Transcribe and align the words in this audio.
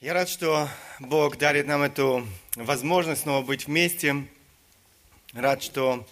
Я 0.00 0.14
рад, 0.14 0.28
что 0.28 0.68
Бог 1.00 1.38
дарит 1.38 1.66
нам 1.66 1.82
эту 1.82 2.24
возможность 2.54 3.22
снова 3.22 3.44
быть 3.44 3.66
вместе. 3.66 4.28
Рад, 5.32 5.60
что 5.60 6.06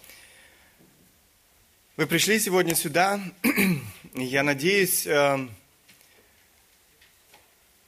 вы 1.95 2.05
пришли 2.05 2.37
сегодня 2.37 2.75
сюда. 2.75 3.17
Я 4.13 4.43
надеюсь, 4.43 5.07
э, 5.07 5.47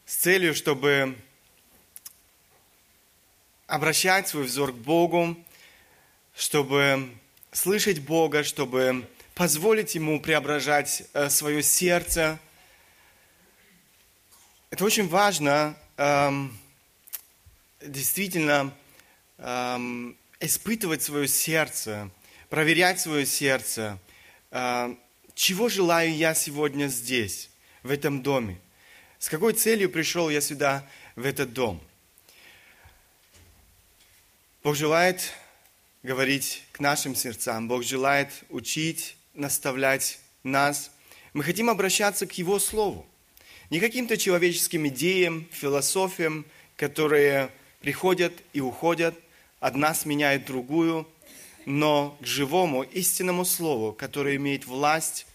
с 0.06 0.16
целью, 0.16 0.56
чтобы 0.56 1.18
обращать 3.68 4.30
свой 4.30 4.46
взор 4.46 4.72
к 4.72 4.78
Богу, 4.78 5.36
чтобы 6.34 7.10
слышать 7.52 8.00
Бога, 8.00 8.46
чтобы 8.46 9.06
позволить 9.36 9.96
Ему 9.96 10.22
преображать 10.22 11.04
э, 11.12 11.30
свое 11.30 11.62
сердце. 11.62 12.40
Это 14.70 14.86
очень 14.86 15.10
важно, 15.10 15.76
эм, 16.00 16.58
действительно 17.82 18.74
эм, 19.38 20.18
испытывать 20.40 21.04
свое 21.04 21.28
сердце, 21.28 22.10
проверять 22.50 23.02
свое 23.02 23.26
сердце. 23.26 24.00
Э, 24.52 24.96
чего 25.36 25.68
желаю 25.68 26.16
я 26.16 26.34
сегодня 26.34 26.88
здесь, 26.88 27.50
в 27.84 27.92
этом 27.92 28.24
доме? 28.24 28.60
С 29.20 29.28
какой 29.28 29.54
целью 29.54 29.90
пришел 29.90 30.30
я 30.30 30.40
сюда, 30.40 30.88
в 31.18 31.26
этот 31.26 31.52
дом? 31.52 31.82
Бог 34.64 34.78
желает 34.78 35.34
говорить 36.02 36.64
к 36.72 36.80
нашим 36.80 37.14
сердцам. 37.14 37.68
Бог 37.68 37.84
желает 37.84 38.32
учить, 38.50 39.18
наставлять 39.34 40.20
нас. 40.44 40.92
Мы 41.34 41.44
хотим 41.44 41.70
обращаться 41.70 42.26
к 42.26 42.32
Его 42.34 42.58
Слову. 42.58 43.06
Не 43.70 43.80
каким-то 43.80 44.18
человеческим 44.18 44.88
идеям, 44.88 45.48
философиям, 45.52 46.46
которые 46.76 47.52
приходят 47.82 48.34
и 48.52 48.62
уходят, 48.62 49.14
одна 49.60 49.94
сменяет 49.94 50.46
другую, 50.46 51.08
но 51.68 52.18
к 52.20 52.26
живому, 52.26 52.82
истинному 52.82 53.46
Слову, 53.46 53.94
которое 53.94 54.38
имеет 54.38 54.66
власть 54.66 55.28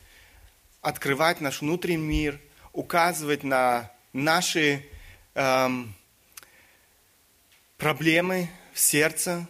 открывать 0.81 1.41
наш 1.41 1.61
внутренний 1.61 1.97
мир, 2.03 2.41
указывать 2.73 3.45
на 3.45 3.93
наши 4.13 4.85
эм, 5.35 5.95
проблемы 7.79 8.51
в 8.73 8.81
сердце, 8.81 9.47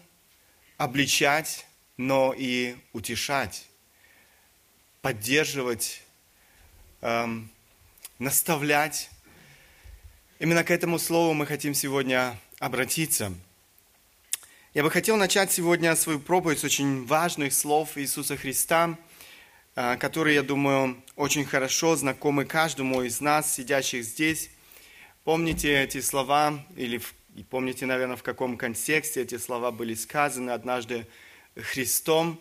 обличать, 0.76 1.66
но 1.96 2.34
и 2.36 2.76
утешать, 2.92 3.66
поддерживать, 5.00 6.02
эм, 7.00 7.50
наставлять. 8.18 9.10
Именно 10.38 10.64
к 10.64 10.70
этому 10.70 10.98
слову 10.98 11.34
мы 11.34 11.46
хотим 11.46 11.74
сегодня 11.74 12.38
обратиться. 12.58 13.32
Я 14.72 14.82
бы 14.82 14.90
хотел 14.90 15.16
начать 15.16 15.52
сегодня 15.52 15.94
свою 15.96 16.18
проповедь 16.18 16.58
с 16.58 16.64
очень 16.64 17.06
важных 17.06 17.52
слов 17.52 17.96
Иисуса 17.96 18.36
Христа, 18.36 18.98
э, 19.76 19.96
которые, 19.98 20.36
я 20.36 20.42
думаю, 20.42 21.02
очень 21.16 21.44
хорошо 21.44 21.96
знакомы 21.96 22.44
каждому 22.44 23.02
из 23.02 23.20
нас, 23.20 23.54
сидящих 23.54 24.04
здесь. 24.04 24.50
Помните 25.22 25.82
эти 25.82 26.00
слова, 26.00 26.64
или 26.76 27.00
помните, 27.50 27.86
наверное, 27.86 28.16
в 28.16 28.22
каком 28.22 28.56
контексте 28.56 29.22
эти 29.22 29.38
слова 29.38 29.70
были 29.70 29.94
сказаны 29.94 30.50
однажды 30.50 31.06
Христом. 31.56 32.40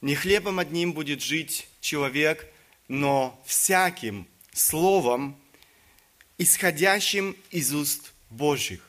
«Не 0.00 0.14
хлебом 0.14 0.58
одним 0.58 0.92
будет 0.92 1.22
жить 1.22 1.68
человек, 1.80 2.46
но 2.86 3.42
всяким 3.46 4.26
словом, 4.58 5.36
исходящим 6.36 7.36
из 7.50 7.72
уст 7.72 8.12
Божьих. 8.30 8.80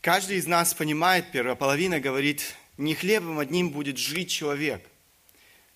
Каждый 0.00 0.38
из 0.38 0.46
нас 0.46 0.72
понимает, 0.72 1.30
первая 1.30 1.54
половина 1.54 2.00
говорит, 2.00 2.54
не 2.78 2.94
хлебом 2.94 3.38
одним 3.38 3.70
будет 3.70 3.98
жить 3.98 4.30
человек. 4.30 4.82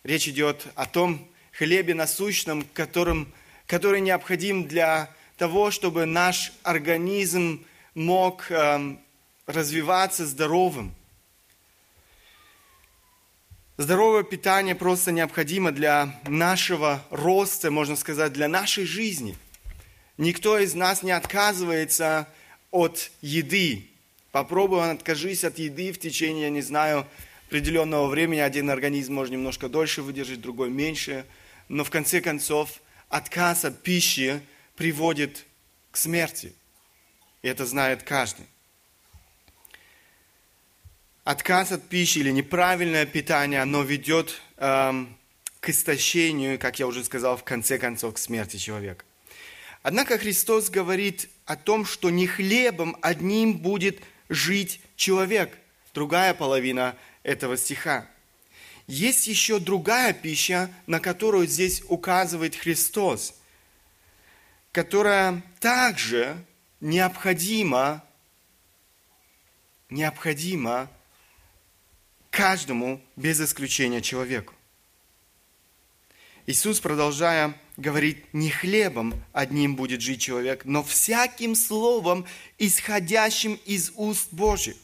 Речь 0.03 0.29
идет 0.29 0.67
о 0.75 0.87
том 0.87 1.29
хлебе 1.53 1.95
насущном, 1.95 2.67
которым, 2.73 3.33
который 3.67 4.01
необходим 4.01 4.67
для 4.67 5.15
того, 5.37 5.71
чтобы 5.71 6.07
наш 6.07 6.53
организм 6.63 7.65
мог 7.95 8.51
э, 8.51 8.97
развиваться 9.47 10.27
здоровым– 10.27 10.95
Здоровое 13.77 14.23
питание 14.23 14.77
просто 14.77 15.11
необходимо 15.11 15.73
для 15.73 16.21
нашего 16.29 17.05
роста, 17.11 17.73
можно 17.73 17.97
сказать, 17.97 18.33
для 18.33 18.47
нашей 18.47 18.85
жизни. 18.85 19.37
Никто 20.17 20.61
из 20.61 20.75
нас 20.75 21.03
не 21.03 21.11
отказывается 21.11 22.29
от 22.71 23.11
еды. 23.21 23.89
Попробуй, 24.31 24.89
откажись 24.93 25.43
от 25.43 25.59
еды 25.59 25.91
в 25.91 25.99
течение, 25.99 26.45
я 26.45 26.51
не 26.51 26.63
знаю, 26.63 27.05
определенного 27.49 28.07
времени. 28.07 28.39
Один 28.39 28.71
организм 28.71 29.15
может 29.15 29.33
немножко 29.33 29.69
дольше 29.69 30.03
выдержать, 30.03 30.41
другой 30.41 30.71
меньше. 30.71 31.27
Но 31.69 31.83
в 31.83 31.91
конце 31.91 32.21
концов, 32.21 32.81
отказ 33.09 33.65
от 33.65 33.83
пищи 33.83 34.41
приводит 34.77 35.47
к 35.91 35.97
смерти. 35.97 36.53
И 37.43 37.49
это 37.49 37.67
знает 37.67 38.05
каждый. 38.05 38.47
Отказ 41.25 41.73
от 41.73 41.89
пищи 41.89 42.19
или 42.19 42.31
неправильное 42.31 43.07
питание, 43.07 43.63
оно 43.63 43.83
ведет 43.83 44.43
эм, 44.59 45.17
к 45.61 45.71
истощению, 45.71 46.59
как 46.59 46.79
я 46.79 46.87
уже 46.87 47.03
сказал, 47.03 47.39
в 47.39 47.45
конце 47.45 47.79
концов, 47.79 48.15
к 48.15 48.19
смерти 48.19 48.59
человека. 48.59 49.07
Однако 49.83 50.19
Христос 50.19 50.69
говорит 50.69 51.31
о 51.47 51.57
том, 51.57 51.87
что 51.87 52.11
не 52.11 52.27
хлебом 52.27 52.95
одним 53.01 53.57
будет 53.57 54.03
жить 54.29 54.83
человек. 54.97 55.57
Другая 55.95 56.35
половина 56.35 56.95
этого 57.23 57.57
стиха. 57.57 58.07
Есть 58.87 59.27
еще 59.27 59.59
другая 59.59 60.13
пища, 60.13 60.71
на 60.87 61.01
которую 61.01 61.47
здесь 61.47 61.83
указывает 61.89 62.55
Христос, 62.55 63.35
которая 64.73 65.43
также 65.59 66.37
необходима, 66.81 68.05
необходима 69.89 70.91
каждому 72.37 73.01
без 73.15 73.41
исключения 73.41 74.01
человеку. 74.01 74.55
Иисус, 76.47 76.81
продолжая, 76.81 77.55
говорит, 77.77 78.27
не 78.35 78.51
хлебом 78.51 79.15
одним 79.33 79.77
будет 79.77 80.01
жить 80.01 80.21
человек, 80.21 80.65
но 80.65 80.83
всяким 80.83 81.55
словом, 81.55 82.27
исходящим 82.59 83.55
из 83.65 83.93
уст 83.95 84.29
Божьих. 84.33 84.75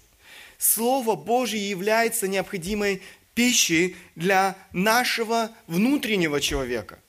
Слово 0.59 1.17
Божье 1.17 1.69
является 1.69 2.29
необходимой 2.29 3.03
пищей 3.35 3.97
для 4.15 4.57
нашего 4.73 5.51
внутреннего 5.67 6.41
человека. 6.41 7.01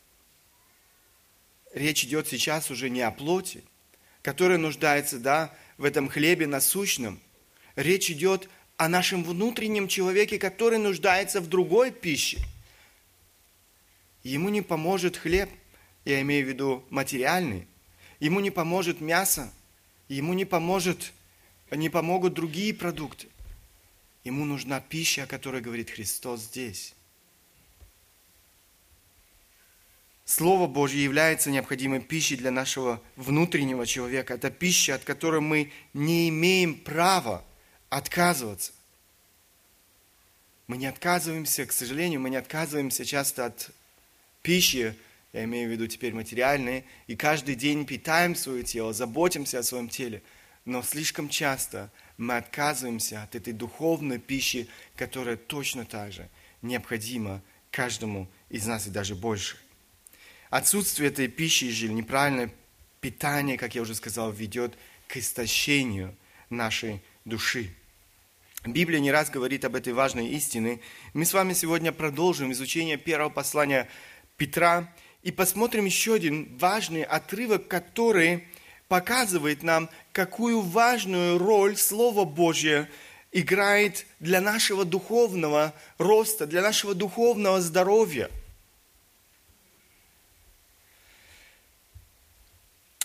Речь 1.74 2.04
идет 2.04 2.28
сейчас 2.28 2.72
уже 2.72 2.90
не 2.90 3.02
о 3.02 3.12
плоти, 3.12 3.64
которая 4.24 4.58
нуждается 4.58 5.20
да, 5.20 5.54
в 5.78 5.86
этом 5.86 6.10
хлебе 6.10 6.48
насущном. 6.48 7.20
Речь 7.76 8.10
идет 8.10 8.46
о 8.46 8.52
нашем 8.88 9.24
внутреннем 9.24 9.88
человеке, 9.88 10.40
который 10.40 10.78
нуждается 10.78 11.42
в 11.42 11.48
другой 11.48 11.92
пище. 11.92 12.40
Ему 14.24 14.50
не 14.50 14.62
поможет 14.62 15.18
хлеб, 15.18 15.50
я 16.06 16.22
имею 16.22 16.46
в 16.46 16.50
виду 16.50 16.84
материальный, 16.90 17.68
ему 18.20 18.40
не 18.40 18.52
поможет 18.52 19.02
мясо, 19.02 19.52
ему 20.08 20.34
не, 20.34 20.46
поможет, 20.46 21.14
не 21.70 21.90
помогут 21.90 22.34
другие 22.34 22.74
продукты. 22.74 23.28
Ему 24.24 24.46
нужна 24.46 24.80
пища, 24.80 25.24
о 25.24 25.28
которой 25.28 25.62
говорит 25.62 25.90
Христос 25.90 26.42
здесь. 26.42 26.94
Слово 30.26 30.68
Божье 30.68 31.04
является 31.04 31.52
необходимой 31.52 32.00
пищей 32.00 32.38
для 32.38 32.52
нашего 32.52 33.02
внутреннего 33.16 33.86
человека. 33.86 34.36
Это 34.36 34.50
пища, 34.50 34.96
от 34.96 35.04
которой 35.04 35.42
мы 35.42 35.72
не 35.94 36.30
имеем 36.30 36.76
права 36.76 37.44
отказываться. 37.92 38.72
Мы 40.66 40.78
не 40.78 40.86
отказываемся, 40.88 41.66
к 41.66 41.74
сожалению, 41.74 42.22
мы 42.22 42.30
не 42.30 42.38
отказываемся 42.38 43.04
часто 43.06 43.46
от 43.46 43.70
пищи, 44.42 44.96
я 45.34 45.44
имею 45.44 45.68
в 45.68 45.72
виду 45.74 45.88
теперь 45.88 46.14
материальные, 46.14 46.86
и 47.08 47.18
каждый 47.18 47.56
день 47.56 47.86
питаем 47.86 48.36
свое 48.36 48.64
тело, 48.64 48.94
заботимся 48.94 49.60
о 49.60 49.64
своем 49.64 49.90
теле. 49.90 50.24
Но 50.64 50.82
слишком 50.82 51.28
часто 51.28 51.92
мы 52.18 52.38
отказываемся 52.38 53.24
от 53.24 53.36
этой 53.36 53.52
духовной 53.52 54.20
пищи, 54.20 54.70
которая 54.96 55.36
точно 55.36 55.86
так 55.86 56.14
же 56.14 56.30
необходима 56.62 57.42
каждому 57.72 58.30
из 58.50 58.66
нас 58.66 58.88
и 58.88 58.90
даже 58.90 59.16
больше. 59.16 59.58
Отсутствие 60.50 61.10
этой 61.10 61.28
пищи 61.28 61.66
или 61.66 61.92
неправильное 61.92 62.54
питание, 63.02 63.58
как 63.58 63.76
я 63.76 63.82
уже 63.82 63.96
сказал, 63.96 64.32
ведет 64.32 64.78
к 65.10 65.18
истощению 65.18 66.16
нашей 66.50 67.02
души. 67.26 67.74
Библия 68.64 69.00
не 69.00 69.12
раз 69.12 69.32
говорит 69.32 69.66
об 69.66 69.76
этой 69.76 69.92
важной 69.92 70.28
истине. 70.28 70.82
Мы 71.14 71.26
с 71.26 71.34
вами 71.34 71.54
сегодня 71.54 71.92
продолжим 71.92 72.52
изучение 72.52 72.96
первого 72.96 73.30
послания 73.30 73.90
Петра 74.38 74.94
и 75.24 75.32
посмотрим 75.32 75.86
еще 75.86 76.14
один 76.14 76.56
важный 76.58 77.02
отрывок, 77.02 77.68
который 77.68 78.48
показывает 78.88 79.64
нам, 79.64 79.90
какую 80.12 80.62
важную 80.62 81.40
роль 81.40 81.76
Слово 81.76 82.24
Божье 82.24 82.88
играет 83.32 84.06
для 84.20 84.42
нашего 84.42 84.86
духовного 84.86 85.74
роста, 85.98 86.46
для 86.46 86.62
нашего 86.62 86.94
духовного 86.94 87.62
здоровья. 87.62 88.30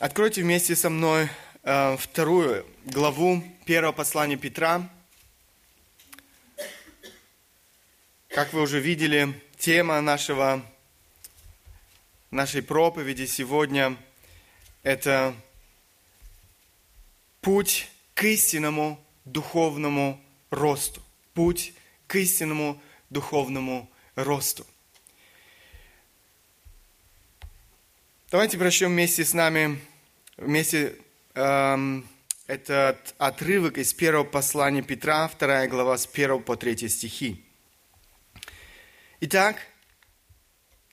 Откройте 0.00 0.42
вместе 0.42 0.76
со 0.76 0.90
мной 0.90 1.30
э, 1.62 1.96
вторую 1.96 2.66
главу 2.84 3.42
первого 3.64 3.92
послания 3.92 4.36
Петра. 4.36 4.90
Как 8.36 8.52
вы 8.52 8.60
уже 8.60 8.80
видели, 8.80 9.32
тема 9.56 9.98
нашего, 10.02 10.62
нашей 12.30 12.60
проповеди 12.60 13.24
сегодня– 13.24 13.96
это 14.82 15.34
путь 17.40 17.90
к 18.12 18.24
истинному 18.24 19.02
духовному 19.24 20.22
росту. 20.50 21.00
Путь 21.32 21.72
к 22.06 22.16
истинному 22.16 22.78
духовному 23.08 23.90
росту. 24.16 24.66
Давайте 28.30 28.58
прочтем 28.58 28.90
вместе 28.90 29.24
с 29.24 29.32
нами 29.32 29.80
вместе 30.36 30.94
эм, 31.32 32.06
этот 32.46 33.14
отрывок 33.16 33.78
из 33.78 33.94
первого 33.94 34.24
послания 34.24 34.82
Петра, 34.82 35.26
вторая 35.26 35.68
глава 35.68 35.96
с 35.96 36.06
1 36.06 36.42
по 36.42 36.54
3 36.54 36.86
стихи. 36.90 37.45
Итак, 39.20 39.56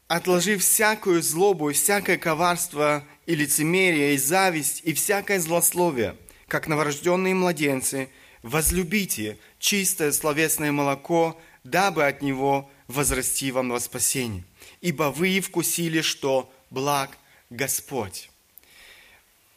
отложив 0.08 0.62
всякую 0.62 1.22
злобу 1.22 1.74
всякое 1.74 2.18
коварство 2.18 3.04
и 3.25 3.36
лицемерие, 3.36 4.16
и 4.16 4.18
зависть, 4.18 4.81
и 4.86 4.94
всякое 4.94 5.42
злословие, 5.42 6.16
как 6.48 6.68
новорожденные 6.68 7.36
младенцы, 7.36 8.10
возлюбите 8.42 9.38
чистое 9.60 10.14
словесное 10.14 10.72
молоко, 10.72 11.38
дабы 11.66 12.06
от 12.06 12.22
него 12.22 12.72
возрасти 12.88 13.52
вам 13.52 13.70
во 13.70 13.80
спасение. 13.81 14.46
Ибо 14.80 15.12
вы 15.12 15.42
вкусили, 15.42 16.00
что 16.00 16.50
благ 16.70 17.18
Господь. 17.50 18.30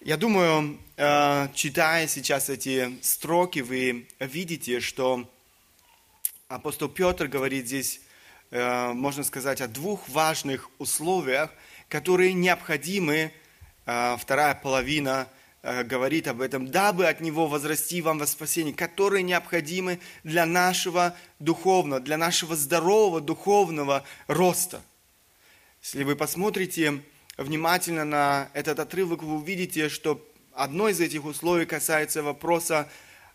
Я 0.00 0.16
думаю, 0.16 0.78
э, 0.96 1.48
читая 1.54 2.08
сейчас 2.08 2.48
эти 2.48 2.98
строки, 3.00 3.60
вы 3.60 4.08
видите, 4.18 4.80
что 4.80 5.30
апостол 6.48 6.88
Петр 6.88 7.28
говорит 7.28 7.66
здесь, 7.66 8.00
можно 8.94 9.24
сказать, 9.24 9.60
о 9.60 9.68
двух 9.68 10.08
важных 10.08 10.70
условиях, 10.78 11.50
которые 11.88 12.32
необходимы, 12.32 13.32
э, 13.86 14.16
вторая 14.18 14.54
половина 14.54 15.28
говорит 15.84 16.28
об 16.28 16.42
этом, 16.42 16.68
дабы 16.68 17.08
от 17.08 17.20
него 17.20 17.48
возрасти 17.48 18.00
вам 18.00 18.18
во 18.18 18.26
спасение, 18.28 18.72
которые 18.72 19.24
необходимы 19.24 19.98
для 20.22 20.46
нашего 20.46 21.16
духовного, 21.40 22.00
для 22.00 22.16
нашего 22.16 22.54
здорового 22.54 23.20
духовного 23.20 24.04
роста. 24.28 24.80
Если 25.82 26.04
вы 26.04 26.14
посмотрите 26.14 27.02
внимательно 27.36 28.04
на 28.04 28.48
этот 28.54 28.78
отрывок, 28.78 29.22
вы 29.22 29.36
увидите, 29.36 29.88
что 29.88 30.24
одно 30.52 30.88
из 30.88 31.00
этих 31.00 31.24
условий 31.24 31.66
касается 31.66 32.22
вопроса, 32.22 32.88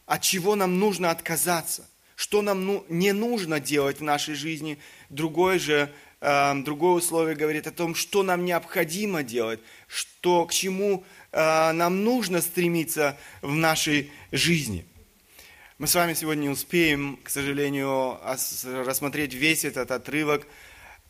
от 0.06 0.22
чего 0.22 0.56
нам 0.56 0.80
нужно 0.80 1.12
отказаться, 1.12 1.88
что 2.22 2.42
нам 2.42 2.66
ну, 2.66 2.86
не 2.90 3.14
нужно 3.14 3.60
делать 3.60 4.00
в 4.00 4.04
нашей 4.04 4.36
жизни. 4.36 4.78
Другое 5.10 5.60
же, 5.60 5.92
э, 6.22 6.54
другое 6.64 6.94
условие 6.94 7.36
говорит 7.36 7.68
о 7.68 7.72
том, 7.72 7.96
что 7.96 8.24
нам 8.24 8.46
необходимо 8.46 9.24
делать, 9.24 9.60
что, 9.88 10.46
к 10.46 10.52
чему 10.54 11.04
э, 11.32 11.72
нам 11.72 12.04
нужно 12.04 12.42
стремиться 12.42 13.18
в 13.42 13.56
нашей 13.56 14.12
жизни. 14.32 14.86
Мы 15.78 15.88
с 15.88 15.96
вами 15.96 16.14
сегодня 16.14 16.44
не 16.44 16.50
успеем, 16.50 17.18
к 17.24 17.30
сожалению, 17.30 18.20
рассмотреть 18.86 19.34
весь 19.34 19.66
этот 19.66 19.90
отрывок, 19.90 20.46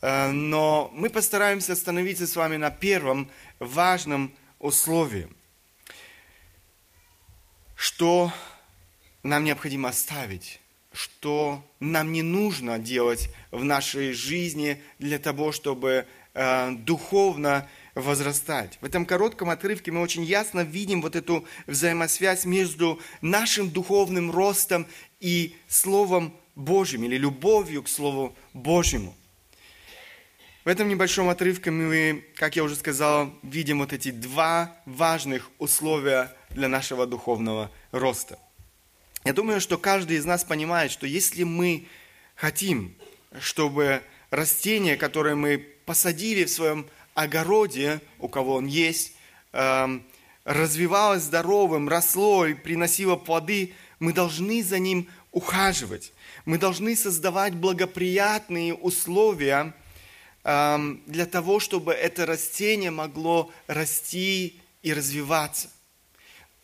Э, 0.02 0.30
но 0.30 0.90
мы 0.92 1.08
постараемся 1.08 1.72
остановиться 1.72 2.26
с 2.26 2.36
вами 2.36 2.56
на 2.56 2.70
первом 2.70 3.30
важном 3.58 4.34
условии. 4.58 5.28
Что 7.76 8.32
нам 9.22 9.44
необходимо 9.44 9.88
оставить, 9.88 10.60
что 10.92 11.64
нам 11.80 12.12
не 12.12 12.22
нужно 12.22 12.78
делать 12.78 13.30
в 13.50 13.64
нашей 13.64 14.12
жизни 14.12 14.80
для 14.98 15.18
того, 15.18 15.52
чтобы 15.52 16.06
э, 16.34 16.70
духовно 16.72 17.68
возрастать. 17.94 18.78
В 18.80 18.84
этом 18.84 19.04
коротком 19.04 19.50
отрывке 19.50 19.90
мы 19.90 20.00
очень 20.00 20.24
ясно 20.24 20.60
видим 20.60 21.02
вот 21.02 21.16
эту 21.16 21.44
взаимосвязь 21.66 22.44
между 22.44 23.00
нашим 23.20 23.70
духовным 23.70 24.30
ростом 24.30 24.86
и 25.20 25.54
Словом 25.68 26.34
Божьим 26.54 27.04
или 27.04 27.16
любовью 27.16 27.82
к 27.82 27.88
Слову 27.88 28.36
Божьему. 28.52 29.14
В 30.64 30.68
этом 30.68 30.88
небольшом 30.88 31.28
отрывке 31.28 31.72
мы, 31.72 32.24
как 32.36 32.54
я 32.54 32.62
уже 32.62 32.76
сказал, 32.76 33.34
видим 33.42 33.80
вот 33.80 33.92
эти 33.92 34.12
два 34.12 34.76
важных 34.86 35.50
условия 35.58 36.32
для 36.50 36.68
нашего 36.68 37.04
духовного 37.04 37.70
роста. 37.90 38.38
Я 39.24 39.32
думаю, 39.32 39.60
что 39.60 39.78
каждый 39.78 40.16
из 40.16 40.24
нас 40.24 40.42
понимает, 40.42 40.90
что 40.90 41.06
если 41.06 41.44
мы 41.44 41.86
хотим, 42.34 42.94
чтобы 43.40 44.02
растение, 44.30 44.96
которое 44.96 45.36
мы 45.36 45.58
посадили 45.86 46.44
в 46.44 46.50
своем 46.50 46.86
огороде, 47.14 48.00
у 48.18 48.28
кого 48.28 48.56
он 48.56 48.66
есть, 48.66 49.14
эм, 49.52 50.04
развивалось 50.44 51.22
здоровым, 51.22 51.88
росло 51.88 52.46
и 52.46 52.54
приносило 52.54 53.16
плоды, 53.16 53.74
мы 54.00 54.12
должны 54.12 54.62
за 54.64 54.80
ним 54.80 55.08
ухаживать. 55.30 56.12
Мы 56.44 56.58
должны 56.58 56.96
создавать 56.96 57.54
благоприятные 57.54 58.74
условия 58.74 59.74
для 60.44 61.26
того, 61.30 61.60
чтобы 61.60 61.92
это 61.92 62.26
растение 62.26 62.90
могло 62.90 63.52
расти 63.68 64.60
и 64.82 64.92
развиваться. 64.92 65.70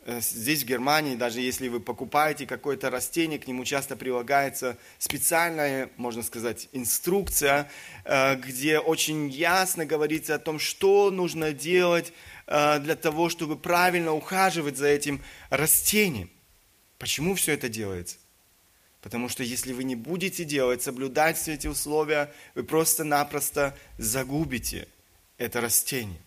Э, 0.08 0.22
здесь, 0.22 0.62
в 0.62 0.66
Германии, 0.66 1.16
даже 1.16 1.42
если 1.42 1.68
вы 1.68 1.80
покупаете 1.80 2.46
какое-то 2.46 2.88
растение, 2.88 3.38
к 3.38 3.46
нему 3.46 3.66
часто 3.66 3.94
прилагается 3.94 4.78
специальная, 4.96 5.90
можно 5.98 6.22
сказать, 6.22 6.70
инструкция, 6.72 7.70
э, 8.06 8.36
где 8.36 8.78
очень 8.78 9.28
ясно 9.28 9.84
говорится 9.84 10.36
о 10.36 10.38
том, 10.38 10.58
что 10.58 11.10
нужно 11.10 11.52
делать 11.52 12.14
э, 12.46 12.78
для 12.78 12.96
того, 12.96 13.28
чтобы 13.28 13.58
правильно 13.58 14.14
ухаживать 14.14 14.78
за 14.78 14.86
этим 14.86 15.20
растением. 15.50 16.30
Почему 16.96 17.34
все 17.34 17.52
это 17.52 17.68
делается? 17.68 18.16
Потому 19.02 19.28
что 19.28 19.42
если 19.42 19.74
вы 19.74 19.84
не 19.84 19.94
будете 19.94 20.44
делать, 20.44 20.82
соблюдать 20.82 21.36
все 21.36 21.52
эти 21.52 21.66
условия, 21.66 22.32
вы 22.54 22.62
просто-напросто 22.62 23.76
загубите 23.98 24.88
это 25.36 25.60
растение. 25.60 26.22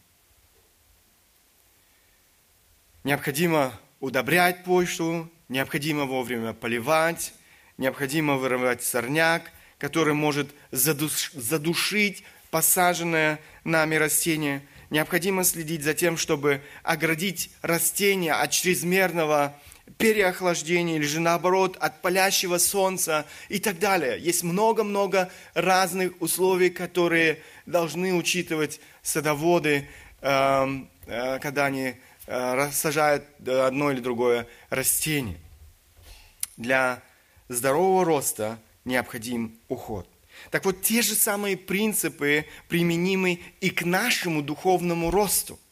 Необходимо 3.03 3.74
удобрять 4.00 4.63
почву, 4.63 5.27
необходимо 5.50 6.05
вовремя 6.05 6.53
поливать, 6.53 7.34
необходимо 7.79 8.38
вырывать 8.38 8.84
сорняк, 8.84 9.51
который 9.79 10.13
может 10.13 10.51
задуш, 10.70 11.31
задушить 11.34 12.24
посаженное 12.51 13.39
нами 13.63 13.96
растение. 13.96 14.62
Необходимо 14.91 15.43
следить 15.43 15.84
за 15.84 15.96
тем, 15.96 16.15
чтобы 16.15 16.62
оградить 16.84 17.50
растение 17.63 18.34
от 18.34 18.51
чрезмерного 18.51 19.55
переохлаждения 19.98 20.98
или 20.98 21.05
же 21.05 21.20
наоборот 21.22 21.77
от 21.79 22.03
палящего 22.03 22.60
солнца 22.60 23.25
и 23.50 23.58
так 23.58 23.79
далее. 23.79 24.20
Есть 24.20 24.43
много-много 24.43 25.31
разных 25.55 26.22
условий, 26.22 26.70
которые 26.70 27.39
должны 27.65 28.13
учитывать 28.13 28.79
садоводы, 29.01 29.88
эм, 30.22 30.88
э, 31.08 31.39
когда 31.39 31.65
они 31.65 31.96
сажают 32.71 33.25
одно 33.47 33.91
или 33.91 34.00
другое 34.00 34.47
растение. 34.69 35.39
Для 36.57 37.01
здорового 37.50 38.05
роста 38.05 38.59
необходим 38.85 39.57
уход. 39.67 40.07
Так 40.50 40.65
вот, 40.65 40.81
те 40.81 41.01
же 41.01 41.15
самые 41.15 41.57
принципы 41.57 42.45
применимы 42.67 43.41
и 43.59 43.69
к 43.69 43.83
нашему 43.83 44.41
духовному 44.41 45.11
росту– 45.11 45.59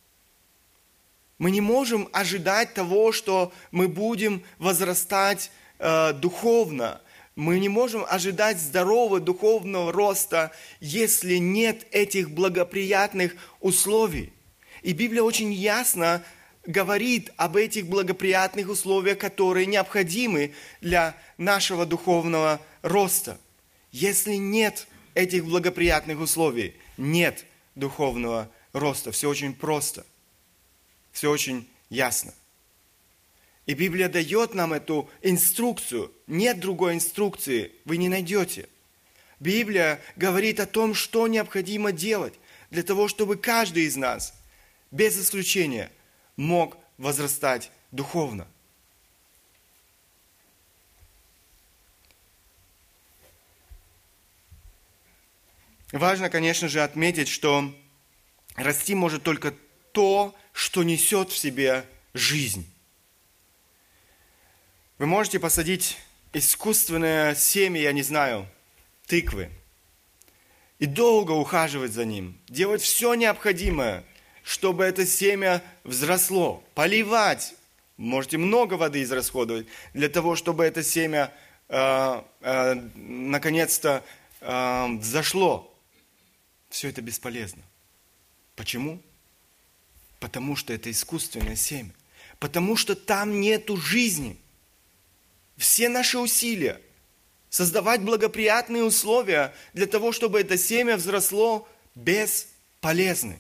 мы 1.39 1.51
не 1.51 1.62
можем 1.62 2.10
ожидать 2.12 2.74
того, 2.74 3.13
что 3.13 3.51
мы 3.72 3.88
будем 3.88 4.44
возрастать 4.60 5.51
э, 5.80 6.12
духовно. 6.13 7.01
Мы 7.38 7.60
не 7.60 7.70
можем 7.70 8.06
ожидать 8.08 8.60
здорового 8.60 9.22
духовного 9.22 9.94
роста, 9.94 10.51
если 10.82 11.38
нет 11.38 11.88
этих 11.92 12.32
благоприятных 12.32 13.36
условий. 13.62 14.34
И 14.82 14.92
Библия 14.92 15.24
очень 15.24 15.54
ясно 15.54 16.22
говорит 16.66 17.32
об 17.38 17.56
этих 17.56 17.88
благоприятных 17.88 18.70
условиях, 18.70 19.18
которые 19.18 19.66
необходимы 19.66 20.54
для 20.82 21.16
нашего 21.38 21.86
духовного 21.86 22.62
роста. 22.82 23.39
Если 23.92 24.36
нет 24.36 24.88
этих 25.13 25.46
благоприятных 25.46 26.20
условий, 26.20 26.75
нет 26.98 27.46
духовного 27.75 28.50
роста. 28.74 29.12
Все 29.12 29.30
очень 29.30 29.54
просто– 29.54 30.06
все 31.12 31.30
очень 31.30 31.68
ясно. 31.89 32.34
И 33.66 33.74
Библия 33.74 34.10
дает 34.10 34.54
нам 34.54 34.74
эту 34.74 35.10
инструкцию. 35.22 36.12
Нет 36.28 36.60
другой 36.60 36.96
инструкции, 36.96 37.72
вы 37.86 37.98
не 37.98 38.10
найдете. 38.10 38.68
Библия 39.39 40.01
говорит 40.16 40.60
о 40.60 40.66
том, 40.66 40.94
что 40.94 41.28
необходимо 41.28 41.92
делать 41.92 42.34
для 42.72 42.84
того, 42.84 43.08
чтобы 43.08 43.38
каждый 43.38 43.84
из 43.84 43.96
нас, 43.96 44.34
без 44.92 45.20
исключения, 45.20 45.92
мог 46.39 46.77
возрастать 46.98 47.69
духовно. 47.91 48.48
Важно, 55.91 56.29
конечно 56.29 56.69
же, 56.69 56.81
отметить, 56.81 57.27
что 57.27 57.75
расти 58.55 58.96
может 58.96 59.24
только 59.24 59.53
то, 59.91 60.34
что 60.53 60.84
несет 60.84 61.29
в 61.29 61.38
себе 61.38 61.86
жизнь. 62.13 62.72
Вы 64.98 65.08
можете 65.08 65.39
посадить 65.39 65.98
искусственное 66.31 67.36
семя, 67.36 67.81
я 67.81 67.91
не 67.91 68.03
знаю, 68.03 68.48
тыквы, 69.08 69.50
и 70.77 70.86
долго 70.86 71.31
ухаживать 71.31 71.91
за 71.91 72.05
ним, 72.05 72.39
делать 72.48 72.81
все 72.81 73.13
необходимое, 73.15 74.05
чтобы 74.50 74.84
это 74.84 75.06
семя 75.06 75.63
взросло, 75.84 76.63
поливать, 76.74 77.53
можете 77.98 78.39
много 78.39 78.74
воды 78.74 79.03
израсходовать 79.03 79.68
для 79.94 80.10
того, 80.10 80.36
чтобы 80.36 80.65
это 80.65 80.82
семя 80.82 81.32
э, 81.68 82.24
э, 82.41 82.74
наконец-то 82.96 84.03
э, 84.41 84.88
взошло. 84.98 85.72
Все 86.68 86.89
это 86.89 87.03
бесполезно. 87.03 87.62
Почему? 88.56 89.00
Потому 90.20 90.56
что 90.56 90.74
это 90.74 90.89
искусственное 90.89 91.56
семя. 91.56 91.91
Потому 92.39 92.75
что 92.75 92.96
там 92.96 93.41
нету 93.41 93.77
жизни– 93.77 94.36
все 95.58 95.89
наши 95.89 96.18
усилия 96.18 96.82
создавать 97.51 98.01
благоприятные 98.01 98.84
условия 98.84 99.53
для 99.74 99.86
того, 99.86 100.12
чтобы 100.12 100.41
это 100.41 100.58
семя 100.58 100.98
взросло 100.98 101.70
бесполезны. 101.94 103.39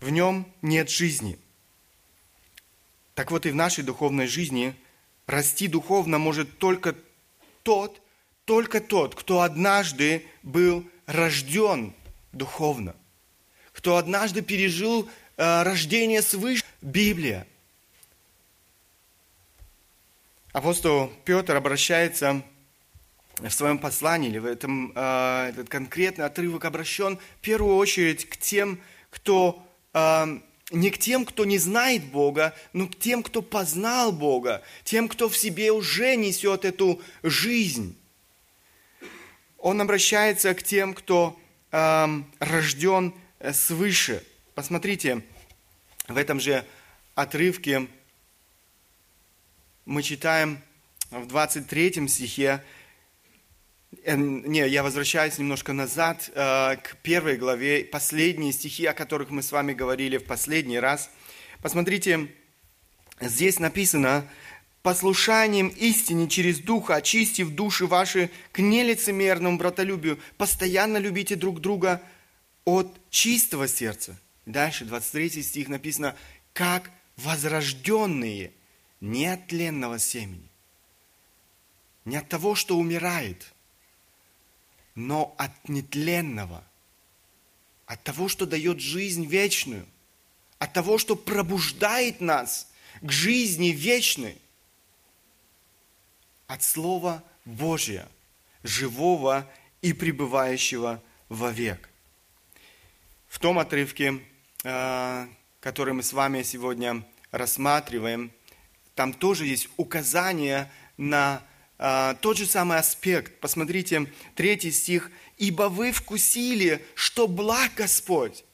В 0.00 0.10
нем 0.10 0.50
нет 0.62 0.88
жизни. 0.88 1.38
Так 3.14 3.30
вот 3.30 3.44
и 3.44 3.50
в 3.50 3.54
нашей 3.54 3.84
духовной 3.84 4.26
жизни 4.26 4.74
расти 5.26 5.68
духовно 5.68 6.18
может 6.18 6.58
только 6.58 6.96
тот, 7.62 8.00
только 8.46 8.80
тот, 8.80 9.14
кто 9.14 9.42
однажды 9.42 10.26
был 10.42 10.88
рожден 11.06 11.94
духовно, 12.32 12.96
кто 13.72 13.96
однажды 13.96 14.40
пережил 14.40 15.08
э, 15.36 15.62
рождение 15.62 16.22
свыше, 16.22 16.64
Библия. 16.80 17.46
Апостол 20.52 21.12
Петр 21.24 21.54
обращается 21.54 22.42
в 23.38 23.50
своем 23.50 23.78
послании, 23.78 24.30
или 24.30 24.38
в 24.38 24.46
этом 24.46 24.92
э, 24.94 25.48
этот 25.50 25.68
конкретный 25.68 26.24
отрывок 26.24 26.64
обращен 26.64 27.18
в 27.18 27.40
первую 27.42 27.76
очередь 27.76 28.28
к 28.28 28.38
тем, 28.38 28.80
кто 29.10 29.62
не 29.92 30.90
к 30.90 30.98
тем, 30.98 31.24
кто 31.24 31.44
не 31.44 31.58
знает 31.58 32.04
Бога, 32.04 32.54
но 32.72 32.86
к 32.86 32.96
тем, 32.98 33.22
кто 33.22 33.42
познал 33.42 34.12
Бога, 34.12 34.62
тем, 34.84 35.08
кто 35.08 35.28
в 35.28 35.36
себе 35.36 35.72
уже 35.72 36.16
несет 36.16 36.64
эту 36.64 37.00
жизнь. 37.22 37.96
Он 39.58 39.80
обращается 39.80 40.54
к 40.54 40.62
тем, 40.62 40.94
кто 40.94 41.38
э, 41.70 42.06
рожден 42.38 43.14
свыше. 43.52 44.24
Посмотрите, 44.54 45.22
в 46.08 46.16
этом 46.16 46.40
же 46.40 46.64
отрывке 47.14 47.88
мы 49.84 50.02
читаем 50.02 50.60
в 51.10 51.26
23 51.26 52.08
стихе, 52.08 52.62
э, 52.62 52.79
не, 54.06 54.68
я 54.68 54.82
возвращаюсь 54.82 55.38
немножко 55.38 55.72
назад 55.72 56.30
э, 56.34 56.76
к 56.76 56.96
первой 57.02 57.36
главе, 57.36 57.84
последние 57.84 58.52
стихи, 58.52 58.86
о 58.86 58.94
которых 58.94 59.30
мы 59.30 59.42
с 59.42 59.52
вами 59.52 59.72
говорили 59.72 60.18
в 60.18 60.24
последний 60.24 60.78
раз. 60.78 61.10
Посмотрите, 61.62 62.28
здесь 63.20 63.58
написано, 63.58 64.26
послушанием 64.82 65.68
истине 65.68 66.28
через 66.28 66.58
Духа, 66.58 66.96
очистив 66.96 67.50
души 67.50 67.86
ваши 67.86 68.30
к 68.52 68.58
нелицемерному 68.60 69.58
братолюбию, 69.58 70.18
постоянно 70.36 70.98
любите 70.98 71.36
друг 71.36 71.60
друга 71.60 72.02
от 72.64 72.88
чистого 73.10 73.68
сердца– 73.68 74.18
Дальше, 74.46 74.84
23 74.84 75.42
стих 75.42 75.68
написано, 75.68 76.16
как 76.52 76.90
возрожденные 77.16 78.52
не 79.00 79.26
от 79.26 79.46
тленного 79.46 79.98
семени, 79.98 80.48
не 82.04 82.16
от 82.16 82.28
того, 82.28 82.54
что 82.54 82.76
умирает, 82.76 83.52
но 84.94 85.34
от 85.38 85.68
нетленного, 85.68 86.64
от 87.86 88.02
того, 88.02 88.28
что 88.28 88.46
дает 88.46 88.80
жизнь 88.80 89.26
вечную, 89.26 89.86
от 90.58 90.72
того, 90.72 90.98
что 90.98 91.16
пробуждает 91.16 92.20
нас 92.20 92.70
к 93.00 93.10
жизни 93.10 93.68
вечной, 93.68 94.38
от 96.46 96.62
Слова 96.62 97.22
Божия, 97.44 98.08
живого 98.62 99.48
и 99.82 99.92
пребывающего 99.92 101.02
вовек. 101.28 101.88
В 103.28 103.38
том 103.38 103.58
отрывке 103.58 104.20
Э, 104.62 105.26
который 105.60 105.94
мы 105.94 106.02
с 106.02 106.12
вами 106.12 106.42
сегодня 106.42 107.02
рассматриваем, 107.30 108.30
там 108.94 109.14
тоже 109.14 109.46
есть 109.46 109.68
указание 109.78 110.70
на 110.98 111.42
э, 111.80 112.14
тот 112.20 112.36
же 112.38 112.46
самый 112.46 112.78
аспект. 112.78 113.40
Посмотрите, 113.40 114.06
третий 114.36 114.70
стих. 114.70 115.10
«Ибо 115.38 115.64
вы 115.64 115.90
вкусили, 115.90 116.84
что 116.94 117.26
благ 117.26 117.72
Господь». 117.74 118.44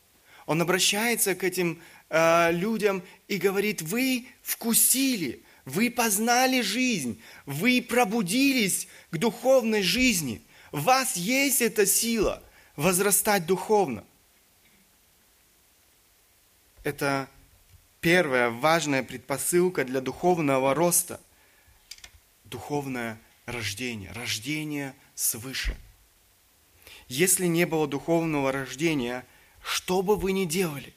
Он 0.46 0.62
обращается 0.62 1.34
к 1.34 1.44
этим 1.44 1.82
э, 2.08 2.52
людям 2.52 3.02
и 3.28 3.36
говорит, 3.36 3.82
вы 3.82 4.26
вкусили, 4.40 5.42
вы 5.64 5.90
познали 5.90 6.62
жизнь, 6.62 7.20
вы 7.44 7.82
пробудились 7.82 8.88
к 9.10 9.18
духовной 9.18 9.82
жизни. 9.82 10.40
В 10.72 10.84
вас 10.84 11.16
есть 11.16 11.60
эта 11.60 11.84
сила 11.84 12.42
возрастать 12.76 13.44
духовно– 13.44 14.04
это 16.86 17.28
первая 18.00 18.48
важная 18.48 19.02
предпосылка 19.02 19.84
для 19.84 20.00
духовного 20.00 20.72
роста. 20.72 21.20
Духовное 22.46 23.20
рождение, 23.44 24.12
рождение 24.12 24.94
свыше. 25.14 25.76
Если 27.08 27.46
не 27.46 27.66
было 27.66 27.86
духовного 27.86 28.50
рождения, 28.52 29.24
что 29.62 30.02
бы 30.02 30.16
вы 30.16 30.32
ни 30.32 30.44
делали, 30.44 30.94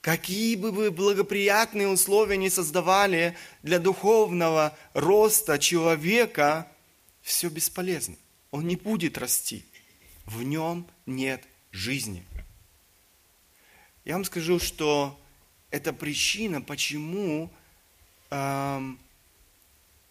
какие 0.00 0.56
бы 0.56 0.72
вы 0.72 0.90
благоприятные 0.90 1.88
условия 1.88 2.36
не 2.36 2.50
создавали 2.50 3.36
для 3.62 3.78
духовного 3.78 4.76
роста 4.94 5.58
человека, 5.58 6.70
все 7.22 7.48
бесполезно. 7.48 8.16
Он 8.50 8.66
не 8.66 8.76
будет 8.76 9.18
расти. 9.18 9.64
В 10.24 10.42
нем 10.42 10.86
нет 11.06 11.44
жизни. 11.70 12.24
Я 14.04 14.14
вам 14.14 14.24
скажу, 14.24 14.58
что 14.58 15.20
это 15.70 15.92
причина, 15.92 16.62
почему 16.62 17.52
эм, 18.30 18.98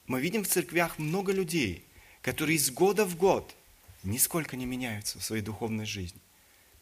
мы 0.07 0.19
видим 0.21 0.43
в 0.43 0.47
церквях 0.47 0.97
много 0.97 1.31
людей, 1.31 1.85
которые 2.21 2.57
из 2.57 2.71
года 2.71 3.05
в 3.05 3.15
год 3.17 3.55
нисколько 4.03 4.55
не 4.55 4.65
меняются 4.65 5.19
в 5.19 5.23
своей 5.23 5.43
духовной 5.43 5.85
жизни. 5.85 6.19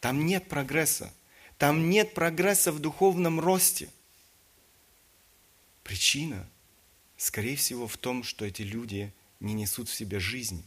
Там 0.00 0.24
нет 0.24 0.48
прогресса. 0.48 1.12
Там 1.58 1.90
нет 1.90 2.14
прогресса 2.14 2.72
в 2.72 2.78
духовном 2.78 3.40
росте. 3.40 3.88
Причина, 5.82 6.48
скорее 7.16 7.56
всего, 7.56 7.86
в 7.86 7.96
том, 7.96 8.22
что 8.22 8.44
эти 8.44 8.62
люди 8.62 9.12
не 9.40 9.54
несут 9.54 9.88
в 9.88 9.94
себе 9.94 10.20
жизни. 10.20 10.62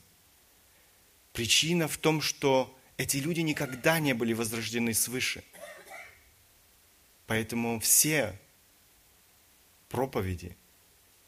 Причина 1.34 1.88
в 1.88 1.98
том, 1.98 2.22
что 2.22 2.76
эти 2.98 3.18
люди 3.18 3.42
никогда 3.42 4.00
не 4.00 4.14
были 4.14 4.34
возрождены 4.34 4.94
свыше– 4.94 5.44
Поэтому 7.30 7.80
все 7.80 8.36
проповеди, 9.88 10.58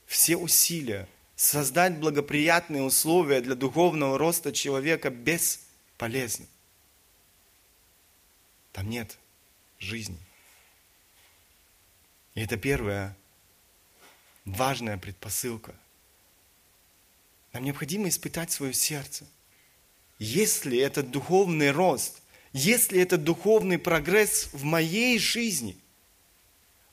все 0.07 0.35
усилия 0.35 1.07
создать 1.41 1.98
благоприятные 1.98 2.83
условия 2.83 3.41
для 3.41 3.55
духовного 3.55 4.19
роста 4.19 4.53
человека 4.53 5.10
бесполезны. 5.10 6.48
Там 8.71 8.88
нет 8.91 9.17
жизни. 9.79 10.19
И 12.36 12.41
это 12.41 12.57
первая 12.57 13.17
важная 14.45 15.00
предпосылка. 15.00 15.74
Нам 17.53 17.63
необходимо 17.63 18.07
испытать 18.07 18.51
свое 18.51 18.71
сердце. 18.71 19.25
Если 20.19 20.77
этот 20.77 21.10
духовный 21.10 21.71
рост, 21.71 22.21
Есть 22.53 22.91
ли 22.91 23.00
это 23.00 23.17
духовный 23.17 23.79
прогресс 23.79 24.50
в 24.51 24.63
моей 24.63 25.17
жизни? 25.17 25.77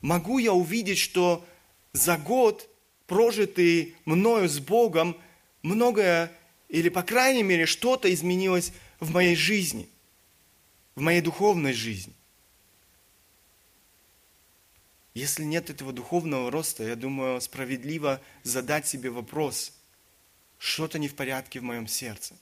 Могу 0.00 0.38
я 0.38 0.52
увидеть, 0.52 0.99
что 0.99 1.45
за 1.93 2.17
год, 2.17 2.71
прожитый 3.09 3.97
мною 4.05 4.49
с 4.49 4.61
Богом, 4.61 5.17
многое 5.62 6.31
или, 6.69 6.91
по 6.91 7.03
крайней 7.03 7.43
мере, 7.43 7.67
что-то 7.67 8.12
изменилось 8.12 8.73
в 9.00 9.11
моей 9.11 9.35
жизни, 9.35 9.88
в 10.95 11.00
моей 11.00 11.23
духовной 11.23 11.73
жизни. 11.73 12.12
Если 15.15 15.43
нет 15.43 15.71
этого 15.71 15.93
духовного 15.93 16.50
роста, 16.50 16.85
я 16.85 16.95
думаю, 16.95 17.41
справедливо 17.41 18.21
задать 18.45 18.87
себе 18.87 19.11
вопрос, 19.11 19.73
что-то 20.59 20.99
не 20.99 21.09
в 21.09 21.17
порядке 21.17 21.59
в 21.59 21.65
моем 21.65 21.88
сердце. 21.88 22.37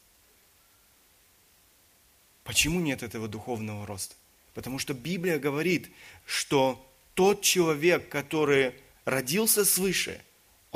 Почему 2.43 2.81
нет 2.81 3.03
этого 3.03 3.29
духовного 3.29 3.87
роста? 3.87 4.17
Потому 4.53 4.79
что 4.79 4.95
Библия 4.95 5.39
говорит, 5.39 5.91
что 6.25 6.85
тот 7.15 7.43
человек, 7.43 8.09
который 8.09 8.75
родился 9.05 9.65
свыше, 9.65 10.21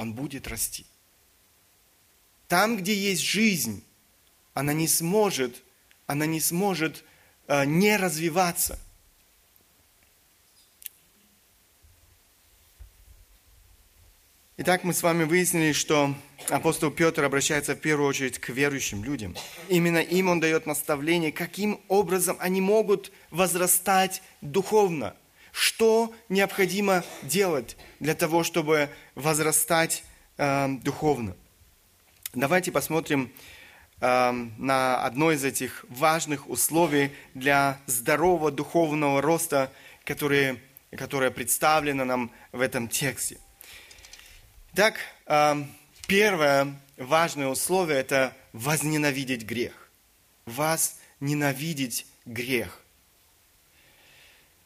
он 0.00 0.14
будет 0.14 0.48
расти. 0.48 0.86
Там, 2.48 2.78
где 2.78 2.94
есть 2.94 3.22
жизнь, 3.22 3.84
она 4.54 4.72
не 4.72 4.88
сможет, 4.88 5.62
она 6.06 6.24
не 6.24 6.40
сможет 6.40 7.04
э, 7.48 7.66
не 7.66 7.96
развиваться. 7.98 8.78
Итак, 14.56 14.84
мы 14.84 14.94
с 14.94 15.02
вами 15.02 15.24
выяснили, 15.24 15.72
что 15.72 16.14
апостол 16.48 16.90
Петр 16.90 17.22
обращается 17.22 17.74
в 17.74 17.80
первую 17.80 18.08
очередь 18.08 18.38
к 18.38 18.48
верующим 18.48 19.04
людям. 19.04 19.36
Именно 19.68 19.98
им 19.98 20.28
он 20.28 20.40
дает 20.40 20.64
наставление, 20.64 21.30
каким 21.30 21.78
образом 21.88 22.38
они 22.40 22.62
могут 22.62 23.12
возрастать 23.30 24.22
духовно. 24.40 25.14
Что 25.52 26.14
необходимо 26.28 27.04
делать 27.22 27.76
для 27.98 28.14
того, 28.14 28.44
чтобы 28.44 28.90
возрастать 29.14 30.04
э, 30.36 30.68
духовно? 30.82 31.36
Давайте 32.32 32.70
посмотрим 32.70 33.32
э, 34.00 34.30
на 34.58 35.04
одно 35.04 35.32
из 35.32 35.44
этих 35.44 35.84
важных 35.88 36.48
условий 36.48 37.12
для 37.34 37.80
здорового 37.86 38.50
духовного 38.50 39.20
роста, 39.20 39.72
которые, 40.04 40.62
которое 40.96 41.30
представлено 41.30 42.04
нам 42.04 42.30
в 42.52 42.60
этом 42.60 42.88
тексте. 42.88 43.38
Итак, 44.72 44.94
э, 45.26 45.64
первое 46.06 46.80
важное 46.96 47.48
условие– 47.48 47.98
это 48.00 48.36
возненавидеть 48.52 49.44
грех. 49.44 49.90
Вас 50.46 51.00
ненавидеть 51.18 52.06
грех. 52.24 52.79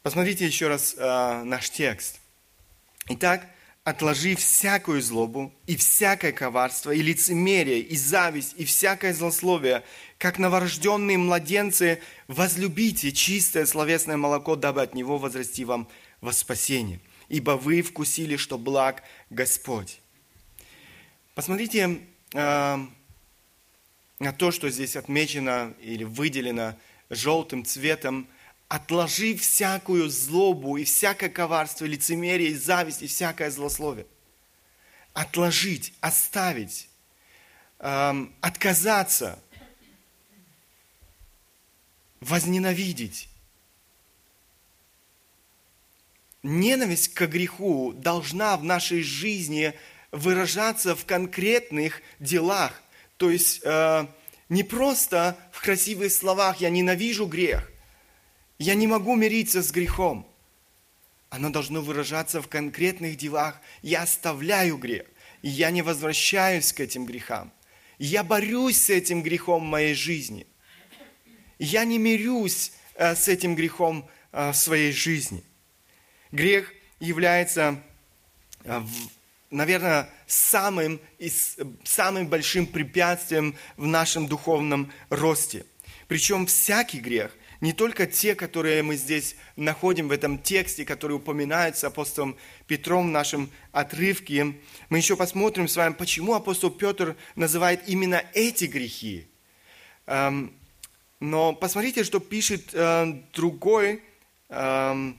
Посмотрите 0.05 0.45
еще 0.45 0.69
раз 0.69 0.97
э, 0.99 1.43
наш 1.45 1.71
текст. 1.71 2.21
Итак, 3.09 3.49
отложи 3.85 4.35
всякую 4.35 5.01
злобу 5.01 5.51
и 5.67 5.77
всякое 5.77 6.31
коварство, 6.31 6.91
и 6.91 7.01
лицемерие, 7.01 7.81
и 7.81 7.97
зависть, 7.97 8.53
и 8.59 8.67
всякое 8.67 9.15
злословие, 9.15 9.83
как 10.19 10.39
новорожденные 10.39 11.17
младенцы, 11.17 12.03
возлюбите 12.29 13.13
чистое 13.13 13.65
словесное 13.65 14.19
молоко, 14.19 14.57
дабы 14.57 14.83
от 14.83 14.95
него 14.95 15.17
возрасти 15.17 15.65
вам 15.65 15.89
во 16.21 16.35
спасение. 16.35 17.01
Ибо 17.31 17.53
вы 17.53 17.81
вкусили, 17.81 18.37
что 18.37 18.59
благ 18.59 19.05
Господь. 19.31 20.03
Посмотрите 21.35 22.01
э, 22.35 22.79
на 24.19 24.33
то, 24.35 24.51
что 24.51 24.69
здесь 24.69 24.97
отмечено 24.97 25.73
или 25.81 26.05
выделено 26.05 26.77
желтым 27.09 27.65
цветом– 27.65 28.29
отложи 28.69 29.37
всякую 29.37 30.09
злобу 30.09 30.77
и 30.77 30.85
всякое 30.85 31.29
коварство, 31.29 31.85
лицемерие, 31.85 32.51
и 32.51 32.55
зависть 32.55 33.03
и 33.03 33.07
всякое 33.07 33.51
злословие. 33.51 34.07
Отложить, 35.13 35.95
оставить, 36.01 36.89
эм, 37.79 38.35
отказаться, 38.41 39.39
возненавидеть. 42.21 43.29
Ненависть 46.43 47.15
к 47.15 47.27
греху 47.27 47.93
должна 47.93 48.57
в 48.57 48.65
нашей 48.65 49.03
жизни 49.03 49.73
выражаться 50.11 50.95
в 50.95 51.07
конкретных 51.07 52.03
делах. 52.19 52.83
То 53.17 53.31
есть 53.31 53.61
э, 53.65 54.07
не 54.49 54.63
просто 54.63 55.39
в 55.53 55.63
красивых 55.63 56.13
словах 56.13 56.61
«я 56.61 56.71
ненавижу 56.71 57.27
грех», 57.27 57.71
я 58.59 58.75
не 58.75 58.87
могу 58.87 59.17
мириться 59.17 59.63
с 59.63 59.71
грехом. 59.71 60.27
Оно 61.31 61.51
должно 61.51 61.81
выражаться 61.81 62.41
в 62.41 62.49
конкретных 62.49 63.17
делах. 63.17 63.61
Я 63.83 64.03
оставляю 64.03 64.77
грех, 64.79 65.07
и 65.43 65.49
я 65.49 65.71
не 65.71 65.83
возвращаюсь 65.83 66.73
к 66.73 66.81
этим 66.81 67.07
грехам. 67.07 67.53
Я 67.99 68.23
борюсь 68.23 68.77
с 68.77 68.91
этим 68.91 69.23
грехом 69.23 69.63
в 69.63 69.69
моей 69.69 69.95
жизни. 69.95 70.47
Я 71.59 71.85
не 71.85 71.99
мирюсь 71.99 72.73
э, 72.95 73.15
с 73.15 73.29
этим 73.29 73.55
грехом 73.55 74.09
э, 74.33 74.51
в 74.51 74.55
своей 74.55 74.93
жизни. 74.93 75.43
Грех 76.33 76.73
является, 77.01 77.83
э, 78.65 78.83
наверное, 79.51 80.09
самым, 80.27 81.01
самым 81.85 82.29
большим 82.29 82.67
препятствием 82.67 83.57
в 83.77 83.87
нашем 83.87 84.27
духовном 84.27 84.93
росте. 85.11 85.65
Причем 86.09 86.47
всякий 86.47 86.99
грех 86.99 87.33
не 87.65 87.73
только 87.73 88.07
те, 88.07 88.35
которые 88.35 88.83
мы 88.83 88.97
здесь 88.97 89.37
находим 89.57 90.09
в 90.09 90.13
этом 90.13 90.37
тексте, 90.39 90.85
которые 90.85 91.17
упоминаются 91.17 91.87
апостолом 91.87 92.37
Петром 92.67 93.07
в 93.07 93.11
нашем 93.11 93.51
отрывке. 93.73 94.55
Мы 94.91 94.99
еще 94.99 95.17
посмотрим 95.17 95.67
с 95.67 95.75
вами, 95.75 95.95
почему 95.95 96.35
апостол 96.35 96.71
Петр 96.71 97.17
называет 97.37 97.89
именно 97.89 98.23
эти 98.35 98.67
грехи. 98.67 99.27
Эм, 100.05 100.53
но 101.21 101.55
посмотрите, 101.55 102.05
что 102.05 102.21
пишет 102.21 102.69
э, 102.75 103.23
другой 103.33 104.03
эм, 104.51 105.19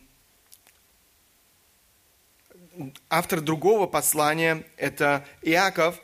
автор 3.10 3.42
другого 3.42 3.88
послания, 3.88 4.64
это 4.78 5.26
Иаков, 5.42 6.00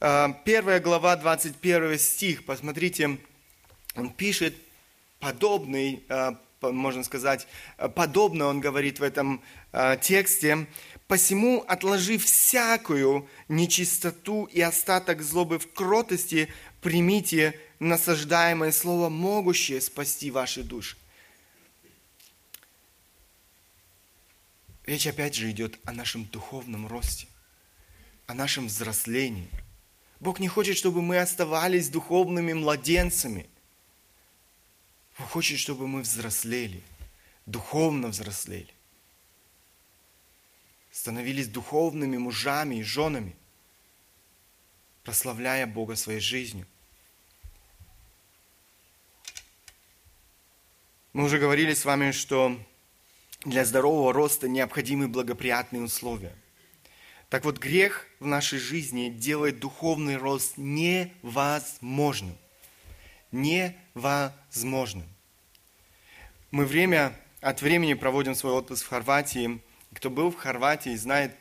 э, 0.00 0.26
первая 0.44 0.80
глава, 0.80 1.14
21 1.14 1.96
стих. 2.00 2.44
Посмотрите, 2.44 3.18
он 3.94 4.10
пишет, 4.10 4.56
подобный, 5.20 6.04
э, 6.08 6.32
можно 6.60 7.04
сказать, 7.04 7.46
э, 7.78 7.88
подобно 7.88 8.46
он 8.46 8.60
говорит 8.60 8.98
в 8.98 9.02
этом 9.02 9.42
э, 9.72 9.96
тексте, 10.00 10.66
«Посему, 11.08 11.64
отложив 11.68 12.24
всякую 12.24 13.28
нечистоту 13.48 14.44
и 14.44 14.60
остаток 14.60 15.22
злобы 15.22 15.60
в 15.60 15.72
кротости, 15.72 16.52
примите 16.80 17.58
насаждаемое 17.78 18.72
слово, 18.72 19.08
могущее 19.08 19.80
спасти 19.80 20.30
ваши 20.30 20.64
души». 20.64 20.96
Речь 24.84 25.06
опять 25.06 25.34
же 25.34 25.50
идет 25.50 25.78
о 25.84 25.92
нашем 25.92 26.24
духовном 26.24 26.86
росте, 26.88 27.26
о 28.26 28.34
нашем 28.34 28.66
взрослении. 28.66 29.50
Бог 30.18 30.40
не 30.40 30.48
хочет, 30.48 30.76
чтобы 30.76 31.02
мы 31.02 31.18
оставались 31.18 31.88
духовными 31.88 32.52
младенцами– 32.52 33.48
он 35.18 35.26
хочет, 35.26 35.58
чтобы 35.58 35.86
мы 35.88 36.02
взрослели, 36.02 36.82
духовно 37.46 38.08
взрослели, 38.08 38.72
становились 40.90 41.48
духовными 41.48 42.16
мужами 42.16 42.76
и 42.76 42.82
женами, 42.82 43.34
прославляя 45.04 45.66
Бога 45.66 45.96
своей 45.96 46.20
жизнью. 46.20 46.66
Мы 51.12 51.24
уже 51.24 51.38
говорили 51.38 51.72
с 51.72 51.84
вами, 51.84 52.10
что 52.10 52.58
для 53.44 53.64
здорового 53.64 54.12
роста 54.12 54.48
необходимы 54.48 55.08
благоприятные 55.08 55.82
условия. 55.82 56.34
Так 57.30 57.44
вот, 57.44 57.58
грех 57.58 58.06
в 58.20 58.26
нашей 58.26 58.58
жизни 58.58 59.08
делает 59.08 59.58
духовный 59.58 60.16
рост 60.16 60.58
невозможным 60.58 62.36
невозможным. 63.32 63.85
Мы 66.50 66.66
время 66.66 67.18
от 67.40 67.62
времени 67.62 67.94
проводим 67.94 68.34
свой 68.34 68.52
отпуск 68.52 68.84
в 68.84 68.88
Хорватии. 68.90 69.58
Кто 69.94 70.10
был 70.10 70.30
в 70.30 70.36
Хорватии, 70.36 70.94
знает, 70.96 71.34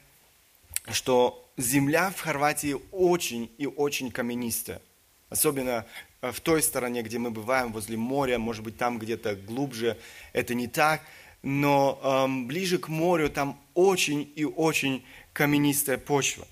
что 0.89 1.51
земля 1.57 2.11
в 2.11 2.21
Хорватии 2.21 2.77
очень 2.93 3.51
и 3.57 3.65
очень 3.65 4.09
каменистая. 4.09 4.81
Особенно 5.29 5.85
э, 6.21 6.31
в 6.31 6.39
той 6.39 6.63
стороне, 6.63 7.01
где 7.01 7.19
мы 7.19 7.29
бываем, 7.29 7.73
возле 7.73 7.97
моря, 7.97 8.39
может 8.39 8.63
быть, 8.63 8.77
там 8.77 8.99
где-то 8.99 9.35
глубже 9.35 9.97
это 10.31 10.53
не 10.53 10.69
так, 10.69 11.01
но 11.43 11.99
эм, 12.01 12.47
ближе 12.47 12.77
к 12.77 12.87
морю 12.87 13.29
там 13.29 13.59
очень 13.73 14.31
и 14.33 14.45
очень 14.45 15.05
каменистая 15.33 15.97
почва. 15.97 16.47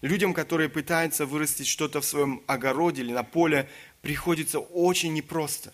Людям, 0.00 0.34
которые 0.34 0.68
пытаются 0.68 1.26
вырастить 1.26 1.68
что-то 1.68 2.00
в 2.00 2.04
своем 2.04 2.42
огороде 2.46 3.02
или 3.02 3.12
на 3.12 3.22
поле, 3.22 3.68
приходится 4.02 4.58
очень 4.58 5.14
непросто. 5.14 5.72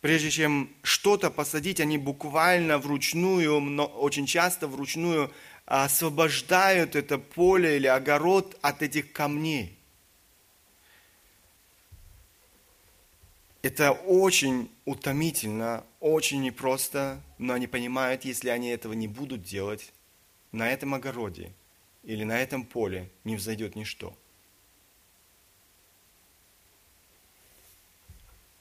Прежде 0.00 0.30
чем 0.30 0.70
что-то 0.82 1.30
посадить, 1.30 1.80
они 1.80 1.98
буквально 1.98 2.78
вручную, 2.78 3.60
очень 3.98 4.26
часто 4.26 4.68
вручную 4.68 5.32
освобождают 5.66 6.94
это 6.94 7.18
поле 7.18 7.76
или 7.76 7.88
огород 7.88 8.56
от 8.62 8.82
этих 8.82 9.12
камней. 9.12 9.76
Это 13.60 13.90
очень 13.90 14.70
утомительно, 14.84 15.84
очень 15.98 16.42
непросто, 16.42 17.20
но 17.38 17.54
они 17.54 17.66
понимают, 17.66 18.24
если 18.24 18.50
они 18.50 18.68
этого 18.68 18.92
не 18.92 19.08
будут 19.08 19.42
делать, 19.42 19.92
на 20.52 20.70
этом 20.70 20.94
огороде 20.94 21.52
или 22.04 22.22
на 22.22 22.38
этом 22.38 22.64
поле 22.64 23.10
не 23.24 23.34
взойдет 23.34 23.74
ничто. 23.74 24.16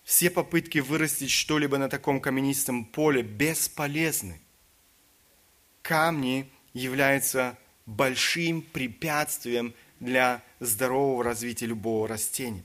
Все 0.07 0.29
попытки 0.29 0.77
вырастить 0.77 1.31
что-либо 1.31 1.77
на 1.77 1.89
таком 1.89 2.21
каменистом 2.21 2.85
поле 2.85 3.23
бесполезны. 3.23 4.39
Камни 5.81 6.49
являются 6.73 7.57
большим 7.85 8.61
препятствием 8.61 9.73
для 9.99 10.41
здорового 10.61 11.25
развития 11.25 11.65
любого 11.65 12.07
растения. 12.07 12.63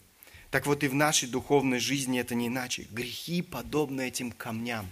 Так 0.52 0.66
вот 0.66 0.84
и 0.84 0.86
в 0.86 0.94
нашей 0.94 1.28
духовной 1.28 1.80
жизни 1.80 2.20
это 2.20 2.36
не 2.36 2.46
иначе. 2.46 2.86
Грехи 2.92 3.42
подобны 3.42 4.06
этим 4.06 4.30
камням, 4.30 4.88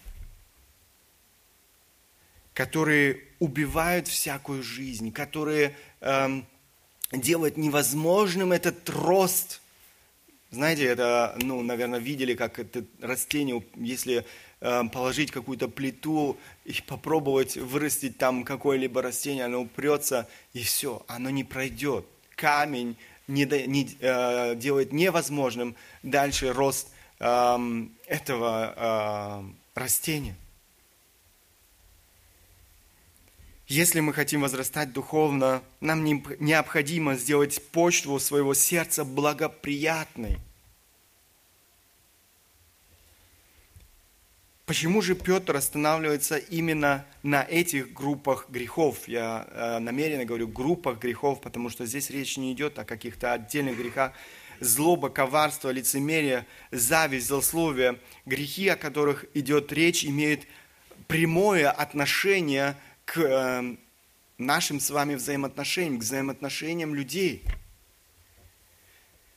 которые 2.53 3.23
убивают 3.39 4.09
всякую 4.09 4.65
жизнь, 4.65 5.13
которые 5.13 5.77
эм, 6.01 6.45
делают 7.13 7.57
невозможным 7.57 8.51
этот 8.51 8.91
рост– 8.91 9.60
знаете, 10.51 10.85
это, 10.85 11.37
ну, 11.41 11.63
наверное, 11.63 12.01
видели, 12.01 12.35
как 12.35 12.59
это 12.59 12.85
растение, 13.01 13.63
если 13.77 14.25
э, 14.61 14.83
положить 14.93 15.31
какую-то 15.31 15.69
плиту 15.69 16.37
и 16.65 16.75
попробовать 16.87 17.57
вырастить 17.57 18.19
там 18.19 18.43
какое-либо 18.43 19.01
растение, 19.01 19.45
оно 19.45 19.63
упрется, 19.63 20.29
и 20.53 20.63
все, 20.63 21.05
оно 21.07 21.31
не 21.31 21.45
пройдет. 21.45 22.05
Камень 22.35 22.97
не, 23.29 23.45
не, 23.67 23.97
э, 24.01 24.57
делает 24.57 24.93
невозможным 24.93 25.77
дальше 26.03 26.53
рост 26.53 26.89
э, 27.21 27.59
этого 28.07 28.75
э, 28.77 29.79
растения. 29.79 30.35
Если 33.71 34.01
мы 34.01 34.13
хотим 34.13 34.41
возрастать 34.41 34.93
духовно, 34.93 35.63
нам 35.81 36.05
необходимо 36.05 37.15
сделать 37.15 37.63
почву 37.71 38.19
своего 38.19 38.53
сердца 38.53 39.05
благоприятной. 39.05 40.39
Почему 44.67 45.01
же 45.03 45.15
Петр 45.15 45.55
останавливается 45.55 46.37
именно 46.37 47.07
на 47.23 47.45
этих 47.45 47.93
группах 47.93 48.47
грехов? 48.49 49.07
Я 49.07 49.47
э, 49.49 49.79
намеренно 49.79 50.25
говорю 50.25 50.49
группах 50.49 50.99
грехов, 50.99 51.41
потому 51.41 51.71
что 51.71 51.87
здесь 51.87 52.11
речь 52.11 52.37
не 52.39 52.53
идет 52.53 52.77
о 52.81 52.85
каких-то 52.85 53.35
отдельных 53.35 53.79
грехах. 53.79 54.15
Злоба, 54.59 55.11
коварство, 55.11 55.71
лицемерие, 55.71 56.45
зависть, 56.73 57.29
злословие, 57.29 58.01
грехи, 58.27 58.67
о 58.67 58.75
которых 58.75 59.27
идет 59.35 59.73
речь, 59.73 60.05
имеют 60.05 60.41
прямое 61.07 61.71
отношение 61.71 62.73
к 62.73 62.89
э, 63.16 63.77
нашим 64.38 64.81
с 64.81 64.90
вами 64.90 65.14
взаимоотношениям, 65.14 65.99
к 65.99 66.03
взаимоотношениям 66.03 66.94
людей. 66.94 67.44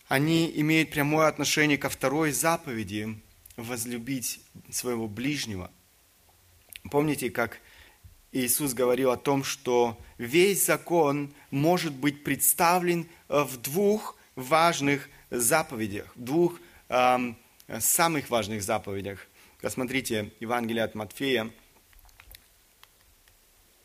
Они 0.08 0.52
имеют 0.56 0.92
прямое 0.92 1.28
отношение 1.28 1.78
ко 1.78 1.90
второй 1.90 2.32
заповеди– 2.32 3.20
возлюбить 3.58 4.42
своего 4.70 5.08
ближнего. 5.08 5.72
Помните, 6.90 7.30
как 7.30 7.60
Иисус 8.32 8.74
говорил 8.74 9.12
о 9.12 9.18
том, 9.18 9.44
что 9.44 9.98
весь 10.18 10.66
закон 10.66 11.34
может 11.52 11.94
быть 11.94 12.24
представлен 12.24 13.08
э, 13.30 13.44
в 13.44 13.58
двух 13.58 14.18
важных 14.36 15.10
заповедях, 15.30 16.12
в 16.16 16.24
двух 16.24 16.60
э, 16.90 17.34
самых 17.80 18.30
важных 18.30 18.64
заповедях. 18.64 19.28
Посмотрите, 19.62 20.34
Евангелие 20.40 20.84
от 20.84 20.96
Матфея, 20.96 21.52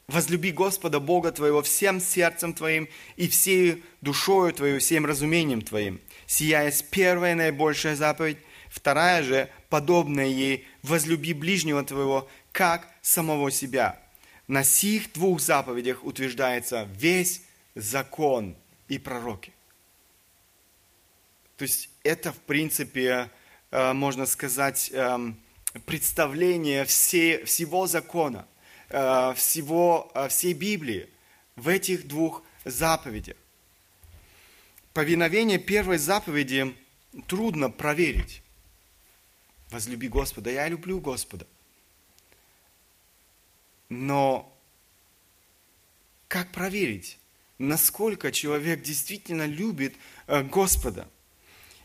Возлюби 0.09 0.53
Господа 0.53 1.01
Бога 1.01 1.33
твоего 1.33 1.61
всем 1.61 2.01
сердцем 2.01 2.55
твоим 2.55 2.89
и 3.17 3.29
всей 3.29 3.85
душою 4.01 4.55
твоей, 4.55 4.79
всем 4.79 5.05
разумением 5.05 5.61
твоим. 5.61 6.01
Сия 6.27 6.65
есть 6.65 6.89
первая 6.89 7.35
наибольшая 7.35 7.95
заповедь, 7.95 8.39
вторая 8.71 9.23
же, 9.23 9.51
подобная 9.69 10.29
ей, 10.29 10.67
возлюби 10.83 11.35
ближнего 11.35 11.85
твоего, 11.85 12.27
как 12.53 12.89
самого 13.03 13.51
себя. 13.51 14.01
На 14.47 14.65
сих 14.65 15.13
двух 15.13 15.43
заповедях 15.43 16.03
утверждается 16.03 16.89
весь 16.97 17.43
закон 17.75 18.57
и 18.89 18.99
пророки. 18.99 19.53
То 21.59 21.65
есть 21.65 21.91
это, 22.03 22.33
в 22.33 22.39
принципе, 22.39 23.29
э, 23.71 23.93
можно 23.93 24.25
сказать, 24.25 24.91
эм, 24.95 25.39
представление 25.85 26.87
всего 26.87 27.87
закона– 27.87 28.47
всего, 28.89 30.11
э, 30.15 30.29
всей 30.29 30.55
Библии 30.55 31.09
в 31.57 31.69
этих 31.69 32.07
двух 32.07 32.43
заповедях. 32.65 33.37
Повиновение 34.95 35.59
первой 35.59 35.99
заповеди 35.99 36.77
трудно 37.27 37.71
проверить. 37.71 38.43
Возлюби 39.71 40.09
Господа. 40.09 40.51
Я 40.51 40.69
люблю 40.69 41.01
Господа. 41.01 41.47
Но 43.89 44.53
как 46.27 46.53
проверить, 46.53 47.19
насколько 47.59 48.33
человек 48.33 48.83
действительно 48.83 49.47
любит 49.47 49.95
э, 50.27 50.43
Господа– 50.43 51.09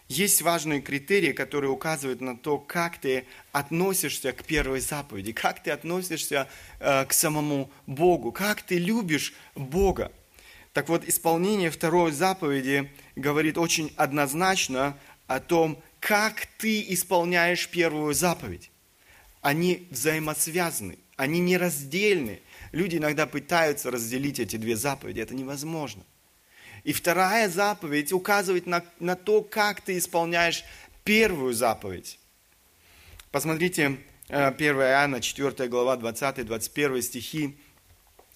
есть 0.07 0.41
важные 0.41 0.81
критерии, 0.81 1.31
которые 1.31 1.71
указывают 1.71 2.21
на 2.21 2.37
то, 2.37 2.57
как 2.57 2.97
ты 2.97 3.25
относишься 3.51 4.31
к 4.31 4.43
первой 4.43 4.79
заповеди, 4.79 5.31
как 5.31 5.63
ты 5.63 5.71
относишься 5.71 6.47
э, 6.79 7.05
к 7.05 7.13
самому 7.13 7.71
Богу, 7.87 8.31
как 8.31 8.61
ты 8.61 8.77
любишь 8.77 9.33
Бога. 9.55 10.11
Так 10.73 10.89
вот, 10.89 11.07
исполнение 11.07 11.69
второй 11.69 12.11
заповеди 12.11 12.91
говорит 13.15 13.57
очень 13.57 13.93
однозначно 13.95 14.97
о 15.27 15.39
том, 15.39 15.81
как 15.99 16.47
ты 16.57 16.81
исполняешь 16.93 17.69
первую 17.69 18.13
заповедь. 18.13 18.71
Они 19.41 19.87
взаимосвязаны, 19.91 20.97
они 21.15 21.39
нераздельны. 21.39 22.41
Люди 22.71 22.97
иногда 22.97 23.25
пытаются 23.27 23.91
разделить 23.91 24.39
эти 24.39 24.55
две 24.55 24.75
заповеди, 24.75 25.19
это 25.21 25.35
невозможно. 25.35 26.03
И 26.83 26.93
вторая 26.93 27.49
заповедь 27.49 28.11
указывает 28.11 28.65
на, 28.65 28.83
на 28.99 29.15
то, 29.15 29.41
как 29.41 29.81
ты 29.81 29.97
исполняешь 29.97 30.63
первую 31.03 31.53
заповедь. 31.53 32.19
Посмотрите, 33.31 33.99
1 34.27 34.29
э, 34.29 34.53
Иоанна, 34.59 35.21
4 35.21 35.69
глава, 35.69 35.95
20-21 35.97 37.01
стихи. 37.01 37.57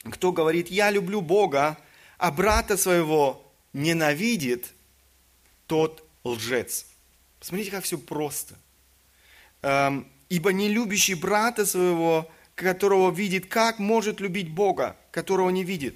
Кто 0.03 0.31
говорит, 0.31 0.69
я 0.69 0.91
люблю 0.91 1.21
Бога, 1.21 1.77
а 2.17 2.31
брата 2.31 2.77
своего 2.77 3.51
ненавидит, 3.73 4.73
тот 5.65 6.07
лжец. 6.23 6.86
Посмотрите, 7.39 7.71
как 7.71 7.83
все 7.83 7.97
просто. 7.97 8.55
Эм, 9.62 10.07
Ибо 10.29 10.51
не 10.51 10.67
любящий 10.67 11.13
брата 11.13 11.65
своего, 11.65 12.29
которого 12.55 13.12
видит, 13.12 13.45
как 13.45 13.79
может 13.79 14.19
любить 14.19 14.49
Бога, 14.49 14.97
которого 15.12 15.49
не 15.49 15.63
видит? 15.63 15.95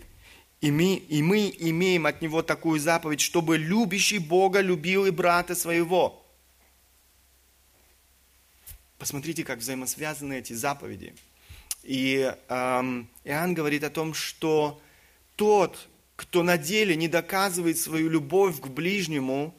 И 0.62 0.69
мы, 0.69 0.95
и 0.95 1.24
мы 1.24 1.54
имеем 1.58 2.06
от 2.06 2.21
Него 2.21 2.43
такую 2.43 2.80
заповедь, 2.80 3.19
чтобы 3.19 3.58
любящий 3.58 4.19
Бога 4.19 4.62
любил 4.62 5.08
и 5.08 5.12
брата 5.12 5.56
своего. 5.56 6.24
Посмотрите, 9.00 9.43
как 9.43 9.58
взаимосвязаны 9.58 10.38
эти 10.38 10.54
заповеди. 10.54 11.15
И 11.82 12.32
эм, 12.47 13.10
Иоанн 13.24 13.56
говорит 13.56 13.84
о 13.84 13.89
том, 13.89 14.13
что 14.13 14.80
тот, 15.36 15.89
кто 16.15 16.43
на 16.43 16.60
деле 16.60 16.95
не 16.95 17.08
доказывает 17.08 17.80
свою 17.80 18.08
любовь 18.08 18.62
к 18.62 18.67
ближнему, 18.67 19.56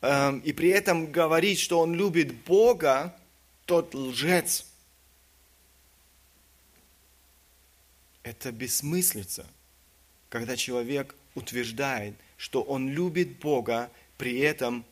эм, 0.00 0.38
и 0.38 0.52
при 0.52 0.68
этом 0.68 1.10
говорит, 1.10 1.58
что 1.58 1.80
он 1.80 1.92
любит 1.92 2.32
Бога, 2.44 3.16
тот 3.64 3.92
лжец. 3.96 4.64
Это 8.22 8.52
бессмыслица 8.52 9.44
когда 10.34 10.56
человек 10.56 11.14
утверждает, 11.36 12.16
что 12.36 12.60
он 12.60 12.88
любит 12.88 13.38
Бога, 13.38 13.88
при 14.18 14.40
этом 14.40 14.84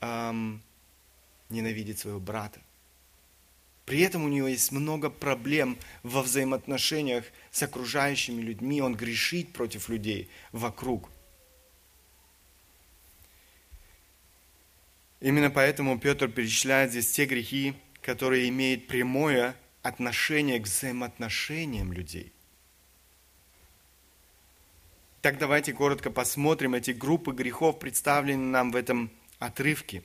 эм, 0.00 0.62
ненавидит 1.48 1.98
своего 1.98 2.20
брата. 2.20 2.60
При 3.84 3.98
этом 4.02 4.22
у 4.22 4.28
него 4.28 4.46
есть 4.46 4.70
много 4.70 5.10
проблем 5.10 5.76
во 6.04 6.22
взаимоотношениях 6.22 7.24
с 7.50 7.64
окружающими 7.64 8.42
людьми. 8.42 8.80
Он 8.80 8.94
грешит 8.94 9.52
против 9.52 9.88
людей 9.88 10.30
вокруг. 10.52 11.10
Именно 15.18 15.50
поэтому 15.50 15.98
Петр 15.98 16.28
перечисляет 16.28 16.92
здесь 16.92 17.10
те 17.10 17.26
грехи, 17.26 17.74
которое 18.02 18.48
имеет 18.48 18.86
прямое 18.86 19.56
отношение 19.82 20.60
к 20.60 20.66
взаимоотношениям 20.66 21.92
людей. 21.92 22.32
Так 25.22 25.36
давайте 25.36 25.74
коротко 25.74 26.10
посмотрим 26.10 26.74
эти 26.74 26.92
группы 26.92 27.32
грехов, 27.32 27.78
представленные 27.78 28.50
нам 28.50 28.70
в 28.70 28.76
этом 28.76 29.10
отрывке. 29.38 30.02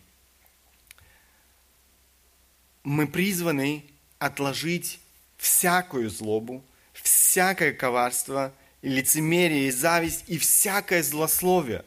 Мы 2.84 3.08
призваны 3.08 3.86
отложить 4.19 4.99
всякую 5.38 6.10
злобу, 6.10 6.65
всякое 6.91 7.71
коварство, 7.71 8.54
и 8.82 8.89
лицемерие, 8.89 9.69
и 9.69 9.71
зависть, 9.71 10.25
и 10.28 10.38
всякое 10.38 11.01
злословие. 11.01 11.86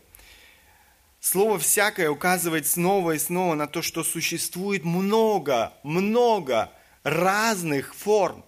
Слово 1.21 1.59
«всякое» 1.59 2.09
указывает 2.11 2.67
снова 2.67 3.13
и 3.13 3.19
снова 3.19 3.55
на 3.55 3.67
то, 3.67 3.83
что 3.83 4.05
существует 4.05 4.85
много, 4.85 5.75
много 5.83 6.73
разных 7.03 7.95
форм 7.95 8.45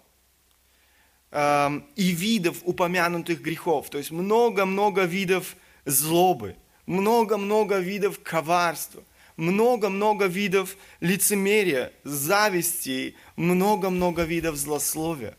э, 1.30 1.80
и 1.96 2.10
видов 2.10 2.58
упомянутых 2.64 3.40
грехов. 3.40 3.90
То 3.90 3.98
есть 3.98 4.10
много-много 4.10 5.04
видов 5.04 5.56
злобы, 5.84 6.56
много-много 6.86 7.78
видов 7.78 8.20
коварства, 8.22 9.02
много-много 9.36 10.26
видов 10.26 10.76
лицемерия, 11.00 11.92
зависти, 12.04 13.16
много-много 13.36 14.22
видов 14.24 14.56
злословия. 14.56 15.36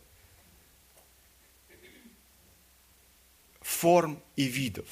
Форм 3.61 4.21
и 4.35 4.43
видов, 4.43 4.87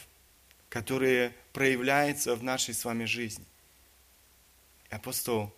которые 0.70 1.34
проявляются 1.54 2.36
в 2.36 2.44
нашей 2.44 2.74
с 2.74 2.86
вами 2.86 3.06
жизни. 3.06 3.46
Апостол 4.90 5.54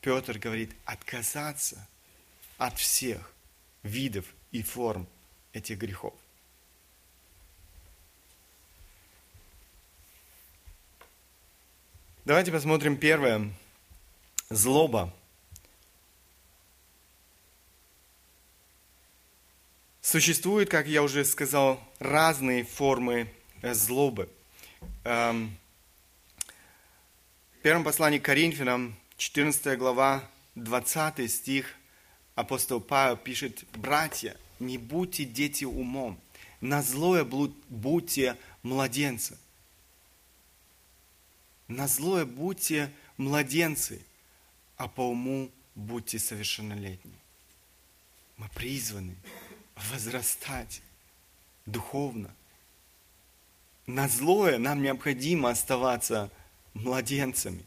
Петр 0.00 0.38
говорит, 0.38 0.70
отказаться 0.84 1.88
от 2.58 2.78
всех 2.78 3.32
видов 3.82 4.26
и 4.54 4.62
форм 4.62 5.08
этих 5.52 5.78
грехов. 5.78 6.14
Давайте 12.24 12.52
посмотрим 12.52 12.96
первое. 12.96 13.52
Злоба. 14.50 15.12
Существуют, 20.00 20.70
как 20.70 20.86
я 20.86 21.02
уже 21.02 21.24
сказал, 21.24 21.82
разные 21.98 22.62
формы 22.62 23.28
э, 23.60 23.74
злобы. 23.74 24.28
Эм, 25.02 25.58
в 27.58 27.62
первом 27.62 27.82
послании 27.82 28.20
к 28.20 28.24
Коринфянам, 28.24 28.94
14 29.16 29.76
глава, 29.76 30.22
20 30.54 31.28
стих, 31.28 31.74
апостол 32.36 32.80
Павел 32.80 33.16
пишет, 33.16 33.64
«Братья, 33.72 34.36
не 34.58 34.78
будьте 34.78 35.24
дети 35.24 35.64
умом, 35.64 36.20
на 36.60 36.82
злое 36.82 37.24
будьте 37.24 38.36
младенцы, 38.62 39.38
на 41.68 41.88
злое 41.88 42.24
будьте 42.24 42.92
младенцы, 43.16 44.04
а 44.76 44.88
по 44.88 45.02
уму 45.02 45.50
будьте 45.74 46.18
совершеннолетние. 46.18 47.18
Мы 48.36 48.48
призваны 48.48 49.16
возрастать 49.92 50.82
духовно. 51.66 52.34
На 53.86 54.08
злое 54.08 54.58
нам 54.58 54.82
необходимо 54.82 55.50
оставаться 55.50 56.30
младенцами. 56.72 57.64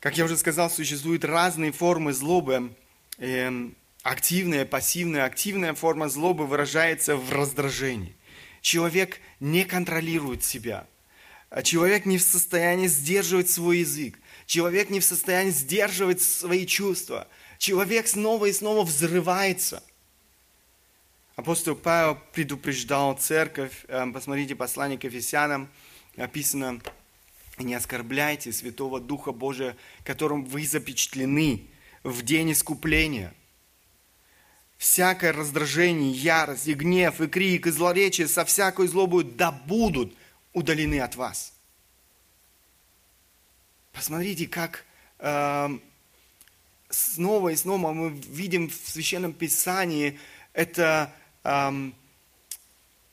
Как 0.00 0.18
я 0.18 0.24
уже 0.24 0.36
сказал, 0.36 0.70
существуют 0.70 1.24
разные 1.24 1.72
формы 1.72 2.12
злобы. 2.12 2.74
Эм, 3.18 3.74
активная, 4.02 4.64
пассивная. 4.64 5.24
Активная 5.24 5.74
форма 5.74 6.08
злобы 6.08 6.46
выражается 6.46 7.16
в 7.16 7.32
раздражении– 7.32 8.14
Человек 8.66 9.20
не 9.38 9.64
контролирует 9.64 10.42
себя. 10.42 10.88
А 11.50 11.62
человек 11.62 12.04
не 12.04 12.18
в 12.18 12.22
состоянии 12.22 12.88
сдерживать 12.88 13.48
свой 13.48 13.78
язык. 13.78 14.18
Человек 14.44 14.90
не 14.90 14.98
в 14.98 15.04
состоянии 15.04 15.52
сдерживать 15.52 16.20
свои 16.20 16.66
чувства. 16.66 17.28
Человек 17.58 18.08
снова 18.08 18.46
и 18.46 18.52
снова 18.52 18.82
взрывается. 18.82 19.84
Апостол 21.36 21.76
Павел 21.76 22.18
предупреждал 22.32 23.16
церковь, 23.16 23.84
эм, 23.86 24.12
посмотрите 24.12 24.56
послание 24.56 24.98
к 24.98 25.04
Ефесянам, 25.04 25.68
написано, 26.16 26.80
не 27.58 27.76
оскорбляйте 27.76 28.52
Святого 28.52 28.98
Духа 28.98 29.30
Божия, 29.30 29.76
которым 30.02 30.44
вы 30.44 30.66
запечатлены 30.66 31.68
в 32.06 32.22
день 32.22 32.52
искупления– 32.52 33.34
всякое 34.78 35.32
раздражение, 35.32 36.10
ярость, 36.10 36.68
и 36.68 36.74
гнев, 36.74 37.20
и 37.20 37.26
крик, 37.26 37.66
и 37.66 37.70
злоречие 37.70 38.28
со 38.28 38.44
всякой 38.44 38.88
злобой 38.88 39.24
да 39.24 39.50
будут 39.50 40.14
удалены 40.52 41.00
от 41.00 41.16
вас. 41.16 41.52
Посмотрите, 43.92 44.46
как 44.46 44.84
э, 45.18 45.78
снова 46.90 47.48
и 47.50 47.56
снова 47.56 47.92
мы 47.92 48.10
видим 48.10 48.68
в 48.68 48.74
Священном 48.74 49.32
Писании 49.32 50.18
это, 50.52 51.12
э, 51.44 51.90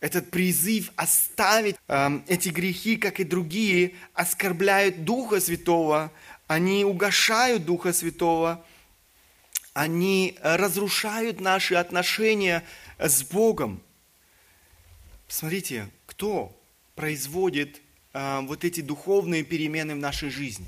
этот 0.01 0.29
призыв 0.29 0.91
оставить 0.97 1.77
э, 1.87 2.19
эти 2.27 2.49
грехи, 2.49 2.97
как 2.97 3.21
и 3.21 3.23
другие, 3.23 3.93
оскорбляют 4.13 5.05
Духа 5.05 5.39
Святого, 5.39 6.11
они 6.47 6.83
угошают 6.83 7.65
Духа 7.65 7.93
Святого– 7.93 8.65
они 9.73 10.37
э, 10.39 10.55
разрушают 10.55 11.39
наши 11.39 11.75
отношения 11.75 12.63
с 12.99 13.23
Богом. 13.23 13.81
Смотрите, 15.27 15.89
кто 16.05 16.55
производит 16.95 17.81
а, 18.13 18.41
вот 18.41 18.63
эти 18.63 18.81
духовные 18.81 19.43
перемены 19.43 19.95
в 19.95 19.97
нашей 19.97 20.29
жизни? 20.29 20.67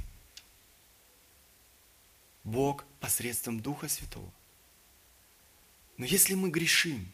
Бог 2.44 2.84
посредством 3.00 3.60
Духа 3.60 3.88
Святого. 3.88 4.32
Но 5.98 6.06
если 6.06 6.34
мы 6.34 6.50
грешим, 6.50 7.08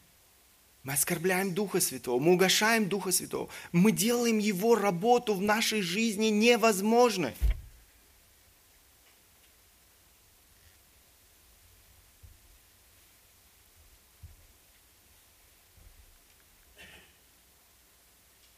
мы 0.83 0.93
оскорбляем 0.93 1.53
Духа 1.53 1.81
Святого, 1.81 2.21
мы 2.21 2.33
угошаем 2.33 2.87
Духа 2.87 3.11
Святого, 3.11 3.49
мы 3.73 3.91
делаем 3.91 4.39
Его 4.39 4.75
работу 4.75 5.33
в 5.33 5.41
нашей 5.41 5.81
жизни 5.81 6.27
невозможной– 6.27 7.35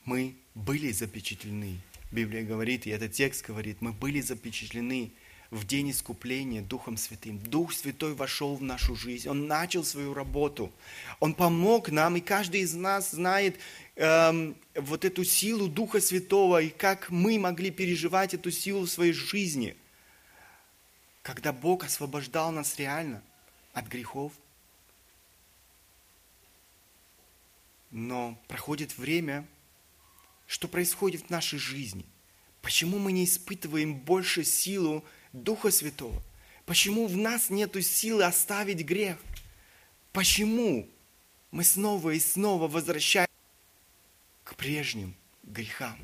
мы 0.05 0.35
были 0.55 0.91
запечатлены. 0.91 1.79
Библия 2.11 2.43
говорит, 2.43 2.85
и 2.85 2.91
этот 2.91 3.13
текст 3.13 3.45
говорит, 3.45 3.81
мы 3.81 3.91
были 3.91 4.21
запечатлены 4.21 5.11
в 5.49 5.65
день 5.65 5.91
искупления 5.91 6.61
Духом 6.61 6.97
Святым. 6.97 7.37
Дух 7.39 7.73
Святой 7.73 8.15
вошел 8.15 8.55
в 8.55 8.61
нашу 8.61 8.95
жизнь, 8.95 9.29
Он 9.29 9.47
начал 9.47 9.83
свою 9.83 10.13
работу, 10.13 10.71
Он 11.19 11.33
помог 11.33 11.89
нам, 11.89 12.17
и 12.17 12.21
каждый 12.21 12.61
из 12.61 12.73
нас 12.73 13.11
знает 13.11 13.59
эм, 13.95 14.55
вот 14.75 15.05
эту 15.05 15.23
силу 15.23 15.67
Духа 15.67 16.01
Святого, 16.01 16.61
и 16.61 16.69
как 16.69 17.09
мы 17.09 17.39
могли 17.39 17.71
переживать 17.71 18.33
эту 18.33 18.51
силу 18.51 18.85
в 18.85 18.89
своей 18.89 19.13
жизни, 19.13 19.75
когда 21.21 21.53
Бог 21.53 21.83
освобождал 21.83 22.51
нас 22.51 22.77
реально 22.77 23.21
от 23.73 23.87
грехов. 23.87 24.33
Но 27.91 28.39
проходит 28.47 28.97
время, 28.97 29.47
что 30.47 30.67
происходит 30.67 31.23
в 31.23 31.29
нашей 31.29 31.59
жизни. 31.59 32.05
Почему 32.61 32.97
мы 32.97 33.11
не 33.11 33.25
испытываем 33.25 33.95
больше 33.95 34.43
силу 34.43 35.03
Духа 35.33 35.71
Святого? 35.71 36.21
Почему 36.65 37.07
в 37.07 37.17
нас 37.17 37.49
нет 37.49 37.75
силы 37.85 38.23
оставить 38.23 38.85
грех? 38.85 39.17
Почему 40.13 40.87
мы 41.51 41.63
снова 41.63 42.11
и 42.11 42.19
снова 42.19 42.67
возвращаемся 42.67 43.31
к 44.43 44.55
прежним 44.55 45.15
грехам? 45.43 45.97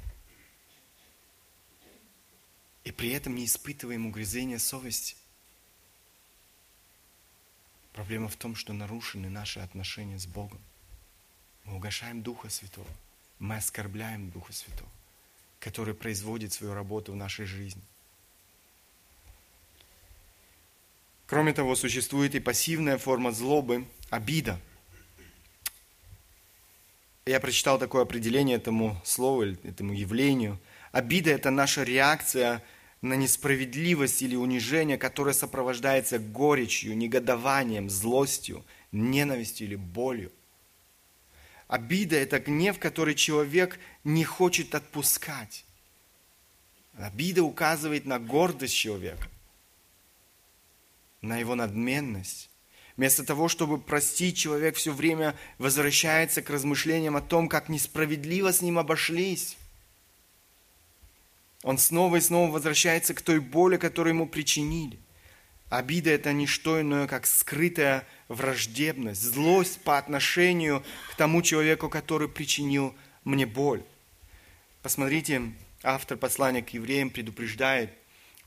И 2.84 2.92
при 2.92 3.10
этом 3.12 3.36
не 3.36 3.46
испытываем 3.46 4.08
угрызения 4.08 4.58
совести. 4.58 5.16
Проблема 7.94 8.28
в 8.28 8.36
том, 8.36 8.56
что 8.56 8.74
нарушены 8.74 9.30
наши 9.30 9.60
отношения 9.60 10.18
с 10.18 10.26
Богом. 10.26 10.60
Мы 11.66 11.76
угошаем 11.76 12.22
Духа 12.22 12.50
Святого 12.50 12.88
мы 13.40 13.56
оскорбляем 13.56 14.30
Духа 14.30 14.54
Святого, 14.54 14.90
который 15.60 15.94
производит 15.94 16.54
свою 16.54 16.74
работу 16.74 17.14
в 17.14 17.16
нашей 17.16 17.46
жизни. 17.46 17.82
Кроме 21.26 21.54
того, 21.54 21.76
существует 21.76 22.36
и 22.36 22.40
пассивная 22.40 22.98
форма 22.98 23.32
злобы– 23.32 23.86
обида. 24.10 24.60
Я 27.26 27.40
прочитал 27.40 27.78
такое 27.78 28.02
определение 28.02 28.58
этому 28.58 29.00
слову, 29.06 29.44
этому 29.44 29.94
явлению. 29.94 30.60
Обида– 30.92 31.30
это 31.32 31.52
наша 31.52 31.84
реакция 31.84 32.64
на 33.02 33.14
несправедливость 33.14 34.24
или 34.24 34.36
унижение, 34.36 34.98
которое 34.98 35.34
сопровождается 35.34 36.18
горечью, 36.18 36.98
негодованием, 36.98 37.90
злостью, 37.90 38.66
ненавистью 38.92 39.68
или 39.68 39.76
болью. 39.76 40.32
Обида– 41.70 42.16
это 42.18 42.40
гнев, 42.40 42.80
который 42.80 43.14
человек 43.14 43.80
не 44.04 44.24
хочет 44.24 44.74
отпускать. 44.74 45.66
Обида 46.98 47.44
указывает 47.44 48.06
на 48.06 48.18
гордость 48.18 48.74
человека, 48.74 49.30
на 51.22 51.38
его 51.38 51.54
надменность. 51.54 52.50
Вместо 52.98 53.24
того, 53.24 53.48
чтобы 53.48 53.80
простить, 53.80 54.36
человек 54.36 54.78
все 54.78 54.92
время 54.92 55.36
возвращается 55.60 56.42
к 56.42 56.50
размышлениям 56.50 57.16
о 57.16 57.22
том, 57.22 57.48
как 57.48 57.70
несправедливо 57.70 58.52
с 58.52 58.62
ним 58.64 58.80
обошлись. 58.80 59.56
Он 61.62 61.78
снова 61.78 62.16
и 62.16 62.22
снова 62.22 62.52
возвращается 62.52 63.14
к 63.14 63.22
той 63.22 63.40
боли, 63.40 63.78
которую 63.78 64.16
ему 64.16 64.28
причинили. 64.28 64.98
Обида– 65.70 66.10
это 66.12 66.34
не 66.34 66.48
что 66.48 66.82
иное, 66.82 67.06
как 67.08 67.28
скрытая 67.28 68.08
враждебность, 68.28 69.22
злость 69.22 69.82
по 69.84 70.00
отношению 70.00 70.84
к 71.12 71.16
тому 71.16 71.44
человеку, 71.44 71.90
который 71.90 72.28
причинил 72.28 72.96
мне 73.24 73.46
боль. 73.46 73.84
Посмотрите, 74.82 75.54
автор 75.84 76.18
послания 76.18 76.64
к 76.64 76.70
евреям 76.70 77.12
предупреждает, 77.12 77.92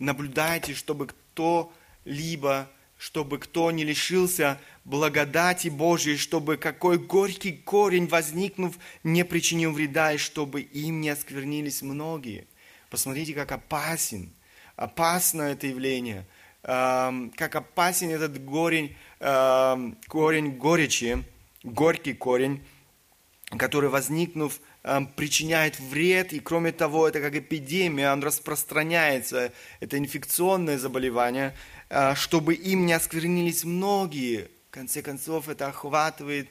наблюдайте, 0.00 0.74
чтобы 0.74 1.06
кто-либо, 1.06 2.68
чтобы 2.98 3.38
кто 3.38 3.70
не 3.70 3.84
лишился 3.84 4.60
благодати 4.84 5.68
Божией, 5.68 6.16
чтобы 6.16 6.56
какой 6.56 6.98
горький 6.98 7.52
корень, 7.52 8.08
возникнув, 8.08 8.76
не 9.04 9.24
причинил 9.24 9.72
вреда, 9.72 10.12
и 10.12 10.18
чтобы 10.18 10.62
им 10.62 11.00
не 11.00 11.10
осквернились 11.10 11.82
многие. 11.82 12.48
Посмотрите, 12.90 13.32
как 13.34 13.52
опасен, 13.52 14.32
опасно 14.74 15.42
это 15.42 15.68
явление, 15.68 16.26
как 16.62 17.56
опасен 17.56 18.10
этот 18.10 18.38
корень, 18.44 18.96
корень 19.18 20.56
горечи, 20.56 21.24
горький 21.64 22.14
корень, 22.14 22.62
который, 23.58 23.90
возникнув, 23.90 24.60
причиняет 25.16 25.78
вред, 25.80 26.32
и 26.32 26.40
кроме 26.40 26.72
того, 26.72 27.08
это 27.08 27.20
как 27.20 27.34
эпидемия, 27.34 28.12
он 28.12 28.22
распространяется, 28.22 29.52
это 29.80 29.98
инфекционное 29.98 30.78
заболевание, 30.78 31.54
а, 31.88 32.16
чтобы 32.16 32.54
им 32.54 32.86
не 32.86 32.92
осквернились 32.92 33.62
многие. 33.62 34.48
В 34.68 34.70
конце 34.70 35.02
концов, 35.02 35.48
это 35.48 35.68
охватывает 35.68 36.48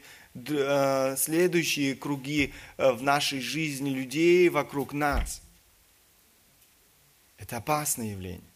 а, 0.49 1.15
следующие 1.17 1.95
круги 1.95 2.53
а, 2.77 2.93
в 2.93 3.03
нашей 3.03 3.41
жизни 3.41 3.89
людей 3.89 4.47
вокруг 4.49 4.93
нас– 4.93 5.41
это 7.41 7.57
опасное 7.57 8.11
явление. 8.11 8.50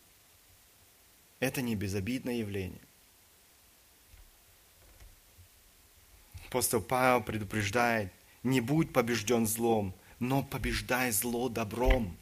Это 1.46 1.62
не 1.62 1.76
безобидное 1.76 2.38
явление. 2.38 2.82
Апостол 6.48 6.82
Павел 6.82 7.22
предупреждает, 7.22 8.12
не 8.42 8.62
будь 8.62 8.92
побежден 8.92 9.46
злом, 9.46 9.94
но 10.20 10.42
побеждай 10.42 11.12
зло 11.12 11.48
добром. 11.48 12.18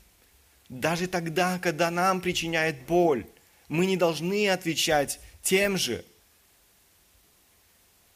Даже 0.67 1.07
тогда, 1.07 1.57
когда 1.57 1.89
нам 1.89 2.19
причиняет 2.19 2.85
боль, 2.85 3.25
мы 3.69 3.85
не 3.85 3.95
должны 3.95 4.49
отвечать 4.49 5.21
тем 5.41 5.77
же. 5.77 6.03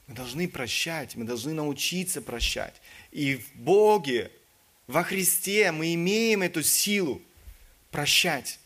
Мы 0.07 0.15
должны 0.15 0.49
прощать, 0.49 1.15
мы 1.15 1.23
должны 1.23 1.53
научиться 1.53 2.21
прощать. 2.21 2.75
И 3.13 3.37
в 3.37 3.55
Боге, 3.55 4.29
во 4.87 5.03
Христе 5.03 5.71
мы 5.71 5.93
имеем 5.93 6.41
эту 6.41 6.63
силу 6.63 7.21
прощать 7.91 8.59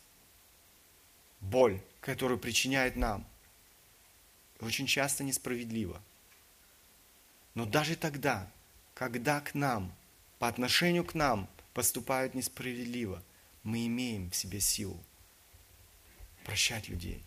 боль, 1.40 1.80
которую 2.02 2.40
причиняет 2.40 2.96
нам. 2.96 3.26
Очень 4.60 4.88
часто 4.88 5.24
несправедливо. 5.24 6.02
Но 7.56 7.66
даже 7.66 7.96
тогда, 7.96 8.52
когда 8.94 9.40
к 9.40 9.54
нам, 9.56 9.94
по 10.40 10.48
отношению 10.48 11.06
к 11.06 11.14
нам 11.16 11.48
поступают 11.74 12.34
несправедливо, 12.36 13.24
мы 13.64 13.88
имеем 13.88 14.30
в 14.30 14.36
себе 14.36 14.60
силу 14.60 15.02
прощать 16.44 16.90
людей. 16.90 17.24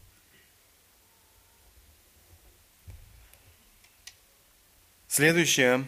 Следующее, 5.08 5.84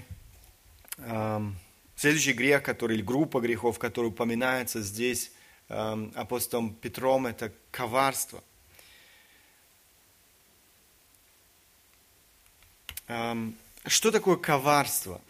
э, 0.99 1.41
следующий 1.97 2.33
грех, 2.33 2.63
который, 2.63 2.97
или 2.97 3.03
группа 3.03 3.41
грехов, 3.41 3.79
который 3.79 4.07
упоминается 4.07 4.81
здесь, 4.81 5.33
Эм, 5.69 6.13
апостолом 6.15 6.75
Петром, 6.75 7.27
это 7.27 7.53
коварство. 7.73 8.43
Что 13.07 14.11
такое 14.11 14.37
коварство? 14.37 15.21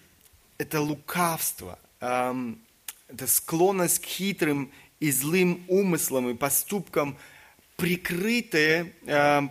Это 0.58 0.80
лукавство, 0.80 1.78
это 2.00 3.26
склонность 3.26 4.00
к 4.00 4.06
хитрым 4.06 4.72
и 5.00 5.10
злым 5.10 5.64
умыслам 5.68 6.30
и 6.30 6.34
поступкам, 6.34 7.18
прикрытые, 7.76 8.94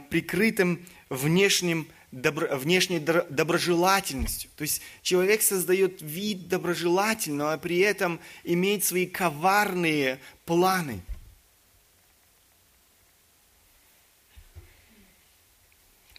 прикрытым 0.09 0.83
внешним 1.09 1.87
добро, 2.11 2.57
внешней 2.57 2.99
доброжелательностью. 2.99 4.49
То 4.55 4.63
есть 4.63 4.81
человек 5.03 5.43
создает 5.43 6.01
вид 6.01 6.47
доброжелательного, 6.47 7.53
а 7.53 7.57
при 7.59 7.77
этом 7.79 8.19
имеет 8.43 8.83
свои 8.83 9.05
коварные 9.05 10.19
планы. 10.45 11.01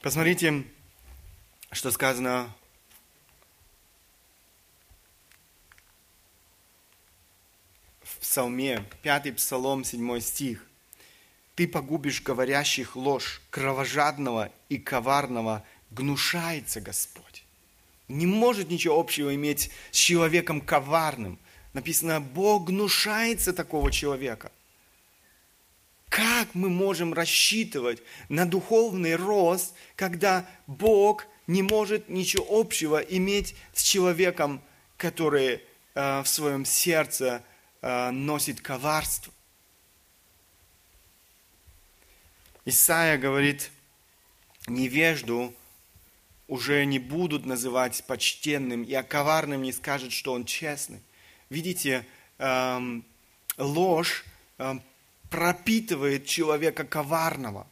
Посмотрите, 0.02 0.62
что 1.76 1.90
сказано 1.92 2.52
в 8.02 8.18
Псалме, 8.18 8.84
5 9.02 9.36
Псалом, 9.36 9.84
7 9.84 10.20
стих. 10.20 10.66
«Ты 11.54 11.68
погубишь 11.68 12.22
говорящих 12.22 12.96
ложь, 12.96 13.40
кровожадного 13.50 14.50
и 14.68 14.78
коварного– 14.78 15.64
гнушается 15.90 16.80
Господь. 16.80 17.44
Не 18.08 18.26
может 18.26 18.70
ничего 18.70 18.98
общего 18.98 19.34
иметь 19.34 19.70
с 19.90 19.96
человеком 19.96 20.60
коварным. 20.60 21.38
Написано, 21.72 22.20
Бог 22.20 22.66
гнушается 22.66 23.52
такого 23.52 23.90
человека. 23.90 24.52
Как 26.08 26.54
мы 26.54 26.70
можем 26.70 27.12
рассчитывать 27.12 28.02
на 28.28 28.46
духовный 28.46 29.16
рост, 29.16 29.74
когда 29.96 30.48
Бог 30.66 31.26
не 31.46 31.62
может 31.62 32.08
ничего 32.08 32.46
общего 32.50 32.98
иметь 32.98 33.54
с 33.72 33.82
человеком, 33.82 34.60
который 34.96 35.62
э, 35.94 36.22
в 36.22 36.26
своем 36.26 36.64
сердце 36.64 37.42
э, 37.82 38.10
носит 38.10 38.60
коварство? 38.60 39.32
Исаия 42.64 43.16
говорит, 43.16 43.70
невежду 44.66 45.54
уже 46.48 46.84
не 46.84 46.98
будут 46.98 47.46
называть 47.46 48.02
почтенным, 48.06 48.82
и 48.82 48.92
о 48.94 49.02
коварном 49.02 49.62
не 49.62 49.72
скажут, 49.72 50.12
что 50.12 50.32
он 50.32 50.44
честный. 50.44 51.00
Видите, 51.48 52.04
эм, 52.38 53.04
ложь 53.56 54.24
эм, 54.58 54.82
пропитывает 55.30 56.26
человека 56.26 56.84
коварного. 56.84 57.66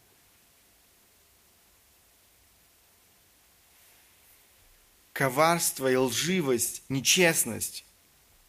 Коварство 5.14 5.90
и 5.90 5.96
лживость, 5.96 6.82
нечестность, 6.90 7.86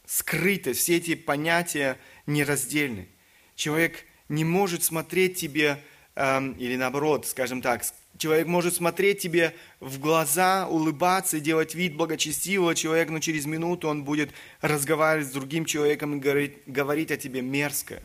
скрытость, 0.05 0.82
все 0.82 0.97
эти 0.97 1.16
понятия 1.16 1.97
нераздельны. 2.26 3.07
Человек 3.55 4.03
не 4.28 4.43
может 4.43 4.84
смотреть 4.84 5.38
тебе, 5.38 5.82
эм, 6.16 6.51
или 6.53 6.76
наоборот, 6.76 7.26
скажем 7.28 7.61
так, 7.61 7.86
Человек 8.18 8.47
может 8.47 8.76
смотреть 8.76 9.20
тебе 9.20 9.53
в 9.82 9.99
глаза, 9.99 10.68
улыбаться, 10.70 11.41
делать 11.41 11.76
вид 11.76 11.95
благочестивого 11.97 12.74
человека, 12.74 13.11
но 13.11 13.20
через 13.20 13.45
минуту 13.45 13.89
он 13.89 14.05
будет 14.05 14.32
разговаривать 14.61 15.28
с 15.28 15.32
другим 15.32 15.66
человеком 15.66 16.16
и 16.16 16.20
говорить, 16.20 16.59
говорить 16.66 17.11
о 17.11 17.18
тебе 17.18 17.41
мерзко. 17.41 18.01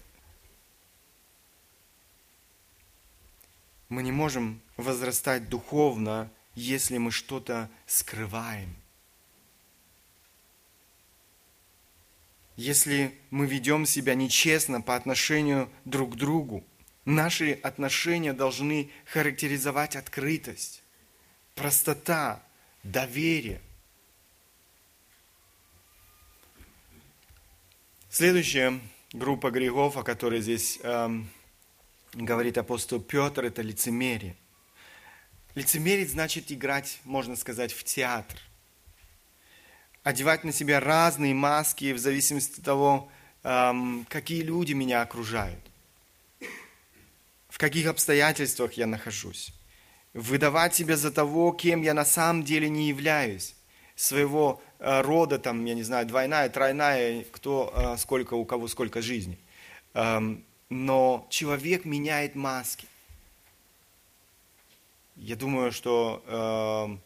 Мы 3.88 4.02
не 4.02 4.10
можем 4.10 4.60
возрастать 4.76 5.48
духовно, 5.48 6.28
если 6.54 6.98
мы 6.98 7.10
что-то 7.10 7.70
скрываем. 7.86 8.74
Если 12.56 13.18
мы 13.30 13.46
ведем 13.46 13.86
себя 13.86 14.14
нечестно 14.14 14.80
по 14.82 14.94
отношению 14.96 15.70
друг 15.84 16.14
к 16.14 16.16
другу, 16.16 16.64
Наши 17.04 17.52
отношения 17.52 18.32
должны 18.32 18.90
характеризовать 19.06 19.96
открытость, 19.96 20.82
простота, 21.54 22.42
доверие. 22.82 23.60
Следующая 28.10 28.78
группа 29.12 29.50
грехов, 29.50 29.96
о 29.96 30.02
которой 30.02 30.40
здесь 30.40 30.78
эм, 30.82 31.30
говорит 32.12 32.58
апостол 32.58 33.00
Петр, 33.00 33.46
это 33.46 33.62
лицемерие. 33.62 34.36
Лицемерить 35.54 36.10
значит 36.10 36.52
играть, 36.52 37.00
можно 37.04 37.36
сказать, 37.36 37.72
в 37.72 37.84
театр. 37.84 38.38
Одевать 40.02 40.44
на 40.44 40.52
себя 40.52 40.80
разные 40.80 41.34
маски 41.34 41.92
в 41.92 41.98
зависимости 41.98 42.60
от 42.60 42.64
того, 42.64 43.10
какие 43.42 44.42
люди 44.42 44.72
меня 44.72 45.02
окружают, 45.02 45.60
в 47.48 47.58
каких 47.58 47.86
обстоятельствах 47.86 48.74
я 48.74 48.86
нахожусь. 48.86 49.52
Выдавать 50.14 50.74
себя 50.74 50.96
за 50.96 51.10
того, 51.10 51.52
кем 51.52 51.82
я 51.82 51.94
на 51.94 52.04
самом 52.04 52.44
деле 52.44 52.68
не 52.68 52.88
являюсь. 52.88 53.54
Своего 53.94 54.62
э, 54.78 55.02
рода, 55.02 55.38
там, 55.38 55.64
я 55.66 55.74
не 55.74 55.82
знаю, 55.82 56.06
двойная, 56.06 56.48
тройная, 56.48 57.24
кто, 57.30 57.72
э, 57.76 57.96
сколько, 57.98 58.34
у 58.34 58.44
кого 58.44 58.66
сколько 58.66 59.02
жизни. 59.02 59.38
Но 60.70 61.26
человек 61.30 61.84
меняет 61.84 62.34
маски. 62.34 62.86
Я 65.22 65.36
думаю, 65.36 65.70
что 65.70 66.24
э, 66.26 66.96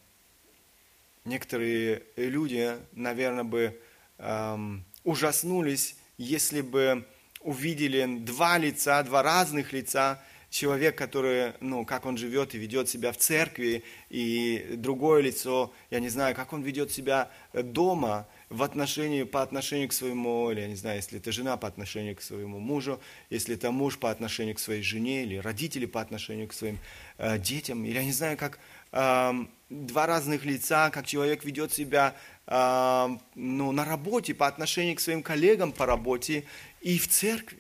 некоторые 1.25 2.05
люди, 2.15 2.77
наверное, 2.93 3.43
бы 3.43 3.81
э, 4.19 4.59
ужаснулись, 5.03 5.97
если 6.17 6.61
бы 6.61 7.09
увидели 7.41 8.19
два 8.21 8.57
лица, 8.57 9.03
два 9.03 9.25
разных 9.25 9.73
лица, 9.73 10.23
человек, 10.49 10.97
который, 10.97 11.55
ну, 11.59 11.85
как 11.85 12.07
он 12.07 12.17
живет 12.17 12.55
и 12.55 12.59
ведет 12.59 12.89
себя 12.89 13.11
в 13.11 13.17
церкви, 13.17 13.83
и 14.11 14.75
другое 14.77 15.21
лицо, 15.21 15.73
я 15.91 15.99
не 15.99 16.09
знаю, 16.09 16.37
как 16.37 16.53
он 16.53 16.62
ведет 16.62 16.93
себя 16.93 17.33
дома, 17.53 18.29
в 18.55 18.63
отношении, 18.63 19.25
по 19.25 19.43
отношению 19.43 19.89
к 19.89 19.93
своему, 19.93 20.51
или 20.51 20.61
я 20.61 20.69
не 20.69 20.77
знаю, 20.77 20.97
если 20.97 21.19
это 21.19 21.33
жена 21.33 21.57
по 21.57 21.67
отношению 21.67 22.15
к 22.15 22.23
своему 22.23 22.61
мужу, 22.61 23.01
если 23.29 23.57
это 23.57 23.73
муж 23.73 23.99
по 23.99 24.11
отношению 24.11 24.55
к 24.55 24.61
своей 24.61 24.83
жене, 24.83 25.25
или 25.25 25.37
родители 25.37 25.87
по 25.87 26.01
отношению 26.01 26.47
к 26.47 26.53
своим 26.53 26.79
э, 27.19 27.39
детям, 27.39 27.85
или 27.85 27.95
я 27.95 28.05
не 28.05 28.13
знаю, 28.13 28.37
как 28.37 28.61
э, 28.93 29.33
два 29.71 30.07
разных 30.07 30.45
лица, 30.45 30.91
как 30.91 31.05
человек 31.07 31.45
ведет 31.45 31.73
себя 31.73 32.15
э, 32.47 33.09
ну, 33.35 33.73
на 33.73 33.85
работе 33.85 34.35
по 34.35 34.47
отношению 34.47 34.97
к 34.97 35.01
своим 35.01 35.23
коллегам 35.23 35.73
по 35.73 35.85
работе 35.85 36.45
и 36.81 36.99
в 36.99 37.09
церкви. 37.09 37.59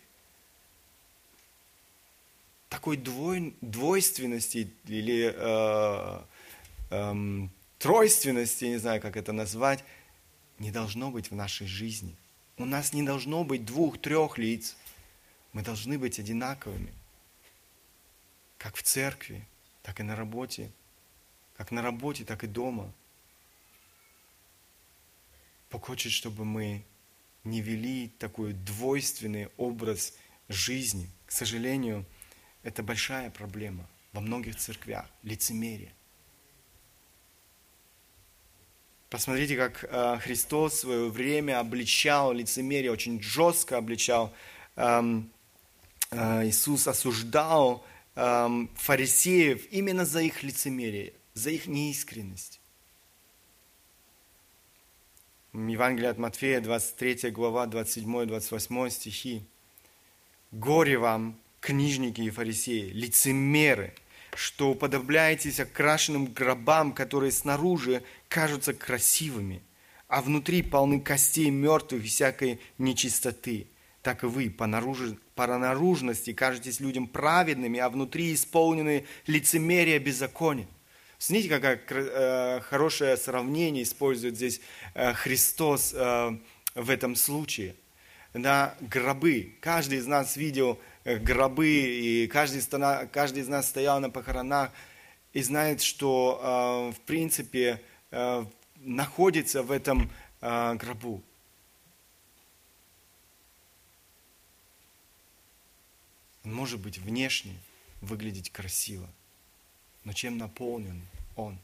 Такой 2.68 2.96
двой, 2.96 3.56
двойственности 3.60 4.70
или 4.86 5.34
э, 5.34 6.20
э, 6.90 7.48
тройственности, 7.78 8.66
не 8.66 8.78
знаю, 8.78 9.00
как 9.00 9.16
это 9.16 9.32
назвать, 9.32 9.84
не 10.64 10.70
должно 10.70 11.10
быть 11.10 11.30
в 11.30 11.34
нашей 11.34 11.66
жизни. 11.66 12.16
У 12.56 12.64
нас 12.64 12.94
не 12.94 13.02
должно 13.02 13.44
быть 13.44 13.66
двух-трех 13.66 14.38
лиц. 14.38 14.76
Мы 15.52 15.62
должны 15.62 15.98
быть 15.98 16.18
одинаковыми. 16.18 16.90
Как 18.56 18.74
в 18.74 18.82
церкви, 18.82 19.46
так 19.82 20.00
и 20.00 20.02
на 20.02 20.16
работе. 20.16 20.72
Как 21.54 21.70
на 21.70 21.82
работе, 21.82 22.24
так 22.24 22.44
и 22.44 22.46
дома. 22.46 22.90
Бог 25.70 25.84
хочет, 25.84 26.12
чтобы 26.12 26.46
мы 26.46 26.82
не 27.44 27.60
вели 27.60 28.08
такой 28.18 28.54
двойственный 28.54 29.48
образ 29.58 30.14
жизни. 30.48 31.10
К 31.26 31.32
сожалению, 31.32 32.06
это 32.62 32.82
большая 32.82 33.30
проблема 33.30 33.86
во 34.14 34.22
многих 34.22 34.56
церквях. 34.56 35.10
Лицемерие. 35.22 35.92
Посмотрите, 39.14 39.56
как 39.56 39.84
э, 39.88 40.18
Христос 40.22 40.72
в 40.72 40.78
свое 40.80 41.08
время 41.08 41.60
обличал 41.60 42.32
лицемерие, 42.32 42.90
очень 42.90 43.22
жестко 43.22 43.76
обличал. 43.76 44.34
Эм, 44.74 45.30
э, 46.10 46.48
Иисус 46.48 46.88
осуждал 46.88 47.86
эм, 48.16 48.68
фарисеев 48.74 49.70
именно 49.70 50.04
за 50.04 50.20
их 50.20 50.42
лицемерие, 50.42 51.12
за 51.32 51.50
их 51.50 51.68
неискренность. 51.68 52.60
Евангелие 55.52 56.10
от 56.10 56.18
Матфея, 56.18 56.60
23 56.60 57.30
глава, 57.30 57.66
27-28 57.66 58.90
стихи. 58.90 59.44
«Горе 60.50 60.98
вам, 60.98 61.38
книжники 61.60 62.20
и 62.20 62.30
фарисеи, 62.30 62.90
лицемеры, 62.90 63.94
что 64.36 64.70
уподобляетесь 64.70 65.60
окрашенным 65.60 66.26
гробам, 66.26 66.92
которые 66.92 67.32
снаружи 67.32 68.02
кажутся 68.28 68.74
красивыми, 68.74 69.62
а 70.08 70.22
внутри 70.22 70.62
полны 70.62 71.00
костей 71.00 71.50
мертвых 71.50 72.04
всякой 72.04 72.60
нечистоты. 72.78 73.66
Так 74.02 74.22
и 74.22 74.26
вы 74.26 74.50
по, 74.50 74.66
наружи, 74.66 75.16
по 75.34 75.46
наружности 75.46 76.32
кажетесь 76.32 76.80
людям 76.80 77.06
праведными, 77.06 77.80
а 77.80 77.88
внутри 77.88 78.34
исполнены 78.34 79.06
лицемерия 79.26 79.98
беззакония. 79.98 80.68
Смотрите, 81.18 81.48
какое 81.48 81.80
э, 81.88 82.60
хорошее 82.60 83.16
сравнение 83.16 83.82
использует 83.82 84.36
здесь 84.36 84.60
э, 84.94 85.14
Христос 85.14 85.94
э, 85.94 86.38
в 86.74 86.90
этом 86.90 87.16
случае. 87.16 87.76
На 88.34 88.74
гробы. 88.80 89.54
Каждый 89.60 89.98
из 89.98 90.06
нас 90.06 90.36
видел 90.36 90.78
гробы, 91.04 91.68
и 91.68 92.26
каждый, 92.26 92.62
каждый 93.08 93.42
из 93.42 93.48
нас 93.48 93.68
стоял 93.68 94.00
на 94.00 94.10
похоронах 94.10 94.70
и 95.32 95.42
знает, 95.42 95.82
что, 95.82 96.90
э, 96.92 96.96
в 96.96 97.00
принципе, 97.00 97.80
Э, 98.16 98.46
находится 98.76 99.64
в 99.64 99.72
этом 99.72 100.08
э, 100.40 100.74
гробу. 100.74 101.20
Он 106.44 106.54
может 106.54 106.78
быть 106.78 106.98
внешне 106.98 107.56
выглядеть 108.00 108.52
красиво, 108.52 109.10
но 110.04 110.12
чем 110.12 110.38
наполнен 110.38 111.02
он? 111.34 111.58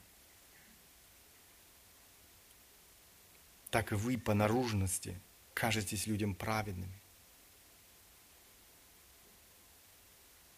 Так 3.70 3.92
и 3.92 3.94
вы 3.94 4.18
по 4.18 4.34
наружности 4.34 5.16
кажетесь 5.54 6.08
людям 6.08 6.34
праведными. 6.34 6.99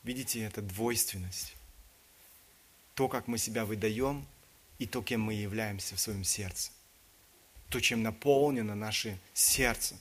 Видите, 0.03 0.43
это 0.43 0.63
двойственность. 0.63 1.55
То, 2.95 3.09
как 3.09 3.29
мы 3.29 3.39
себя 3.39 3.65
выдаем– 3.65 4.27
и 4.83 4.87
то, 4.87 5.01
кем 5.01 5.21
мы 5.21 5.35
являемся 5.35 5.95
в 5.95 6.01
своем 6.01 6.25
сердце. 6.25 6.73
То, 7.69 7.79
чем 7.79 8.03
наполнено 8.03 8.75
наше 8.75 9.17
сердце. 9.33 9.95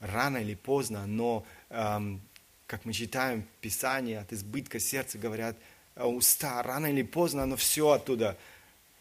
Рано 0.00 0.36
или 0.36 0.54
поздно, 0.54 1.06
но, 1.06 1.46
эм, 1.70 2.20
как 2.66 2.84
мы 2.84 2.92
читаем 2.92 3.42
в 3.42 3.60
Писании, 3.62 4.16
от 4.16 4.30
избытка 4.34 4.80
сердца 4.80 5.16
говорят 5.16 5.56
«А 5.94 6.08
уста, 6.08 6.62
рано 6.62 6.88
или 6.88 7.02
поздно 7.02 7.44
оно 7.44 7.56
все 7.56 7.88
оттуда, 7.88 8.36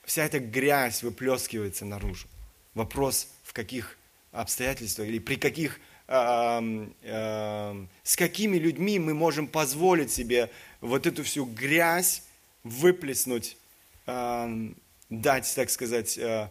вся 0.06 0.24
эта 0.24 0.40
грязь 0.40 1.04
выплескивается 1.04 1.84
наружу. 1.84 2.30
Вопрос, 2.74 3.28
в 3.44 3.52
каких 3.52 3.98
обстоятельствах 4.32 5.10
или 5.10 5.20
при 5.20 5.36
каких, 5.36 5.78
э, 5.78 5.80
э, 5.80 5.91
с 6.12 8.16
какими 8.18 8.58
людьми 8.58 9.00
мы 9.00 9.14
можем 9.14 9.48
позволить 9.48 10.12
себе 10.12 10.52
вот 10.82 11.08
эту 11.08 11.24
всю 11.24 11.46
грязь 11.46 12.24
выплеснуть 12.64 13.58
дать, 14.06 15.56
так 15.56 15.70
сказать, 15.70 16.18
э, 16.18 16.50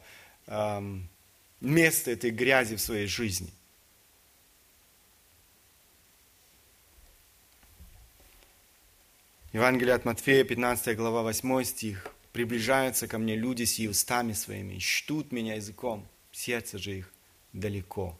место 1.60 2.10
этой 2.10 2.30
грязи 2.30 2.76
в 2.76 2.80
своей 2.80 3.06
жизни. 3.06 3.50
Евангелие 9.52 9.94
от 9.94 10.06
Матфея, 10.06 10.44
15 10.44 10.96
глава, 10.96 11.22
8 11.22 11.64
стих. 11.64 12.06
«Приближаются 12.32 13.08
ко 13.08 13.18
мне 13.18 13.34
люди 13.34 13.64
с 13.64 13.78
устами 13.80 14.32
своими, 14.32 14.78
чтут 14.78 15.32
меня 15.32 15.56
языком, 15.56 16.08
сердце 16.30 16.78
же 16.78 16.98
их 16.98 17.12
далеко 17.52 18.16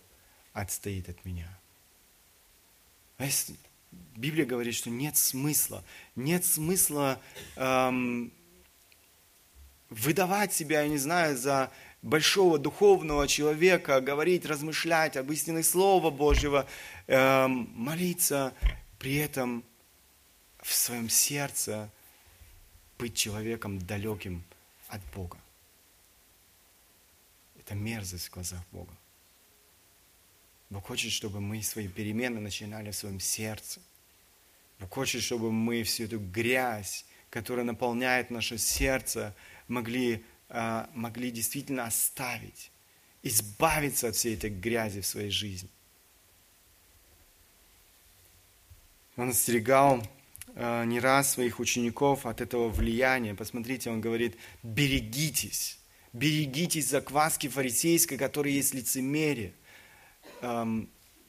отстоит 0.52 1.08
от 1.08 1.24
меня». 1.24 1.48
А 3.18 3.24
если 3.26 3.54
Библия 4.16 4.46
говорит, 4.46 4.74
что 4.74 4.88
нет 4.90 5.16
смысла, 5.16 5.84
нет 6.16 6.44
смысла 6.44 7.20
эм, 7.56 8.32
выдавать 9.90 10.52
себя, 10.52 10.82
я 10.82 10.88
не 10.88 10.98
знаю, 10.98 11.36
за 11.36 11.70
большого 12.02 12.58
духовного 12.58 13.28
человека, 13.28 14.00
говорить, 14.00 14.46
размышлять 14.46 15.16
об 15.16 15.30
истинных 15.32 15.66
Слова 15.66 16.10
Божьего, 16.10 16.66
э, 17.06 17.46
молиться, 17.46 18.54
при 18.98 19.16
этом 19.16 19.64
в 20.62 20.72
своем 20.72 21.08
сердце 21.08 21.90
быть 22.98 23.14
человеком 23.16 23.78
далеким 23.78 24.44
от 24.88 25.00
Бога. 25.14 25.38
Это 27.58 27.74
мерзость 27.74 28.28
в 28.28 28.32
глазах 28.32 28.60
Бога. 28.72 28.92
Бог 30.70 30.86
хочет, 30.86 31.10
чтобы 31.10 31.40
мы 31.40 31.62
свои 31.62 31.88
перемены 31.88 32.40
начинали 32.40 32.92
в 32.92 32.96
своем 32.96 33.18
сердце. 33.18 33.80
Бог 34.78 34.94
хочет, 34.94 35.22
чтобы 35.22 35.50
мы 35.50 35.82
всю 35.82 36.04
эту 36.04 36.20
грязь, 36.20 37.04
которая 37.28 37.64
наполняет 37.64 38.30
наше 38.30 38.56
сердце, 38.56 39.34
могли, 39.66 40.24
а, 40.48 40.88
могли 40.94 41.32
действительно 41.32 41.84
оставить, 41.84 42.70
избавиться 43.22 44.08
от 44.08 44.16
всей 44.16 44.36
этой 44.36 44.50
грязи 44.50 45.00
в 45.00 45.06
своей 45.06 45.30
жизни. 45.30 45.68
Он 49.16 49.30
остерегал 49.30 50.06
э, 50.54 50.84
не 50.86 50.98
раз 50.98 51.32
своих 51.32 51.60
учеников 51.60 52.24
от 52.24 52.40
этого 52.40 52.68
влияния. 52.70 53.34
Посмотрите, 53.34 53.90
он 53.90 54.00
говорит, 54.00 54.36
берегитесь, 54.62 55.78
берегитесь 56.14 56.88
закваски 56.88 57.48
фарисейской, 57.48 58.16
которая 58.16 58.54
есть 58.54 58.72
лицемерие. 58.72 59.52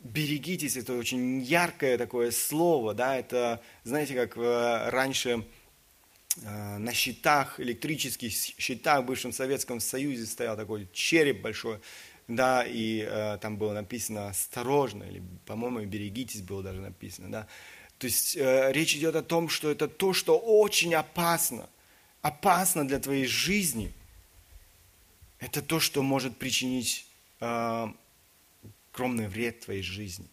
Берегитесь, 0.04 0.78
это 0.78 0.94
очень 0.94 1.42
яркое 1.42 1.96
такое 1.96 2.32
слово, 2.32 2.96
да, 2.96 3.16
это, 3.18 3.62
знаете, 3.84 4.16
как 4.16 4.36
э, 4.36 4.90
раньше 4.90 5.46
э, 6.42 6.78
на 6.80 6.92
щитах, 6.92 7.60
электрических 7.60 8.32
щитах 8.32 9.04
в 9.04 9.06
бывшем 9.06 9.32
Советском 9.32 9.80
Союзе 9.80 10.26
стоял 10.26 10.58
такой 10.58 10.90
череп 10.92 11.42
большой, 11.42 11.82
да, 12.28 12.66
и 12.66 13.06
э, 13.08 13.38
там 13.42 13.58
было 13.58 13.74
написано 13.74 14.30
«осторожно», 14.30 15.04
или, 15.04 15.22
по-моему, 15.46 15.86
«берегитесь» 15.86 16.42
было 16.42 16.64
даже 16.64 16.82
написано, 16.82 17.30
да. 17.30 17.48
То 18.00 18.08
есть 18.08 18.36
э, 18.36 18.72
речь 18.72 18.96
идет 18.96 19.16
о 19.16 19.22
том, 19.22 19.50
что 19.50 19.70
это 19.70 19.88
то, 19.88 20.14
что 20.14 20.36
очень 20.40 20.96
опасно, 20.96 21.70
опасно 22.24 22.88
для 22.88 22.98
твоей 22.98 23.28
жизни. 23.28 23.94
Это 25.38 25.62
то, 25.62 25.80
что 25.80 26.02
может 26.02 26.38
причинить 26.38 27.06
э, 27.40 27.88
огромный 28.92 29.28
вред 29.28 29.62
твоей 29.62 29.82
жизни. 29.82 30.28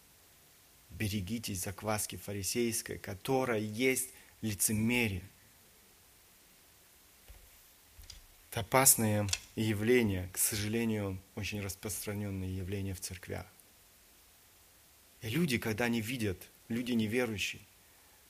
Берегитесь 0.89 1.63
закваски 1.63 2.17
фарисейской, 2.17 2.97
которая 2.97 3.59
есть 3.59 4.09
лицемерие. 4.41 5.23
Это 8.51 8.61
опасное 8.61 9.27
явление, 9.55 10.29
к 10.33 10.37
сожалению, 10.37 11.19
очень 11.35 11.61
распространенное 11.61 12.47
явление 12.47 12.95
в 12.95 12.99
церквях. 12.99 13.45
И 15.21 15.29
люди, 15.29 15.57
когда 15.57 15.85
они 15.85 16.01
видят 16.01 16.41
люди 16.67 16.93
неверующие, 16.93 17.61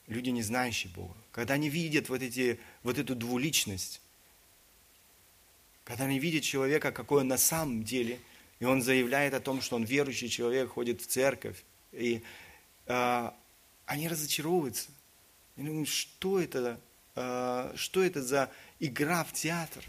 люди, 0.06 0.30
не 0.30 0.42
знающие 0.42 0.92
Бога, 0.92 1.16
когда 1.32 1.54
они 1.54 1.70
видят 1.70 2.08
вот, 2.08 2.20
эти, 2.20 2.60
вот 2.82 2.98
эту 2.98 3.14
двуличность, 3.14 4.02
когда 5.84 6.04
они 6.04 6.18
видят 6.18 6.44
человека, 6.44 6.92
какой 6.92 7.22
он 7.22 7.28
на 7.28 7.38
самом 7.38 7.82
деле, 7.82 8.20
и 8.60 8.66
он 8.66 8.82
заявляет 8.82 9.34
о 9.34 9.40
том, 9.40 9.62
что 9.62 9.76
он 9.76 9.84
верующий 9.84 10.28
человек, 10.28 10.70
ходит 10.70 11.00
в 11.00 11.06
церковь, 11.06 11.64
и 11.92 12.22
э, 12.86 13.30
они 13.86 14.08
разочаровываются. 14.08 14.90
И 15.56 15.62
думают, 15.62 15.88
что 15.88 16.38
это, 16.38 16.78
э, 17.16 17.72
что 17.74 18.02
это 18.02 18.22
за 18.22 18.50
игра 18.78 19.24
в 19.24 19.32
театр? 19.32 19.82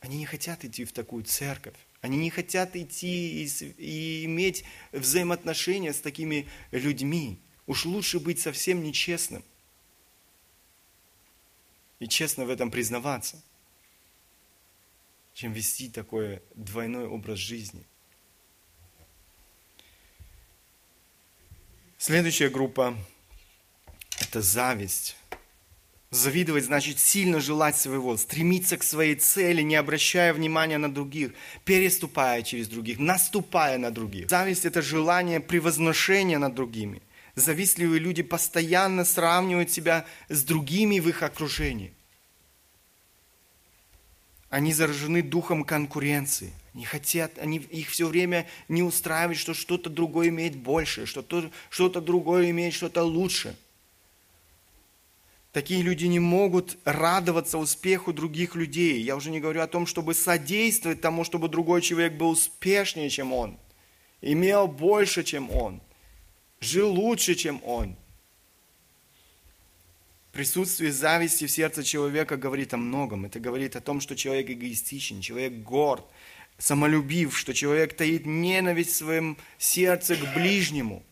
Они 0.00 0.18
не 0.18 0.26
хотят 0.26 0.64
идти 0.64 0.84
в 0.84 0.92
такую 0.92 1.24
церковь. 1.24 1.74
Они 2.00 2.16
не 2.16 2.30
хотят 2.30 2.76
идти 2.76 3.42
и, 3.42 3.48
и 3.78 4.24
иметь 4.26 4.64
взаимоотношения 4.92 5.92
с 5.92 6.00
такими 6.00 6.46
людьми. 6.70 7.40
Уж 7.66 7.86
лучше 7.86 8.20
быть 8.20 8.38
совсем 8.38 8.84
нечестным. 8.84 9.42
И 11.98 12.06
честно 12.06 12.44
в 12.44 12.50
этом 12.50 12.70
признаваться, 12.70 13.42
чем 15.34 15.52
вести 15.52 15.88
такой 15.88 16.40
двойной 16.54 17.06
образ 17.06 17.38
жизни. 17.38 17.84
Следующая 21.98 22.48
группа– 22.48 22.96
это 24.20 24.40
зависть. 24.40 25.16
Завидовать 26.10 26.64
значит 26.64 27.00
сильно 27.00 27.40
желать 27.40 27.76
своего, 27.76 28.16
стремиться 28.16 28.76
к 28.76 28.84
своей 28.84 29.16
цели, 29.16 29.62
не 29.62 29.74
обращая 29.74 30.32
внимания 30.32 30.78
на 30.78 30.92
других, 30.92 31.32
переступая 31.64 32.42
через 32.42 32.68
других, 32.68 33.00
наступая 33.00 33.78
на 33.78 33.90
других. 33.90 34.30
Зависть– 34.30 34.64
это 34.66 34.80
желание 34.80 35.40
превозношения 35.40 36.38
над 36.38 36.54
другими. 36.54 37.02
Завистливые 37.34 37.98
люди 37.98 38.22
постоянно 38.22 39.04
сравнивают 39.04 39.72
себя 39.72 40.06
с 40.28 40.44
другими 40.44 41.00
в 41.00 41.08
их 41.08 41.24
окружении. 41.24 41.92
Они 44.54 44.72
заражены 44.72 45.20
духом 45.20 45.64
конкуренции. 45.64 46.52
Не 46.74 46.84
хотят, 46.84 47.40
они, 47.40 47.58
их 47.58 47.88
все 47.88 48.06
время 48.06 48.46
не 48.68 48.84
устраивает, 48.84 49.36
что 49.36 49.52
что-то 49.52 49.90
другое 49.90 50.28
имеет 50.28 50.54
больше, 50.54 51.06
что 51.06 51.24
что-то 51.70 52.00
другое 52.00 52.50
имеет 52.50 52.72
что-то 52.72 53.02
лучше– 53.02 53.56
Такие 55.50 55.82
люди 55.82 56.06
не 56.06 56.18
могут 56.18 56.76
радоваться 56.84 57.58
успеху 57.58 58.12
других 58.12 58.56
людей. 58.56 59.00
Я 59.00 59.14
уже 59.14 59.30
не 59.30 59.38
говорю 59.38 59.60
о 59.60 59.68
том, 59.68 59.86
чтобы 59.86 60.12
содействовать 60.14 61.00
тому, 61.00 61.22
чтобы 61.22 61.48
другой 61.48 61.80
человек 61.80 62.14
был 62.14 62.30
успешнее, 62.30 63.08
чем 63.08 63.32
он, 63.32 63.56
имел 64.20 64.66
больше, 64.66 65.22
чем 65.22 65.52
он, 65.52 65.80
жил 66.58 66.92
лучше, 66.92 67.36
чем 67.36 67.60
он. 67.64 67.96
Присутствие 70.34 70.90
зависти 70.90 71.46
в 71.46 71.50
сердце 71.52 71.84
человека 71.84 72.36
говорит 72.36 72.74
о 72.74 72.76
многом. 72.76 73.24
Это 73.24 73.38
говорит 73.38 73.76
о 73.76 73.80
том, 73.80 74.00
что 74.00 74.16
человек 74.16 74.50
эгоистичен, 74.50 75.20
человек 75.20 75.52
горд, 75.62 76.04
самолюбив, 76.58 77.38
что 77.38 77.54
человек 77.54 77.94
таит 77.94 78.26
ненависть 78.26 78.90
в 78.90 78.96
своем 78.96 79.38
сердце 79.58 80.16
к 80.16 80.34
ближнему. 80.34 81.04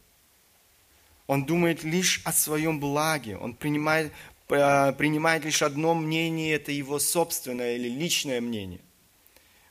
Он 1.28 1.44
думает 1.44 1.84
лишь 1.84 2.20
о 2.24 2.32
своем 2.32 2.80
благе. 2.80 3.36
Он 3.36 3.54
принимает, 3.54 4.12
принимает 4.48 5.44
лишь 5.44 5.62
одно 5.62 5.94
мнение, 5.94 6.54
это 6.54 6.72
его 6.72 6.98
собственное 6.98 7.76
или 7.76 7.88
личное 7.88 8.40
мнение. 8.40 8.80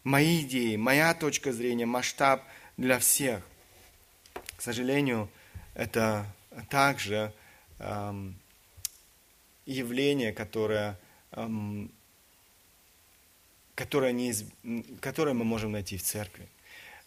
Мои 0.06 0.44
идеи, 0.44 0.78
моя 0.78 1.14
точка 1.14 1.52
зрения, 1.52 1.86
масштаб 1.86 2.46
для 2.78 3.00
всех. 3.00 3.46
К 4.56 4.62
сожалению, 4.62 5.30
это 5.74 6.26
также 6.70 7.34
эм, 7.80 8.38
явление, 9.72 10.34
которое, 10.34 11.00
эм, 11.32 11.92
которое, 13.76 14.12
не, 14.12 14.34
которое 15.00 15.34
мы 15.34 15.44
можем 15.44 15.72
найти 15.72 15.98
в 15.98 16.04
церкви. 16.04 16.48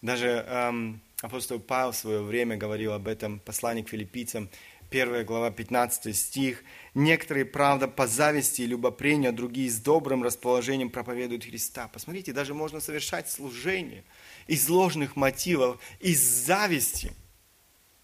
Даже 0.03 0.29
эм, 0.29 1.01
апостол 1.23 1.61
Павел 1.61 1.93
в 1.93 1.97
свое 1.97 2.23
время 2.23 2.57
говорил 2.57 2.93
об 2.93 3.09
этом, 3.09 3.39
посланник 3.39 3.89
филиппийцам, 3.89 4.49
1 4.91 5.25
глава 5.25 5.51
15 5.51 6.17
стих. 6.17 6.63
Некоторые, 6.95 7.45
правда, 7.45 7.89
по 7.89 8.07
зависти 8.07 8.63
и 8.63 8.67
любопрению, 8.67 9.31
а 9.31 9.33
другие 9.33 9.71
с 9.71 9.79
добрым 9.79 10.23
расположением 10.23 10.91
проповедуют 10.91 11.45
Христа. 11.45 11.89
Посмотрите, 11.89 12.33
даже 12.33 12.55
можно 12.55 12.81
совершать 12.81 13.31
служение 13.31 14.05
из 14.47 14.69
ложных 14.69 15.17
мотивов, 15.17 15.81
из 16.01 16.21
зависти. 16.21 17.13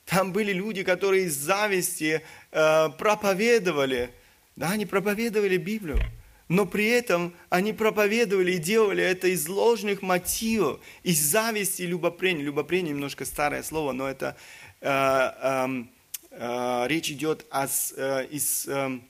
Там 0.05 0.33
были 0.33 0.53
люди, 0.53 0.83
которые 0.83 1.27
из 1.27 1.37
зависти 1.37 2.23
э, 2.51 2.89
проповедовали, 2.99 4.11
да, 4.57 4.71
они 4.71 4.87
проповедовали 4.87 5.57
Библию, 5.57 6.01
но 6.49 6.67
при 6.67 6.87
этом 6.87 7.35
они 7.49 7.73
проповедовали 7.73 8.53
и 8.53 8.59
делали 8.59 9.03
это 9.03 9.29
из 9.29 9.49
ложных 9.49 10.03
мотивов, 10.03 10.81
из 11.03 11.21
зависти 11.21 11.83
и 11.83 11.87
любопрения. 11.87 12.43
Любопрение 12.43 12.93
немножко 12.93 13.25
старое 13.25 13.63
слово, 13.63 13.93
но 13.93 14.09
это 14.09 14.37
э, 14.81 14.89
э, 14.89 15.85
Э, 16.31 16.85
речь 16.87 17.11
идет 17.11 17.45
о, 17.51 17.67
э, 17.67 18.27
из, 18.31 18.69
эм, 18.69 19.05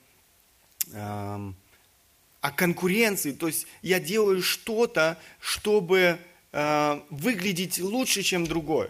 эм, 0.91 1.55
о 2.41 2.51
конкуренции. 2.51 3.31
То 3.31 3.47
есть 3.47 3.67
я 3.83 3.99
делаю 3.99 4.41
что-то, 4.41 5.19
чтобы 5.39 6.19
э, 6.51 7.01
выглядеть 7.09 7.79
лучше, 7.79 8.23
чем 8.23 8.47
другой. 8.47 8.89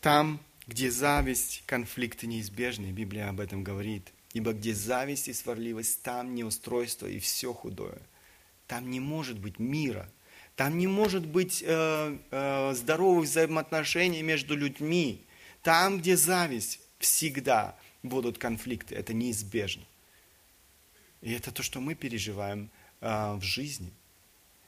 Там, 0.00 0.38
где 0.66 0.90
зависть, 0.90 1.62
конфликты 1.66 2.26
неизбежны, 2.26 2.86
Библия 2.86 3.28
об 3.28 3.40
этом 3.40 3.62
говорит. 3.62 4.12
Ибо 4.32 4.52
где 4.52 4.74
зависть 4.74 5.28
и 5.28 5.32
сварливость, 5.32 6.02
там 6.02 6.34
неустройство 6.34 7.06
и 7.06 7.18
все 7.18 7.52
худое. 7.52 8.00
Там 8.66 8.90
не 8.90 9.00
может 9.00 9.38
быть 9.38 9.58
мира– 9.58 10.10
там 10.56 10.78
не 10.78 10.86
может 10.86 11.26
быть 11.26 11.62
э, 11.66 12.18
э, 12.30 12.74
здоровых 12.74 13.24
взаимоотношений 13.24 14.22
между 14.22 14.56
людьми. 14.56 15.24
Там, 15.62 15.98
где 15.98 16.16
зависть, 16.16 16.80
всегда 16.98 17.76
будут 18.02 18.38
конфликты. 18.38 18.94
Это 18.94 19.12
неизбежно. 19.14 19.82
И 21.22 21.32
это 21.32 21.50
то, 21.50 21.62
что 21.62 21.80
мы 21.80 21.94
переживаем 21.94 22.70
э, 23.00 23.34
в 23.34 23.42
жизни. 23.42 23.90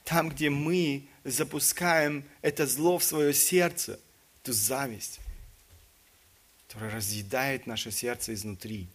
Там, 0.05 0.31
где 0.31 0.51
мы 0.51 1.07
запускаем 1.23 2.25
это 2.43 2.67
зло 2.67 2.99
в 2.99 3.05
свое 3.05 3.33
сердце, 3.33 4.01
эту 4.43 4.53
зависть, 4.53 5.21
которая 6.67 6.91
разъедает 6.91 7.67
наше 7.67 7.91
сердце 7.91 8.35
изнутри, 8.35 8.89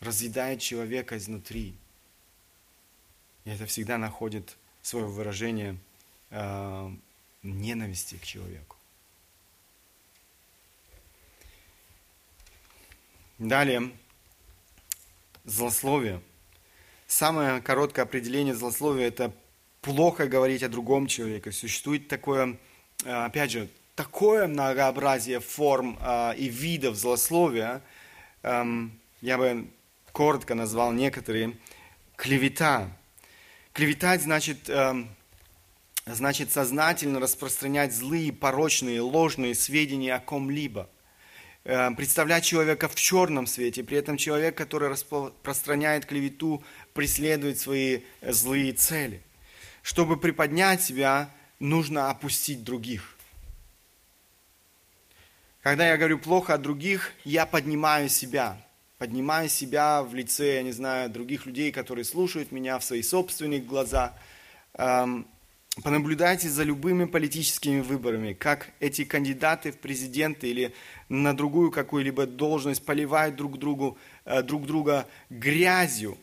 разъедает 0.00 0.60
человека 0.60 1.16
изнутри. 1.16 1.74
И 3.44 3.50
это 3.50 3.66
всегда 3.66 3.98
находит 3.98 4.56
свое 4.82 5.06
выражение 5.06 5.76
э, 6.30 6.90
ненависти 7.42 8.16
к 8.16 8.22
человеку. 8.22 8.76
Далее, 13.38 13.90
злословие. 15.44 16.20
Самое 17.06 17.60
короткое 17.60 18.02
определение 18.02 18.54
злословия– 18.54 19.06
это 19.08 19.32
плохо 19.80 20.28
говорить 20.28 20.62
о 20.62 20.68
другом 20.68 21.06
человеке. 21.06 21.52
Существует 21.52 22.08
такое, 22.08 22.58
э, 23.04 23.10
опять 23.10 23.50
же, 23.50 23.68
такое 23.98 24.46
многообразие 24.46 25.40
форм 25.40 25.98
э, 26.00 26.36
и 26.36 26.48
видов 26.48 26.94
злословия, 26.94 27.82
э, 28.44 28.64
я 29.22 29.38
бы 29.38 29.66
коротко 30.12 30.54
назвал 30.54 30.92
некоторые, 30.92 31.56
клевета. 32.14 32.96
Клеветать 33.72 34.22
значит, 34.22 34.68
э, 34.68 35.04
значит 36.06 36.52
сознательно 36.52 37.18
распространять 37.18 37.92
злые, 37.92 38.32
порочные, 38.32 39.00
ложные 39.00 39.56
сведения 39.56 40.14
о 40.14 40.20
ком-либо. 40.20 40.88
Э, 41.64 41.90
представлять 41.90 42.44
человека 42.44 42.86
в 42.86 42.94
черном 42.94 43.48
свете, 43.48 43.82
при 43.82 43.98
этом 43.98 44.16
человек, 44.16 44.56
который 44.56 44.90
распространяет 44.90 46.06
клевету, 46.06 46.62
преследует 46.92 47.58
свои 47.58 48.02
злые 48.22 48.74
цели. 48.74 49.22
Чтобы 49.82 50.20
приподнять 50.20 50.84
себя, 50.84 51.34
нужно 51.58 52.10
опустить 52.10 52.62
других. 52.62 53.17
Когда 55.62 55.88
я 55.88 55.96
говорю 55.96 56.18
плохо 56.18 56.54
о 56.54 56.58
других, 56.58 57.12
я 57.24 57.44
поднимаю 57.44 58.08
себя. 58.08 58.56
Поднимаю 58.98 59.48
себя 59.48 60.02
в 60.02 60.14
лице, 60.14 60.54
я 60.54 60.62
не 60.62 60.72
знаю, 60.72 61.10
других 61.10 61.46
людей, 61.46 61.72
которые 61.72 62.04
слушают 62.04 62.52
меня 62.52 62.78
в 62.78 62.84
свои 62.84 63.02
собственные 63.02 63.60
глаза. 63.60 64.14
Эм, 64.74 65.26
понаблюдайте 65.82 66.48
за 66.48 66.62
любыми 66.62 67.06
политическими 67.06 67.80
выборами, 67.80 68.34
как 68.34 68.70
эти 68.78 69.04
кандидаты 69.04 69.72
в 69.72 69.78
президенты 69.78 70.48
или 70.48 70.72
на 71.08 71.36
другую 71.36 71.72
какую-либо 71.72 72.26
должность 72.26 72.84
поливают 72.84 73.34
друг, 73.34 73.58
другу, 73.58 73.98
э, 74.24 74.42
друг 74.42 74.64
друга 74.64 75.06
грязью, 75.28 76.18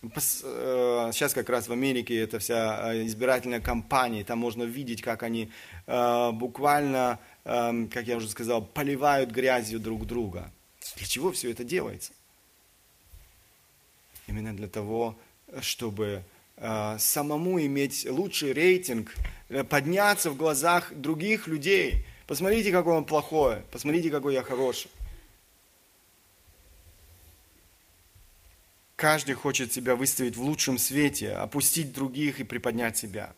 Э, 0.00 1.10
сейчас 1.12 1.34
как 1.34 1.48
раз 1.48 1.66
в 1.66 1.72
Америке 1.72 2.16
это 2.20 2.38
вся 2.38 2.92
э, 2.92 3.06
избирательная 3.06 3.60
кампания, 3.60 4.22
там 4.22 4.38
можно 4.38 4.62
видеть, 4.62 5.02
как 5.02 5.22
они 5.22 5.50
буквально, 5.86 7.18
эм, 7.44 7.88
как 7.88 8.06
я 8.06 8.16
уже 8.16 8.28
сказал, 8.28 8.64
поливают 8.64 9.30
грязью 9.30 9.80
друг 9.80 10.06
друга. 10.06 10.52
Для 10.96 11.06
чего 11.06 11.32
все 11.32 11.50
это 11.50 11.64
делается? 11.64 12.12
Именно 14.26 14.56
для 14.56 14.68
того, 14.68 15.18
чтобы 15.60 16.24
самому 16.98 17.60
иметь 17.60 18.04
лучший 18.10 18.52
рейтинг, 18.52 19.14
подняться 19.68 20.30
в 20.30 20.36
глазах 20.36 20.92
других 20.92 21.46
людей. 21.46 22.04
Посмотрите, 22.26 22.72
какой 22.72 22.94
он 22.94 23.04
плохой, 23.04 23.62
посмотрите, 23.70 24.10
какой 24.10 24.34
я 24.34 24.42
хороший. 24.42 24.90
Каждый 28.96 29.34
хочет 29.34 29.72
себя 29.72 29.94
выставить 29.94 30.36
в 30.36 30.42
лучшем 30.42 30.76
свете, 30.76 31.32
опустить 31.32 31.92
других 31.92 32.40
и 32.40 32.44
приподнять 32.44 32.96
себя. 32.96 33.32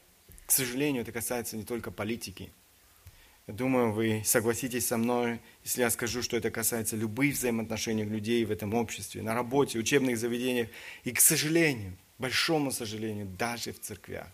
К 0.46 0.52
сожалению, 0.52 1.02
это 1.02 1.12
касается 1.12 1.58
не 1.58 1.64
только 1.64 1.90
политики. 1.90 2.50
Думаю, 3.52 3.92
вы 3.92 4.22
согласитесь 4.24 4.86
со 4.86 4.96
мной, 4.96 5.40
если 5.64 5.80
я 5.80 5.90
скажу, 5.90 6.22
что 6.22 6.36
это 6.36 6.50
касается 6.50 6.96
любых 6.96 7.34
взаимоотношений 7.34 8.04
людей 8.04 8.44
в 8.44 8.50
этом 8.50 8.74
обществе, 8.74 9.22
на 9.22 9.34
работе, 9.34 9.78
учебных 9.78 10.18
заведениях 10.18 10.68
и, 11.04 11.10
к 11.10 11.20
сожалению, 11.20 11.96
большому 12.18 12.70
сожалению, 12.70 13.26
даже 13.26 13.72
в 13.72 13.80
церквях. 13.80 14.28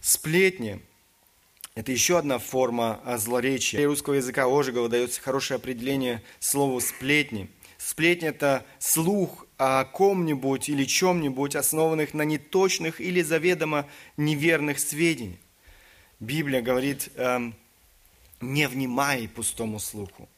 Сплетни– 0.00 0.80
это 1.74 1.92
еще 1.92 2.18
одна 2.18 2.38
форма 2.38 3.02
злоречия. 3.18 3.86
русского 3.86 4.14
языка 4.14 4.46
Ожегова 4.46 4.88
дается 4.88 5.20
хорошее 5.20 5.56
определение 5.56 6.22
слову 6.38 6.80
«сплетни». 6.80 7.50
Сплетня– 7.76 8.28
это 8.30 8.64
слух 8.78 9.46
о 9.58 9.84
ком-нибудь 9.84 10.70
или 10.70 10.84
чем-нибудь, 10.84 11.54
основанных 11.54 12.14
на 12.14 12.22
неточных 12.22 13.00
или 13.00 13.20
заведомо 13.20 13.86
неверных 14.16 14.78
сведениях. 14.78 15.40
Библия 16.20 16.62
говорит, 16.62 17.10
эм, 17.16 17.54
не 18.40 18.68
внимай 18.68 19.28
пустому 19.28 19.78
слуху, 19.78 20.28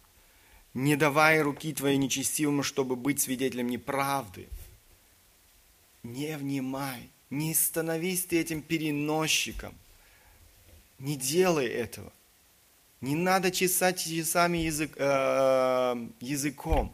не 0.74 0.96
давай 0.96 1.40
руки 1.40 1.72
твоей 1.72 1.96
нечестивому, 1.96 2.62
чтобы 2.62 2.96
быть 2.96 3.20
свидетелем 3.20 3.68
неправды. 3.68 4.48
Не 6.02 6.36
внимай, 6.36 7.08
не 7.30 7.54
становись 7.54 8.24
ты 8.24 8.40
этим 8.40 8.62
переносчиком. 8.62 9.74
Не 10.98 11.16
делай 11.16 11.66
этого. 11.66 12.12
Не 13.00 13.14
надо 13.14 13.50
чесать 13.50 14.04
часами 14.04 14.58
язык, 14.58 14.94
э, 14.96 16.08
языком 16.20 16.92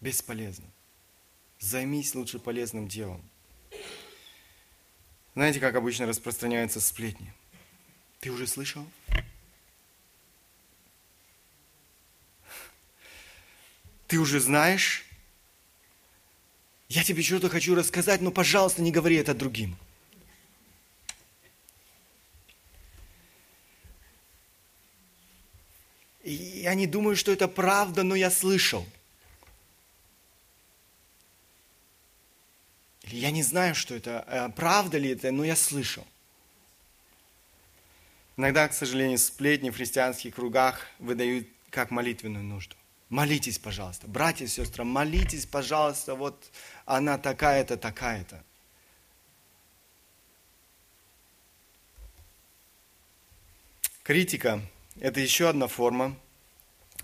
бесполезно. 0.00 0.66
Займись 1.58 2.14
лучше 2.14 2.38
полезным 2.38 2.88
делом. 2.88 3.22
Знаете, 5.38 5.60
как 5.60 5.76
обычно 5.76 6.04
распространяются 6.04 6.80
сплетни? 6.80 7.32
Ты 8.18 8.32
уже 8.32 8.48
слышал? 8.48 8.84
Ты 14.08 14.18
уже 14.18 14.40
знаешь? 14.40 15.06
Я 16.88 17.04
тебе 17.04 17.22
что-то 17.22 17.48
хочу 17.48 17.76
рассказать, 17.76 18.20
но, 18.20 18.32
пожалуйста, 18.32 18.82
не 18.82 18.90
говори 18.90 19.14
это 19.14 19.32
другим. 19.32 19.76
Я 26.24 26.74
не 26.74 26.88
думаю, 26.88 27.14
что 27.14 27.30
это 27.30 27.46
правда, 27.46 28.02
но 28.02 28.16
я 28.16 28.32
слышал– 28.32 28.84
Я 33.10 33.30
не 33.30 33.42
знаю, 33.42 33.74
что 33.74 33.94
это, 33.94 34.24
э, 34.26 34.48
правда 34.50 34.98
ли 34.98 35.10
это, 35.10 35.30
но 35.30 35.44
я 35.44 35.56
слышал. 35.56 36.06
Иногда, 38.36 38.68
к 38.68 38.72
сожалению, 38.72 39.18
сплетни 39.18 39.70
в 39.70 39.76
христианских 39.76 40.34
кругах 40.34 40.86
выдают 40.98 41.48
как 41.70 41.90
молитвенную 41.90 42.44
нужду. 42.44 42.76
Молитесь, 43.08 43.58
пожалуйста. 43.58 44.06
Братья 44.06 44.44
и 44.44 44.48
сестры, 44.48 44.84
молитесь, 44.84 45.46
пожалуйста, 45.46 46.14
вот 46.14 46.50
она 46.84 47.18
такая-то, 47.18 47.76
такая-то. 47.76 48.44
Критика– 54.02 54.60
это 55.00 55.20
еще 55.20 55.48
одна 55.48 55.66
форма 55.66 56.16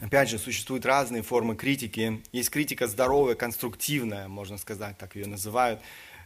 Опять 0.01 0.29
же, 0.29 0.39
существуют 0.39 0.85
разные 0.87 1.23
формы 1.23 1.55
критики. 1.55 2.23
Есть 2.33 2.51
критика 2.51 2.89
здоровая, 2.89 3.37
конструктивная, 3.37 4.27
можно 4.27 4.59
сказать, 4.59 4.99
так 4.99 5.15
ее 5.15 5.27
называют. 5.27 5.81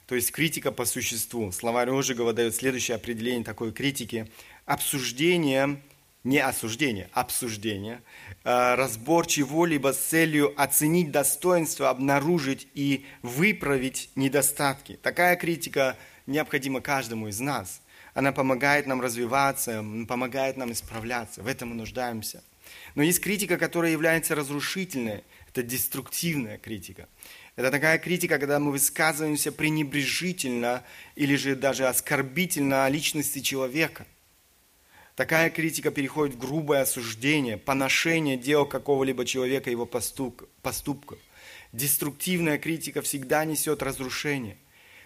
То 0.07 0.15
есть 0.15 0.33
критика 0.33 0.73
по 0.73 0.87
существу. 0.87 1.53
Словарь 1.53 1.91
Ожегова 1.91 2.33
дает 2.33 2.55
следующее 2.55 2.95
определение 2.95 3.45
такой 3.45 3.73
критики. 3.73 4.31
Обсуждение, 4.65 5.83
не 6.25 6.39
осуждение, 6.39 7.11
обсуждение, 7.13 8.01
э, 8.43 8.75
разбор 8.75 9.27
чего-либо 9.27 9.93
с 9.93 9.99
целью 9.99 10.55
оценить 10.61 11.11
достоинство, 11.11 11.91
обнаружить 11.91 12.69
и 12.73 13.05
выправить 13.21 14.11
недостатки. 14.15 14.99
Такая 15.03 15.37
критика 15.37 15.95
необходима 16.27 16.81
каждому 16.81 17.29
из 17.29 17.39
нас. 17.39 17.83
Она 18.15 18.33
помогает 18.33 18.87
нам 18.87 19.03
развиваться, 19.03 19.85
помогает 20.09 20.57
нам 20.57 20.73
исправляться. 20.73 21.43
В 21.43 21.47
этом 21.47 21.69
мы 21.69 21.75
нуждаемся. 21.75 22.43
Но 22.95 23.03
есть 23.03 23.21
критика, 23.21 23.59
которая 23.59 23.93
является 23.93 24.35
разрушительной. 24.35 25.25
Это 25.49 25.63
деструктивная 25.63 26.59
критика. 26.59 27.09
Это 27.57 27.71
такая 27.71 27.99
критика, 27.99 28.39
когда 28.39 28.61
мы 28.61 28.71
высказываемся 28.71 29.51
пренебрежительно 29.51 30.85
или 31.17 31.35
же 31.35 31.57
даже 31.57 31.89
оскорбительно 31.89 32.85
о 32.85 32.89
личности 32.89 33.41
человека. 33.41 34.07
Такая 35.17 35.51
критика 35.51 35.91
переходит 35.91 36.37
в 36.37 36.39
грубое 36.39 36.83
осуждение, 36.83 37.57
поношение 37.57 38.37
дел 38.37 38.65
какого-либо 38.65 39.25
человека, 39.25 39.71
его 39.71 39.87
поступков. 39.87 41.19
Деструктивная 41.73 42.59
критика 42.59 43.03
всегда 43.03 43.45
несет 43.45 43.83
разрушение. 43.83 44.57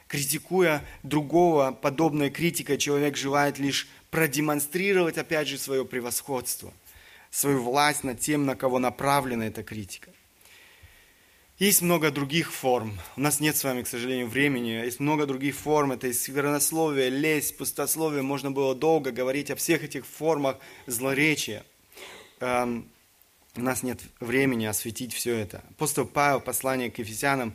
Критикуя 0.08 0.84
другого, 1.02 1.72
подобной 1.72 2.28
критикой 2.28 2.76
человек 2.76 3.16
желает 3.16 3.58
лишь 3.58 3.88
продемонстрировать, 4.10 5.16
опять 5.16 5.48
же, 5.48 5.56
свое 5.56 5.86
превосходство– 5.86 6.74
свою 7.32 7.62
власть 7.62 8.04
над 8.04 8.20
тем, 8.20 8.46
на 8.46 8.54
кого 8.54 8.78
направлена 8.78 9.46
эта 9.46 9.64
критика. 9.64 10.10
Есть 11.58 11.80
много 11.80 12.10
других 12.10 12.52
форм. 12.52 12.98
У 13.16 13.20
нас 13.20 13.40
нет 13.40 13.56
с 13.56 13.64
вами, 13.64 13.82
к 13.82 13.88
сожалению, 13.88 14.28
времени. 14.28 14.70
Есть 14.70 15.00
много 15.00 15.26
других 15.26 15.56
форм. 15.56 15.92
Это 15.92 16.08
и 16.08 16.12
сквернословие, 16.12 17.08
лесть, 17.08 17.56
пустословие. 17.56 18.22
Можно 18.22 18.50
было 18.50 18.74
долго 18.74 19.12
говорить 19.12 19.50
о 19.50 19.56
всех 19.56 19.82
этих 19.82 20.06
формах 20.06 20.58
злоречия. 20.86 21.64
Эм, 22.40 22.88
у 23.54 23.60
нас 23.60 23.82
нет 23.82 24.00
времени 24.18 24.64
осветить 24.66 25.14
все 25.14 25.36
это. 25.36 25.62
Апостол 25.70 26.04
Павел, 26.04 26.40
послание 26.40 26.90
к 26.90 26.98
Ефесянам, 26.98 27.54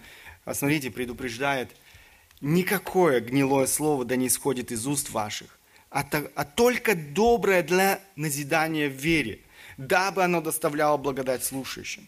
смотрите, 0.54 0.90
предупреждает, 0.90 1.76
никакое 2.40 3.20
гнилое 3.20 3.68
слово 3.68 4.06
да 4.06 4.16
не 4.16 4.28
исходит 4.28 4.72
из 4.72 4.88
уст 4.88 5.10
ваших, 5.10 5.60
а, 5.90 6.06
а 6.36 6.46
только 6.46 6.96
доброе 6.96 7.64
для 7.64 8.00
назидания 8.16 8.90
в 8.90 8.94
вере, 8.94 9.40
дабы 9.78 10.24
оно 10.24 10.42
доставляло 10.42 10.98
благодать 10.98 11.44
слушающим. 11.44 12.08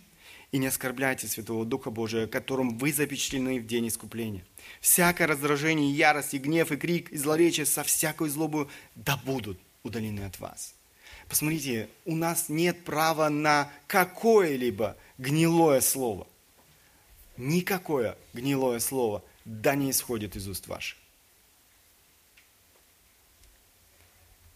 и 0.51 0.57
не 0.57 0.65
оскорбляйте 0.65 1.28
Святого 1.28 1.63
Духа 1.63 1.91
Божия, 1.91 2.26
которым 2.26 2.76
вы 2.80 2.91
запечатлены 2.91 3.59
в 3.59 3.67
день 3.67 3.88
искупления. 3.88 4.43
Всякое 4.82 5.28
раздражение, 5.28 5.91
ярость, 5.91 6.34
и 6.34 6.39
гнев, 6.39 6.72
и 6.72 6.78
крик, 6.78 7.11
и 7.11 7.17
злоречие 7.17 7.67
со 7.67 7.84
всякой 7.84 8.30
злобой 8.30 8.67
да 8.95 9.15
будут 9.17 9.59
удалены 9.84 10.22
от 10.22 10.39
вас. 10.39 10.74
Посмотрите, 11.28 11.88
у 12.05 12.15
нас 12.15 12.49
нет 12.49 12.84
права 12.84 13.30
на 13.30 13.72
какое-либо 13.86 14.97
гнилое 15.20 15.82
слово. 15.82 16.26
Никакое 17.38 18.17
гнилое 18.34 18.80
слово 18.80 19.24
да 19.45 19.76
не 19.76 19.91
исходит 19.91 20.36
из 20.36 20.47
уст 20.47 20.67
ваших. 20.67 20.97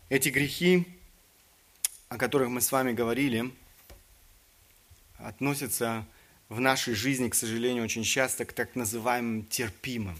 Эти 0.09 0.29
грехи, 0.29 0.87
о 2.13 2.17
которых 2.19 2.49
мы 2.49 2.61
с 2.61 2.71
вами 2.71 2.93
говорили, 2.93 3.51
относятся 5.17 6.05
в 6.47 6.59
нашей 6.59 6.93
жизни, 6.93 7.27
к 7.27 7.33
сожалению, 7.33 7.83
очень 7.83 8.03
часто 8.03 8.45
к 8.45 8.53
так 8.53 8.75
называемым 8.75 9.45
терпимым. 9.45 10.15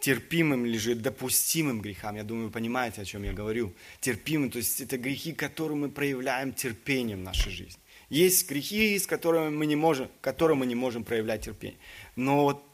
Терпимым 0.00 0.66
же 0.74 0.96
допустимым 0.96 1.80
грехам. 1.80 2.16
Я 2.16 2.24
думаю, 2.24 2.46
вы 2.46 2.50
понимаете, 2.50 3.02
о 3.02 3.04
чем 3.04 3.22
я 3.22 3.32
говорю. 3.32 3.72
Терпимым, 4.00 4.50
то 4.50 4.58
есть 4.58 4.80
это 4.80 4.98
грехи, 4.98 5.32
которые 5.32 5.76
мы 5.76 5.88
проявляем 5.88 6.52
терпением 6.52 7.20
в 7.20 7.22
нашей 7.22 7.52
жизни. 7.52 7.80
Есть 8.10 8.50
грехи, 8.50 8.98
с 8.98 9.06
которыми 9.06 9.50
мы 9.50 9.66
не 9.66 9.76
можем, 9.76 10.08
которым 10.20 10.58
мы 10.58 10.66
не 10.66 10.74
можем 10.74 11.04
проявлять 11.04 11.44
терпение. 11.44 11.78
Но 12.16 12.42
вот, 12.42 12.64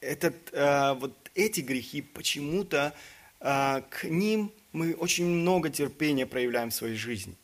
этот, 0.00 0.34
э, 0.52 0.94
вот 0.94 1.14
эти 1.34 1.60
грехи 1.60 2.00
почему-то 2.00 2.94
э, 3.40 3.82
к 3.90 4.04
ним 4.04 4.50
мы 4.74 4.92
очень 4.94 5.24
много 5.24 5.70
терпения 5.70 6.26
проявляем 6.26 6.70
в 6.70 6.74
своей 6.74 6.96
жизни. 6.96 7.36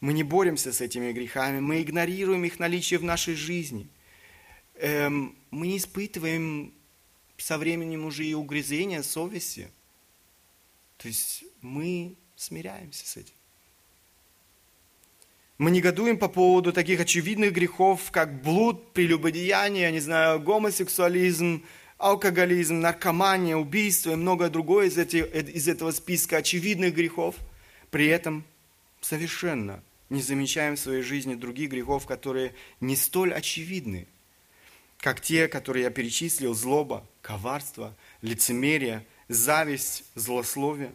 Мы 0.00 0.12
не 0.12 0.24
боремся 0.24 0.72
с 0.72 0.80
этими 0.80 1.12
грехами, 1.12 1.60
мы 1.60 1.80
игнорируем 1.80 2.44
их 2.44 2.58
наличие 2.58 2.98
в 2.98 3.04
нашей 3.04 3.34
жизни. 3.34 3.88
Эм, 4.74 5.36
мы 5.50 5.68
не 5.68 5.78
испытываем 5.78 6.74
со 7.36 7.58
временем 7.58 8.04
уже 8.04 8.24
и 8.24 8.34
угрызения 8.34 9.02
совести. 9.02 9.70
То 10.98 11.06
есть 11.06 11.44
мы 11.62 12.16
смиряемся 12.34 13.06
с 13.06 13.16
этим. 13.16 13.34
Мы 15.58 15.70
негодуем 15.70 16.18
по 16.18 16.28
поводу 16.28 16.72
таких 16.72 17.00
очевидных 17.00 17.52
грехов, 17.52 18.10
как 18.10 18.42
блуд, 18.42 18.92
прелюбодеяние, 18.92 19.82
я 19.82 19.90
не 19.92 20.00
знаю, 20.00 20.40
гомосексуализм, 20.40 21.64
алкоголизм, 21.98 22.80
наркомания, 22.80 23.56
убийство 23.56 24.12
и 24.12 24.16
многое 24.16 24.48
другое 24.48 24.86
из, 24.86 24.96
эти, 24.96 25.16
из 25.16 25.68
этого 25.68 25.90
списка 25.90 26.38
очевидных 26.38 26.94
грехов. 26.94 27.34
При 27.90 28.06
этом 28.06 28.44
совершенно 29.00 29.82
не 30.08 30.22
замечаем 30.22 30.76
в 30.76 30.80
своей 30.80 31.02
жизни 31.02 31.34
других 31.34 31.70
грехов, 31.70 32.06
которые 32.06 32.54
не 32.80 32.96
столь 32.96 33.34
очевидны, 33.34 34.06
как 34.98 35.20
те, 35.20 35.48
которые 35.48 35.84
я 35.84 35.90
перечислил, 35.90 36.54
злоба, 36.54 37.06
коварство, 37.20 37.94
лицемерие, 38.22 39.04
зависть, 39.28 40.04
злословие. 40.14 40.92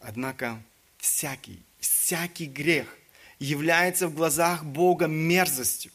Однако 0.00 0.60
всякий, 0.98 1.62
всякий 1.78 2.46
грех 2.46 2.86
является 3.38 4.08
в 4.08 4.14
глазах 4.14 4.64
Бога 4.64 5.06
мерзостью. 5.06 5.92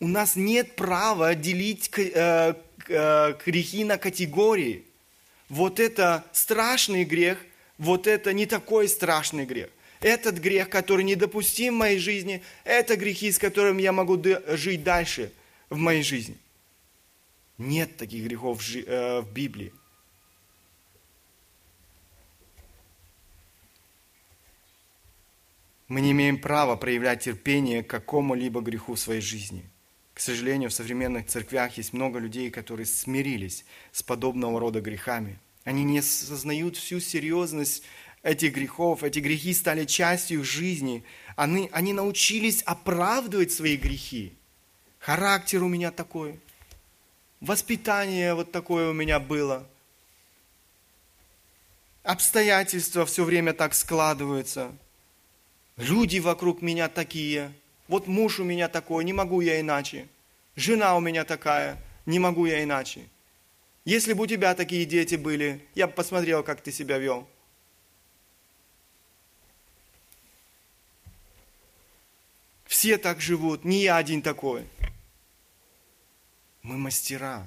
У 0.00 0.08
нас 0.08 0.36
нет 0.36 0.76
права 0.76 1.34
делить 1.34 1.90
э, 1.96 2.54
э, 2.88 3.34
грехи 3.46 3.84
на 3.84 3.96
категории. 3.98 4.84
Вот 5.48 5.80
это 5.80 6.24
страшный 6.32 7.04
грех, 7.04 7.38
вот 7.78 8.06
это 8.06 8.32
не 8.32 8.46
такой 8.46 8.88
страшный 8.88 9.46
грех 9.46 9.70
этот 10.04 10.36
грех, 10.36 10.68
который 10.68 11.02
недопустим 11.02 11.74
в 11.74 11.78
моей 11.78 11.98
жизни, 11.98 12.42
это 12.64 12.96
грехи, 12.96 13.32
с 13.32 13.38
которыми 13.38 13.80
я 13.80 13.90
могу 13.90 14.22
жить 14.48 14.84
дальше 14.84 15.32
в 15.70 15.78
моей 15.78 16.02
жизни. 16.02 16.36
Нет 17.56 17.96
таких 17.96 18.24
грехов 18.24 18.62
э, 18.74 19.20
в 19.20 19.32
Библии. 19.32 19.72
Мы 25.88 26.02
не 26.02 26.10
имеем 26.10 26.38
права 26.38 26.76
проявлять 26.76 27.24
терпение 27.24 27.82
к 27.82 27.88
какому-либо 27.88 28.60
греху 28.60 28.94
в 28.94 29.00
своей 29.00 29.22
жизни. 29.22 29.64
К 30.14 30.20
сожалению, 30.20 30.70
в 30.70 30.74
современных 30.74 31.26
церквях 31.26 31.76
есть 31.76 31.92
много 31.92 32.20
людей, 32.20 32.50
которые 32.50 32.86
смирились 32.86 33.64
с 33.90 34.02
подобного 34.02 34.60
рода 34.60 34.80
грехами. 34.80 35.38
Они 35.64 35.82
не 35.82 35.98
осознают 35.98 36.76
всю 36.76 37.00
серьезность 37.00 37.82
этих 38.22 38.54
грехов, 38.54 39.02
эти 39.02 39.18
грехи 39.18 39.52
стали 39.52 39.84
частью 39.84 40.40
их 40.40 40.46
жизни. 40.46 41.02
Они, 41.34 41.68
они 41.72 41.92
научились 41.92 42.62
оправдывать 42.62 43.52
свои 43.52 43.76
грехи. 43.76 44.32
Характер 45.00 45.64
у 45.64 45.68
меня 45.68 45.90
такой, 45.90 46.38
воспитание 47.40 48.34
вот 48.34 48.52
такое 48.52 48.90
у 48.90 48.92
меня 48.92 49.18
было. 49.18 49.66
Обстоятельства 52.04 53.04
все 53.04 53.24
время 53.24 53.52
так 53.52 53.74
складываются. 53.74 54.72
Люди 55.76 56.18
вокруг 56.18 56.62
меня 56.62 56.88
такие. 56.88 57.52
Вот 57.88 58.06
муж 58.06 58.40
у 58.40 58.44
меня 58.44 58.68
такой, 58.68 59.04
не 59.04 59.12
могу 59.12 59.40
я 59.40 59.60
иначе. 59.60 60.08
Жена 60.56 60.96
у 60.96 61.00
меня 61.00 61.24
такая, 61.24 61.78
не 62.06 62.18
могу 62.18 62.46
я 62.46 62.62
иначе. 62.62 63.08
Если 63.84 64.14
бы 64.14 64.24
у 64.24 64.26
тебя 64.26 64.54
такие 64.54 64.86
дети 64.86 65.16
были, 65.16 65.60
я 65.74 65.86
бы 65.86 65.92
посмотрел, 65.92 66.42
как 66.42 66.62
ты 66.62 66.72
себя 66.72 66.98
вел. 66.98 67.28
Все 72.64 72.96
так 72.96 73.20
живут, 73.20 73.64
не 73.64 73.82
я 73.82 73.96
один 73.96 74.22
такой. 74.22 74.66
Мы 76.62 76.78
мастера. 76.78 77.46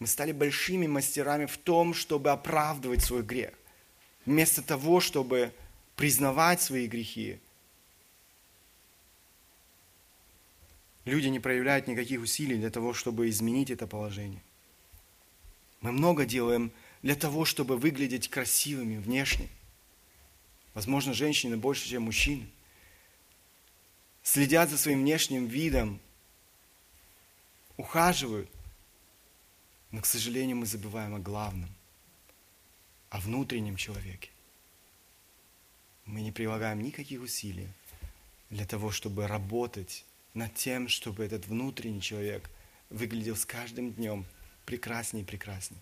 Мы 0.00 0.06
стали 0.06 0.32
большими 0.32 0.86
мастерами 0.86 1.46
в 1.46 1.56
том, 1.56 1.94
чтобы 1.94 2.30
оправдывать 2.30 3.02
свой 3.02 3.22
грех. 3.22 3.54
Вместо 4.26 4.60
того, 4.60 5.00
чтобы 5.00 5.52
признавать 5.94 6.60
свои 6.60 6.86
грехи, 6.86 7.38
люди 11.06 11.28
не 11.28 11.40
проявляют 11.40 11.86
никаких 11.86 12.20
усилий 12.20 12.58
для 12.58 12.70
того, 12.70 12.92
чтобы 12.92 13.30
изменить 13.30 13.70
это 13.70 13.86
положение. 13.86 14.42
Мы 15.80 15.92
много 15.92 16.26
делаем 16.26 16.70
для 17.02 17.14
того, 17.14 17.46
чтобы 17.46 17.78
выглядеть 17.78 18.28
красивыми 18.28 18.98
внешне. 18.98 19.48
Возможно, 20.74 21.14
женщины 21.14 21.56
больше, 21.56 21.88
чем 21.88 22.02
мужчины 22.02 22.46
следят 24.26 24.68
за 24.68 24.76
своим 24.76 25.02
внешним 25.02 25.46
видом, 25.46 26.00
ухаживают. 27.76 28.50
Но, 29.92 30.00
к 30.00 30.06
сожалению, 30.06 30.56
мы 30.56 30.66
забываем 30.66 31.14
о 31.14 31.20
главном, 31.20 31.70
о 33.08 33.20
внутреннем 33.20 33.76
человеке. 33.76 34.30
Мы 36.06 36.22
не 36.22 36.32
прилагаем 36.32 36.82
никаких 36.82 37.22
усилий 37.22 37.68
для 38.50 38.66
того, 38.66 38.90
чтобы 38.90 39.28
работать 39.28 40.04
над 40.36 40.54
тем, 40.54 40.86
чтобы 40.88 41.24
этот 41.24 41.46
внутренний 41.46 42.00
человек 42.00 42.48
выглядел 42.90 43.36
с 43.36 43.46
каждым 43.46 43.92
днем 43.92 44.26
прекраснее 44.66 45.24
и 45.24 45.26
прекраснее. 45.26 45.80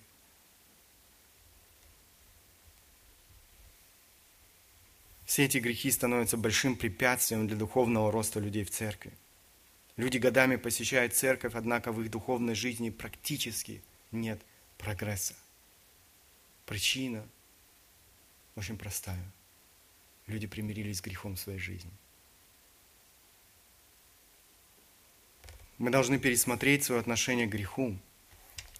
Все 5.26 5.44
эти 5.44 5.58
грехи 5.58 5.90
становятся 5.90 6.36
большим 6.36 6.76
препятствием 6.76 7.48
для 7.48 7.56
духовного 7.56 8.12
роста 8.12 8.38
людей 8.38 8.62
в 8.62 8.70
церкви. 8.70 9.12
Люди 9.96 10.18
годами 10.18 10.56
посещают 10.56 11.14
церковь, 11.14 11.54
однако 11.54 11.90
в 11.90 12.00
их 12.00 12.10
духовной 12.10 12.54
жизни 12.54 12.90
практически 12.90 13.82
нет 14.12 14.40
прогресса. 14.78 15.34
Причина 16.66 17.26
очень 18.54 18.78
простая. 18.78 19.24
Люди 20.28 20.46
примирились 20.46 20.98
с 20.98 21.02
грехом 21.02 21.34
в 21.34 21.40
своей 21.40 21.58
жизни. 21.58 21.90
Мы 25.78 25.90
должны 25.90 26.18
пересмотреть 26.18 26.84
свое 26.84 27.00
отношение 27.00 27.46
к 27.46 27.50
греху. 27.50 27.96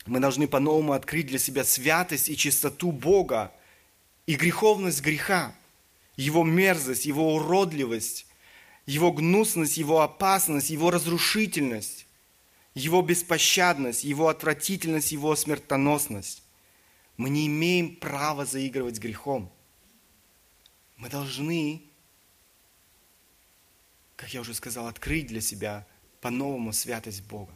Мы 0.06 0.20
должны 0.20 0.46
по-новому 0.46 0.92
открыть 0.92 1.26
для 1.26 1.38
себя 1.38 1.64
святость 1.64 2.28
и 2.28 2.36
чистоту 2.36 2.92
Бога 2.92 3.52
и 4.26 4.36
греховность 4.36 5.02
греха 5.02 5.54
его 6.16 6.44
мерзость, 6.44 7.06
его 7.06 7.34
уродливость, 7.34 8.26
его 8.86 9.12
гнусность, 9.12 9.76
его 9.76 10.02
опасность, 10.02 10.70
его 10.70 10.90
разрушительность, 10.90 12.06
его 12.74 13.02
беспощадность, 13.02 14.04
его 14.04 14.28
отвратительность, 14.28 15.12
его 15.12 15.34
смертоносность. 15.36 16.42
Мы 17.16 17.30
не 17.30 17.46
имеем 17.46 17.96
права 17.96 18.44
заигрывать 18.44 18.96
с 18.96 19.00
грехом. 19.00 19.50
Мы 20.96 21.08
должны, 21.08 21.82
как 24.16 24.32
я 24.34 24.40
уже 24.40 24.54
сказал, 24.54 24.86
открыть 24.86 25.26
для 25.26 25.40
себя 25.40 25.86
по-новому 26.24 26.72
святость 26.72 27.22
Бога. 27.24 27.52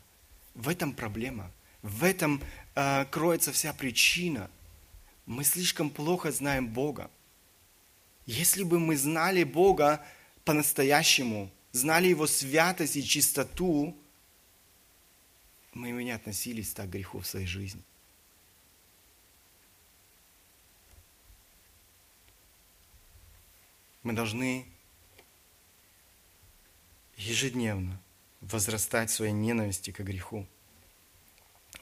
В 0.55 0.69
этом 0.69 0.93
проблема. 0.93 1.51
В 1.81 2.05
этом 2.05 2.43
э, 2.75 3.07
кроется 3.07 3.51
вся 3.51 3.73
причина. 3.73 4.51
Мы 5.25 5.43
слишком 5.43 5.89
плохо 5.89 6.31
знаем 6.33 6.69
Бога. 6.69 7.11
Если 8.27 8.65
бы 8.65 8.79
мы 8.79 8.99
знали 8.99 9.43
Бога 9.43 10.05
по-настоящему, 10.45 11.51
знали 11.73 12.09
Его 12.09 12.27
святость 12.27 12.97
и 12.97 13.03
чистоту, 13.03 13.97
мы 15.73 15.91
не 16.05 16.11
относились 16.11 16.71
так 16.75 16.89
к 16.89 16.93
греху 16.93 17.21
в 17.21 17.27
своей 17.27 17.47
жизни. 17.47 17.83
Мы 24.03 24.13
должны 24.13 24.67
ежедневно 27.17 27.99
возрастать 28.41 29.11
в 29.11 29.15
своей 29.15 29.33
ненависти 29.33 29.91
к 29.91 30.01
греху. 30.01 30.47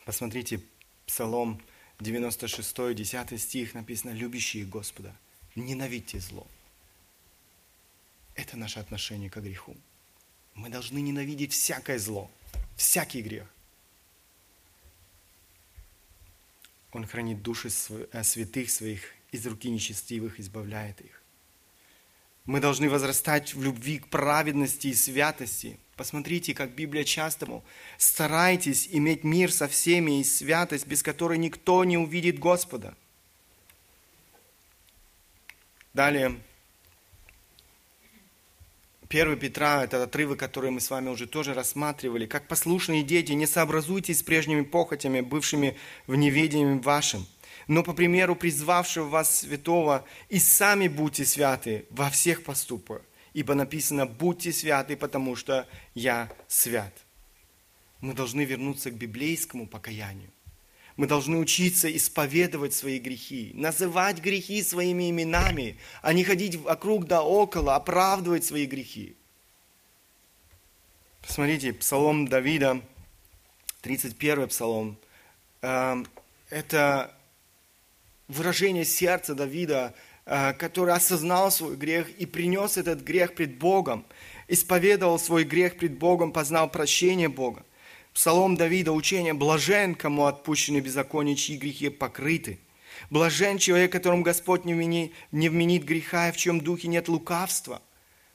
Посмотрите, 0.04 0.62
Псалом 1.06 1.62
96, 2.00 2.94
10 2.94 3.40
стих 3.40 3.74
написано, 3.74 4.10
«Любящие 4.10 4.64
Господа, 4.64 5.16
ненавидьте 5.54 6.20
зло». 6.20 6.46
Это 8.34 8.56
наше 8.56 8.80
отношение 8.80 9.30
к 9.30 9.40
греху. 9.40 9.76
Мы 10.54 10.68
должны 10.68 10.98
ненавидеть 11.00 11.52
всякое 11.52 11.98
зло, 11.98 12.30
всякий 12.76 13.22
грех. 13.22 13.46
Он 16.92 17.06
хранит 17.06 17.42
души 17.42 17.68
э, 17.68 18.22
святых 18.22 18.70
своих, 18.70 19.02
из 19.30 19.46
руки 19.46 19.68
нечестивых 19.68 20.40
избавляет 20.40 21.00
их. 21.00 21.22
Мы 22.46 22.60
должны 22.60 22.88
возрастать 22.88 23.54
в 23.54 23.62
любви 23.62 23.98
к 23.98 24.06
праведности 24.06 24.88
и 24.88 24.94
святости. 24.94 25.78
Посмотрите, 25.96 26.54
как 26.54 26.70
Библия 26.70 27.04
часто 27.04 27.62
старайтесь 27.98 28.88
иметь 28.92 29.24
мир 29.24 29.52
со 29.52 29.66
всеми 29.66 30.20
и 30.20 30.24
святость, 30.24 30.86
без 30.86 31.02
которой 31.02 31.38
никто 31.38 31.82
не 31.84 31.98
увидит 31.98 32.38
Господа. 32.38 32.94
Далее, 35.92 36.38
1 39.08 39.38
Петра, 39.38 39.84
это 39.84 40.02
отрывок, 40.02 40.38
который 40.38 40.70
мы 40.70 40.80
с 40.80 40.90
вами 40.90 41.08
уже 41.08 41.26
тоже 41.26 41.54
рассматривали. 41.54 42.26
«Как 42.26 42.48
послушные 42.48 43.02
дети, 43.02 43.32
не 43.32 43.46
сообразуйтесь 43.46 44.18
с 44.18 44.22
прежними 44.22 44.62
похотями, 44.62 45.20
бывшими 45.20 45.76
в 46.06 46.16
неведении 46.16 46.78
вашим, 46.80 47.26
но 47.66 47.82
по 47.82 47.92
примеру 47.92 48.36
призвавшего 48.36 49.08
вас 49.08 49.40
святого, 49.40 50.04
и 50.28 50.38
сами 50.38 50.88
будьте 50.88 51.24
святы 51.24 51.86
во 51.90 52.10
всех 52.10 52.44
поступках, 52.44 53.02
ибо 53.34 53.54
написано 53.54 54.06
«будьте 54.06 54.52
святы, 54.52 54.96
потому 54.96 55.36
что 55.36 55.66
я 55.94 56.32
свят». 56.48 56.92
Мы 58.00 58.14
должны 58.14 58.44
вернуться 58.44 58.90
к 58.90 58.94
библейскому 58.94 59.66
покаянию. 59.66 60.30
Мы 60.96 61.06
должны 61.06 61.36
учиться 61.36 61.94
исповедовать 61.94 62.72
свои 62.72 62.98
грехи, 62.98 63.50
называть 63.54 64.20
грехи 64.20 64.62
своими 64.62 65.10
именами, 65.10 65.78
а 66.02 66.12
не 66.12 66.24
ходить 66.24 66.56
вокруг 66.56 67.06
да 67.06 67.22
около, 67.22 67.74
оправдывать 67.74 68.44
свои 68.44 68.64
грехи. 68.64 69.16
Посмотрите, 71.20 71.72
Псалом 71.72 72.28
Давида, 72.28 72.80
31 73.82 74.48
Псалом. 74.48 74.96
Эм, 75.60 76.06
это 76.48 77.14
выражение 78.28 78.84
сердца 78.84 79.34
Давида, 79.34 79.94
э, 80.24 80.52
который 80.54 80.94
осознал 80.94 81.50
свой 81.50 81.76
грех 81.76 82.08
и 82.18 82.26
принес 82.26 82.76
этот 82.76 83.00
грех 83.00 83.34
пред 83.34 83.58
Богом, 83.58 84.04
исповедовал 84.48 85.18
свой 85.18 85.44
грех 85.44 85.76
пред 85.78 85.98
Богом, 85.98 86.32
познал 86.32 86.70
прощение 86.70 87.28
Бога. 87.28 87.64
Псалом 88.12 88.56
Давида, 88.56 88.92
учение 88.92 89.34
«Блажен, 89.34 89.94
кому 89.94 90.24
отпущены 90.24 90.78
беззакония, 90.78 91.34
чьи 91.34 91.56
грехи 91.56 91.90
покрыты». 91.90 92.58
Блажен 93.10 93.58
человек, 93.58 93.92
которому 93.92 94.22
Господь 94.22 94.64
не 94.64 94.72
вменит, 94.72 95.12
не 95.32 95.48
вменит 95.48 95.84
греха, 95.84 96.28
и 96.28 96.32
в 96.32 96.36
чьем 96.36 96.60
духе 96.60 96.88
нет 96.88 97.08
лукавства. 97.08 97.82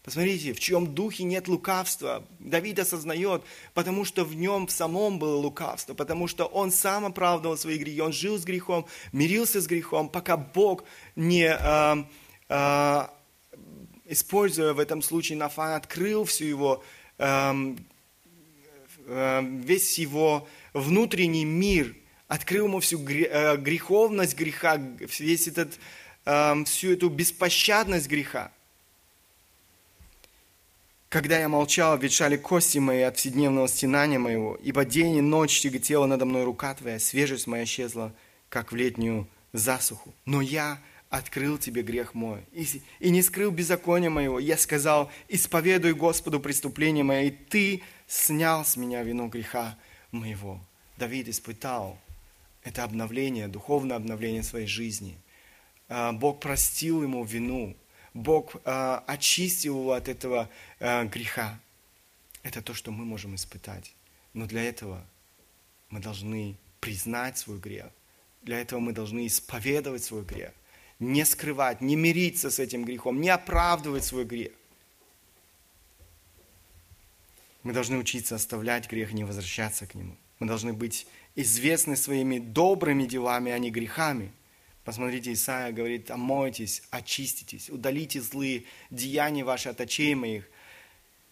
Посмотрите, 0.03 0.53
в 0.53 0.59
чьем 0.59 0.95
духе 0.95 1.23
нет 1.23 1.47
лукавства. 1.47 2.25
Давид 2.39 2.79
осознает, 2.79 3.43
потому 3.75 4.03
что 4.03 4.25
в 4.25 4.35
нем 4.35 4.65
в 4.65 4.71
самом 4.71 5.19
было 5.19 5.35
лукавство, 5.35 5.93
потому 5.93 6.27
что 6.27 6.45
он 6.45 6.71
сам 6.71 7.05
оправдывал 7.05 7.55
свои 7.55 7.77
грехи, 7.77 8.01
он 8.01 8.11
жил 8.11 8.39
с 8.39 8.43
грехом, 8.43 8.87
мирился 9.11 9.61
с 9.61 9.67
грехом, 9.67 10.09
пока 10.09 10.37
Бог 10.37 10.85
не, 11.15 11.45
э, 11.45 12.03
э, 12.49 13.07
используя 14.05 14.73
в 14.73 14.79
этом 14.79 15.03
случае 15.03 15.37
Нафан, 15.37 15.73
открыл 15.73 16.25
всю 16.25 16.45
его, 16.45 16.83
э, 17.19 17.75
весь 19.05 19.99
его 19.99 20.47
внутренний 20.73 21.45
мир, 21.45 21.95
открыл 22.27 22.65
ему 22.65 22.79
всю 22.79 22.97
греховность 22.97 24.35
греха, 24.35 24.77
весь 24.77 25.47
этот, 25.47 25.77
всю 26.65 26.93
эту 26.93 27.09
беспощадность 27.09 28.07
греха. 28.07 28.51
Когда 31.11 31.37
я 31.37 31.49
молчал, 31.49 31.97
ветшали 31.97 32.37
кости 32.37 32.77
мои 32.77 33.01
от 33.01 33.17
вседневного 33.17 33.67
стенания 33.67 34.17
моего, 34.17 34.57
ибо 34.63 34.85
день 34.85 35.17
и 35.17 35.21
ночь 35.21 35.59
тяготела 35.59 36.05
надо 36.05 36.23
мной 36.23 36.45
рука 36.45 36.73
твоя, 36.73 36.99
свежесть 36.99 37.47
моя 37.47 37.65
исчезла, 37.65 38.13
как 38.47 38.71
в 38.71 38.77
летнюю 38.77 39.27
засуху. 39.51 40.13
Но 40.23 40.39
я 40.39 40.79
открыл 41.09 41.57
тебе 41.57 41.81
грех 41.81 42.13
мой 42.13 42.39
и, 42.53 43.09
не 43.09 43.21
скрыл 43.23 43.51
беззакония 43.51 44.09
моего. 44.09 44.39
Я 44.39 44.55
сказал, 44.55 45.11
исповедуй 45.27 45.95
Господу 45.95 46.39
преступление 46.39 47.03
мое, 47.03 47.23
и 47.23 47.29
ты 47.31 47.83
снял 48.07 48.63
с 48.63 48.77
меня 48.77 49.03
вину 49.03 49.27
греха 49.27 49.77
моего. 50.11 50.61
Давид 50.95 51.27
испытал 51.27 51.99
это 52.63 52.85
обновление, 52.85 53.49
духовное 53.49 53.97
обновление 53.97 54.43
своей 54.43 54.67
жизни. 54.67 55.17
А, 55.89 56.13
Бог 56.13 56.39
простил 56.39 57.03
ему 57.03 57.25
вину, 57.25 57.75
Бог 58.13 58.55
э, 58.65 59.01
очистил 59.07 59.79
его 59.79 59.93
от 59.93 60.09
этого 60.09 60.49
э, 60.79 61.05
греха. 61.05 61.59
Это 62.43 62.61
то, 62.61 62.73
что 62.73 62.91
мы 62.91 63.05
можем 63.05 63.35
испытать. 63.35 63.93
Но 64.33 64.47
для 64.47 64.63
этого 64.63 65.05
мы 65.89 65.99
должны 65.99 66.57
признать 66.79 67.37
свой 67.37 67.59
грех. 67.59 67.87
Для 68.41 68.59
этого 68.59 68.79
мы 68.79 68.91
должны 68.91 69.27
исповедовать 69.27 70.03
свой 70.03 70.23
грех. 70.23 70.51
Не 70.99 71.25
скрывать, 71.25 71.81
не 71.81 71.95
мириться 71.95 72.49
с 72.49 72.59
этим 72.59 72.83
грехом, 72.83 73.21
не 73.21 73.29
оправдывать 73.29 74.03
свой 74.03 74.25
грех. 74.25 74.51
Мы 77.63 77.73
должны 77.73 77.97
учиться 77.97 78.35
оставлять 78.35 78.89
грех, 78.89 79.13
не 79.13 79.23
возвращаться 79.23 79.85
к 79.85 79.95
нему. 79.95 80.17
Мы 80.39 80.47
должны 80.47 80.73
быть 80.73 81.07
известны 81.35 81.95
своими 81.95 82.39
добрыми 82.39 83.05
делами, 83.05 83.51
а 83.51 83.59
не 83.59 83.71
грехами– 83.71 84.31
Посмотрите, 84.83 85.33
Исаия 85.33 85.71
говорит, 85.71 86.09
омойтесь, 86.09 86.81
очиститесь, 86.89 87.69
удалите 87.69 88.19
злые 88.19 88.63
деяния 88.89 89.43
ваши 89.43 89.69
от 89.69 89.79
очей 89.79 90.15
моих. 90.15 90.49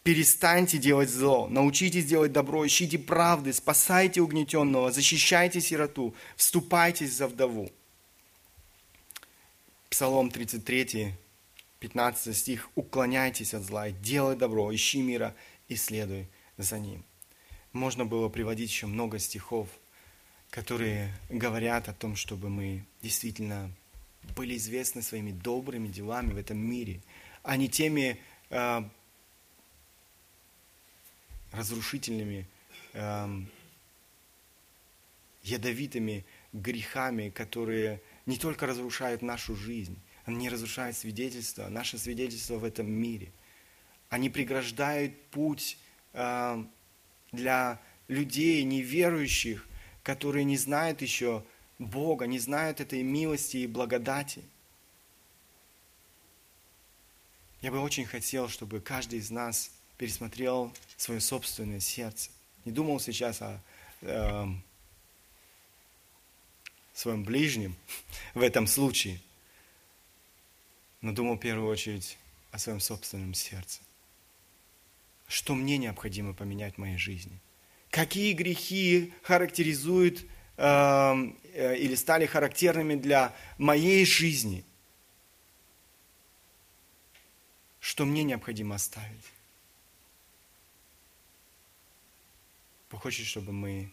Перестаньте 0.03 0.77
делать 0.77 1.09
зло, 1.09 1.47
научитесь 1.47 2.05
делать 2.05 2.31
добро, 2.31 2.65
ищите 2.65 2.99
правды, 2.99 3.51
спасайте 3.51 4.21
угнетенного, 4.21 4.91
защищайте 4.91 5.61
сироту, 5.61 6.13
вступайтесь 6.35 7.13
за 7.13 7.27
вдову. 7.27 7.71
Псалом 9.89 10.29
33, 10.29 11.13
15 11.79 12.37
стих. 12.37 12.69
«Уклоняйтесь 12.75 13.55
от 13.55 13.63
зла, 13.63 13.89
делай 13.89 14.35
добро, 14.35 14.73
ищи 14.73 15.01
мира 15.01 15.35
и 15.67 15.75
следуй 15.75 16.27
за 16.57 16.77
ним». 16.77 17.03
Можно 17.73 18.05
было 18.05 18.29
приводить 18.29 18.69
еще 18.69 18.85
много 18.85 19.17
стихов– 19.17 19.67
которые 20.49 21.13
говорят 21.29 21.89
о 21.89 21.93
том, 21.93 22.15
чтобы 22.15 22.49
мы 22.49 22.85
действительно 23.01 23.71
были 24.35 24.57
известны 24.57 25.01
своими 25.01 25.31
добрыми 25.31 25.87
делами 25.87 26.31
в 26.33 26.37
этом 26.37 26.57
мире, 26.57 27.01
а 27.43 27.55
не 27.55 27.69
теми 27.69 28.19
э, 28.49 28.81
разрушительными, 31.51 32.47
э, 32.93 33.41
ядовитыми 35.43 36.25
грехами, 36.53 37.29
которые 37.29 38.01
не 38.25 38.37
только 38.37 38.65
разрушают 38.65 39.21
нашу 39.21 39.55
жизнь, 39.55 39.97
они 40.25 40.49
разрушают 40.49 40.95
свидетельство, 40.95 41.69
наше 41.69 41.97
свидетельство 41.97 42.57
в 42.57 42.63
этом 42.63 42.89
мире. 42.89 43.31
Они 44.09 44.29
преграждают 44.29 45.19
путь 45.31 45.77
э, 46.13 46.63
для 47.31 47.79
людей, 48.07 48.63
неверующих, 48.63 49.68
которые 50.09 50.43
не 50.43 50.57
знают 50.57 51.03
еще 51.03 51.43
Бога, 51.77 52.25
не 52.25 52.39
знают 52.39 52.81
этой 52.81 53.03
милости 53.03 53.57
и 53.57 53.67
благодати. 53.67 54.43
Я 57.61 57.69
бы 57.69 57.79
очень 57.79 58.07
хотел, 58.07 58.49
чтобы 58.49 58.79
каждый 58.79 59.19
из 59.19 59.29
нас 59.29 59.69
пересмотрел 59.99 60.73
свое 60.97 61.21
собственное 61.21 61.79
сердце. 61.79 62.31
Не 62.65 62.71
думал 62.71 62.99
сейчас 62.99 63.39
о 63.43 63.61
э, 64.01 64.45
своем 66.93 67.23
ближнем 67.23 67.75
в 68.33 68.41
этом 68.41 68.65
случае, 68.65 69.21
но 71.01 71.13
думал 71.13 71.35
в 71.35 71.39
первую 71.39 71.69
очередь 71.69 72.17
о 72.49 72.57
своем 72.57 72.79
собственном 72.79 73.35
сердце. 73.35 73.79
Что 75.27 75.53
мне 75.53 75.77
необходимо 75.77 76.33
поменять 76.33 76.73
в 76.75 76.77
моей 76.79 76.97
жизни– 76.97 77.39
какие 77.89 78.33
грехи 78.33 79.13
характеризуют 79.23 80.25
эм, 80.57 81.37
э, 81.53 81.77
или 81.77 81.95
стали 81.95 82.25
характерными 82.25 82.95
для 82.95 83.35
моей 83.57 84.05
жизни, 84.05 84.63
что 87.79 88.05
мне 88.05 88.23
необходимо 88.23 88.75
оставить. 88.75 89.25
Бог 92.91 93.01
хочет, 93.03 93.25
чтобы 93.25 93.51
мы 93.51 93.91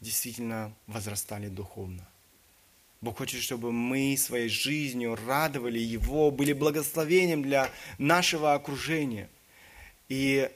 действительно 0.00 0.74
возрастали 0.86 1.48
духовно. 1.48 2.08
Бог 3.00 3.18
хочет, 3.18 3.42
чтобы 3.42 3.72
мы 3.72 4.16
своей 4.16 4.48
жизнью 4.48 5.16
радовали 5.26 5.78
Его, 5.78 6.30
были 6.30 6.52
благословением 6.52 7.42
для 7.42 7.70
нашего 7.98 8.54
окружения. 8.54 9.28
И 10.08 10.50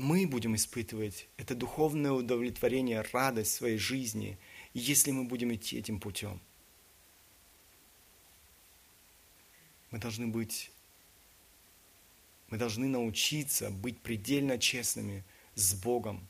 мы 0.00 0.26
будем 0.26 0.54
испытывать 0.54 1.28
это 1.36 1.54
духовное 1.54 2.12
удовлетворение, 2.12 3.04
радость 3.12 3.54
своей 3.54 3.78
жизни, 3.78 4.38
если 4.74 5.10
мы 5.10 5.24
будем 5.24 5.52
идти 5.54 5.78
этим 5.78 6.00
путем. 6.00 6.40
Мы 9.90 9.98
должны 9.98 10.26
быть, 10.26 10.70
мы 12.48 12.56
должны 12.56 12.88
научиться 12.88 13.70
быть 13.70 14.00
предельно 14.00 14.58
честными 14.58 15.24
с 15.54 15.74
Богом, 15.74 16.26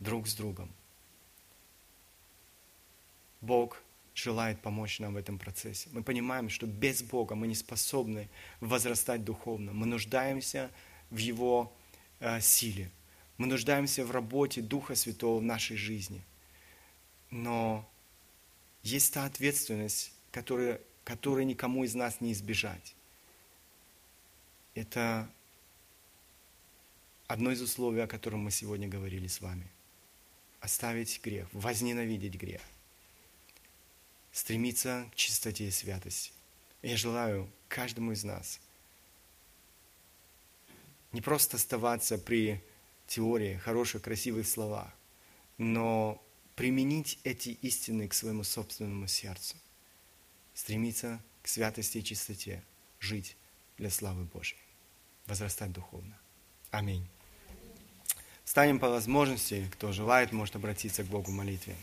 друг 0.00 0.26
с 0.26 0.34
другом. 0.34 0.70
Бог 3.40 3.80
желает 4.14 4.60
помочь 4.60 4.98
нам 4.98 5.14
в 5.14 5.16
этом 5.16 5.38
процессе. 5.38 5.88
Мы 5.92 6.02
понимаем, 6.02 6.48
что 6.48 6.66
без 6.66 7.02
Бога 7.02 7.34
мы 7.34 7.46
не 7.46 7.54
способны 7.54 8.28
возрастать 8.60 9.24
духовно. 9.24 9.72
Мы 9.72 9.86
нуждаемся 9.86 10.70
в 11.10 11.18
Его 11.18 11.72
э, 12.20 12.40
силе. 12.40 12.90
Мы 13.38 13.46
нуждаемся 13.46 14.04
в 14.04 14.10
работе 14.10 14.62
Духа 14.62 14.94
Святого 14.94 15.40
в 15.40 15.42
нашей 15.42 15.76
жизни. 15.76 16.22
Но 17.30 17.88
есть 18.82 19.12
та 19.12 19.24
ответственность, 19.24 20.12
которая, 20.30 20.80
которой 21.04 21.44
никому 21.44 21.84
из 21.84 21.94
нас 21.94 22.20
не 22.20 22.32
избежать. 22.32 22.94
Это 24.74 25.30
одно 27.26 27.50
из 27.50 27.60
условий, 27.60 28.00
о 28.00 28.06
котором 28.06 28.40
мы 28.40 28.50
сегодня 28.50 28.88
говорили 28.88 29.26
с 29.26 29.40
вами. 29.40 29.70
Оставить 30.60 31.20
грех, 31.22 31.48
возненавидеть 31.52 32.34
грех– 32.34 32.62
стремиться 34.36 35.08
к 35.12 35.14
чистоте 35.14 35.66
и 35.66 35.70
святости. 35.70 36.30
Я 36.82 36.98
желаю 36.98 37.50
каждому 37.68 38.12
из 38.12 38.22
нас 38.22 38.60
не 41.12 41.22
просто 41.22 41.56
оставаться 41.56 42.18
при 42.18 42.62
теории, 43.06 43.56
хороших, 43.56 44.02
красивых 44.02 44.46
словах, 44.46 44.92
но 45.58 46.22
применить 46.54 47.18
эти 47.24 47.50
истины 47.50 48.08
к 48.08 48.14
своему 48.14 48.44
собственному 48.44 49.06
сердцу. 49.06 49.56
Стремиться 50.54 51.20
к 51.42 51.48
святости 51.48 51.98
и 51.98 52.04
чистоте, 52.04 52.62
жить 52.98 53.36
для 53.76 53.90
славы 53.90 54.24
Божьей, 54.24 54.58
возрастать 55.26 55.72
духовно. 55.72 56.18
Аминь. 56.70 57.06
Станем 58.44 58.78
по 58.78 58.88
возможности, 58.88 59.68
кто 59.72 59.92
желает, 59.92 60.32
может 60.32 60.56
обратиться 60.56 61.02
к 61.04 61.08
Богу 61.08 61.30
в 61.30 61.34
молитве. 61.34 61.76